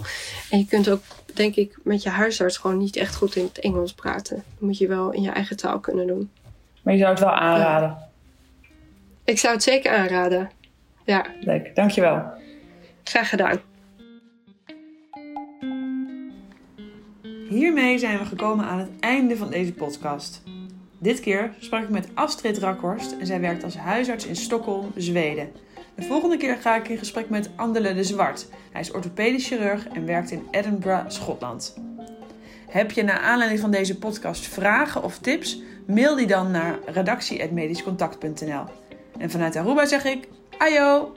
En 0.50 0.58
je 0.58 0.66
kunt 0.66 0.90
ook, 0.90 1.02
denk 1.34 1.54
ik, 1.54 1.78
met 1.82 2.02
je 2.02 2.08
huisarts 2.08 2.56
gewoon 2.56 2.78
niet 2.78 2.96
echt 2.96 3.14
goed 3.14 3.36
in 3.36 3.44
het 3.44 3.58
Engels 3.58 3.92
praten. 3.92 4.36
Dat 4.36 4.68
moet 4.68 4.78
je 4.78 4.86
wel 4.86 5.12
in 5.12 5.22
je 5.22 5.30
eigen 5.30 5.56
taal 5.56 5.80
kunnen 5.80 6.06
doen. 6.06 6.30
Maar 6.82 6.94
je 6.94 7.00
zou 7.00 7.10
het 7.10 7.20
wel 7.20 7.30
aanraden? 7.30 7.98
Ik 9.24 9.38
zou 9.38 9.54
het 9.54 9.62
zeker 9.62 9.92
aanraden. 9.92 10.50
Ja. 11.04 11.26
Leuk, 11.40 11.74
dankjewel. 11.74 12.22
Graag 13.04 13.28
gedaan. 13.28 13.60
Hiermee 17.60 17.98
zijn 17.98 18.18
we 18.18 18.24
gekomen 18.24 18.64
aan 18.64 18.78
het 18.78 18.90
einde 19.00 19.36
van 19.36 19.50
deze 19.50 19.72
podcast. 19.72 20.42
Dit 20.98 21.20
keer 21.20 21.54
sprak 21.58 21.82
ik 21.82 21.88
met 21.88 22.08
Astrid 22.14 22.58
Rakhorst 22.58 23.12
en 23.12 23.26
zij 23.26 23.40
werkt 23.40 23.64
als 23.64 23.76
huisarts 23.76 24.26
in 24.26 24.36
Stockholm, 24.36 24.92
Zweden. 24.96 25.52
De 25.94 26.02
volgende 26.02 26.36
keer 26.36 26.56
ga 26.56 26.76
ik 26.76 26.88
in 26.88 26.98
gesprek 26.98 27.28
met 27.28 27.50
Andele 27.56 27.94
de 27.94 28.04
Zwart. 28.04 28.48
Hij 28.72 28.80
is 28.80 28.92
orthopedisch 28.92 29.46
chirurg 29.46 29.88
en 29.88 30.06
werkt 30.06 30.30
in 30.30 30.46
Edinburgh, 30.50 31.04
Schotland. 31.08 31.76
Heb 32.68 32.90
je 32.90 33.02
naar 33.02 33.20
aanleiding 33.20 33.60
van 33.60 33.70
deze 33.70 33.98
podcast 33.98 34.46
vragen 34.46 35.02
of 35.02 35.18
tips? 35.18 35.62
Mail 35.86 36.16
die 36.16 36.26
dan 36.26 36.50
naar 36.50 36.78
redactie.medischcontact.nl. 36.86 38.64
En 39.18 39.30
vanuit 39.30 39.56
Aruba 39.56 39.86
zeg 39.86 40.04
ik, 40.04 40.28
ayo! 40.58 41.12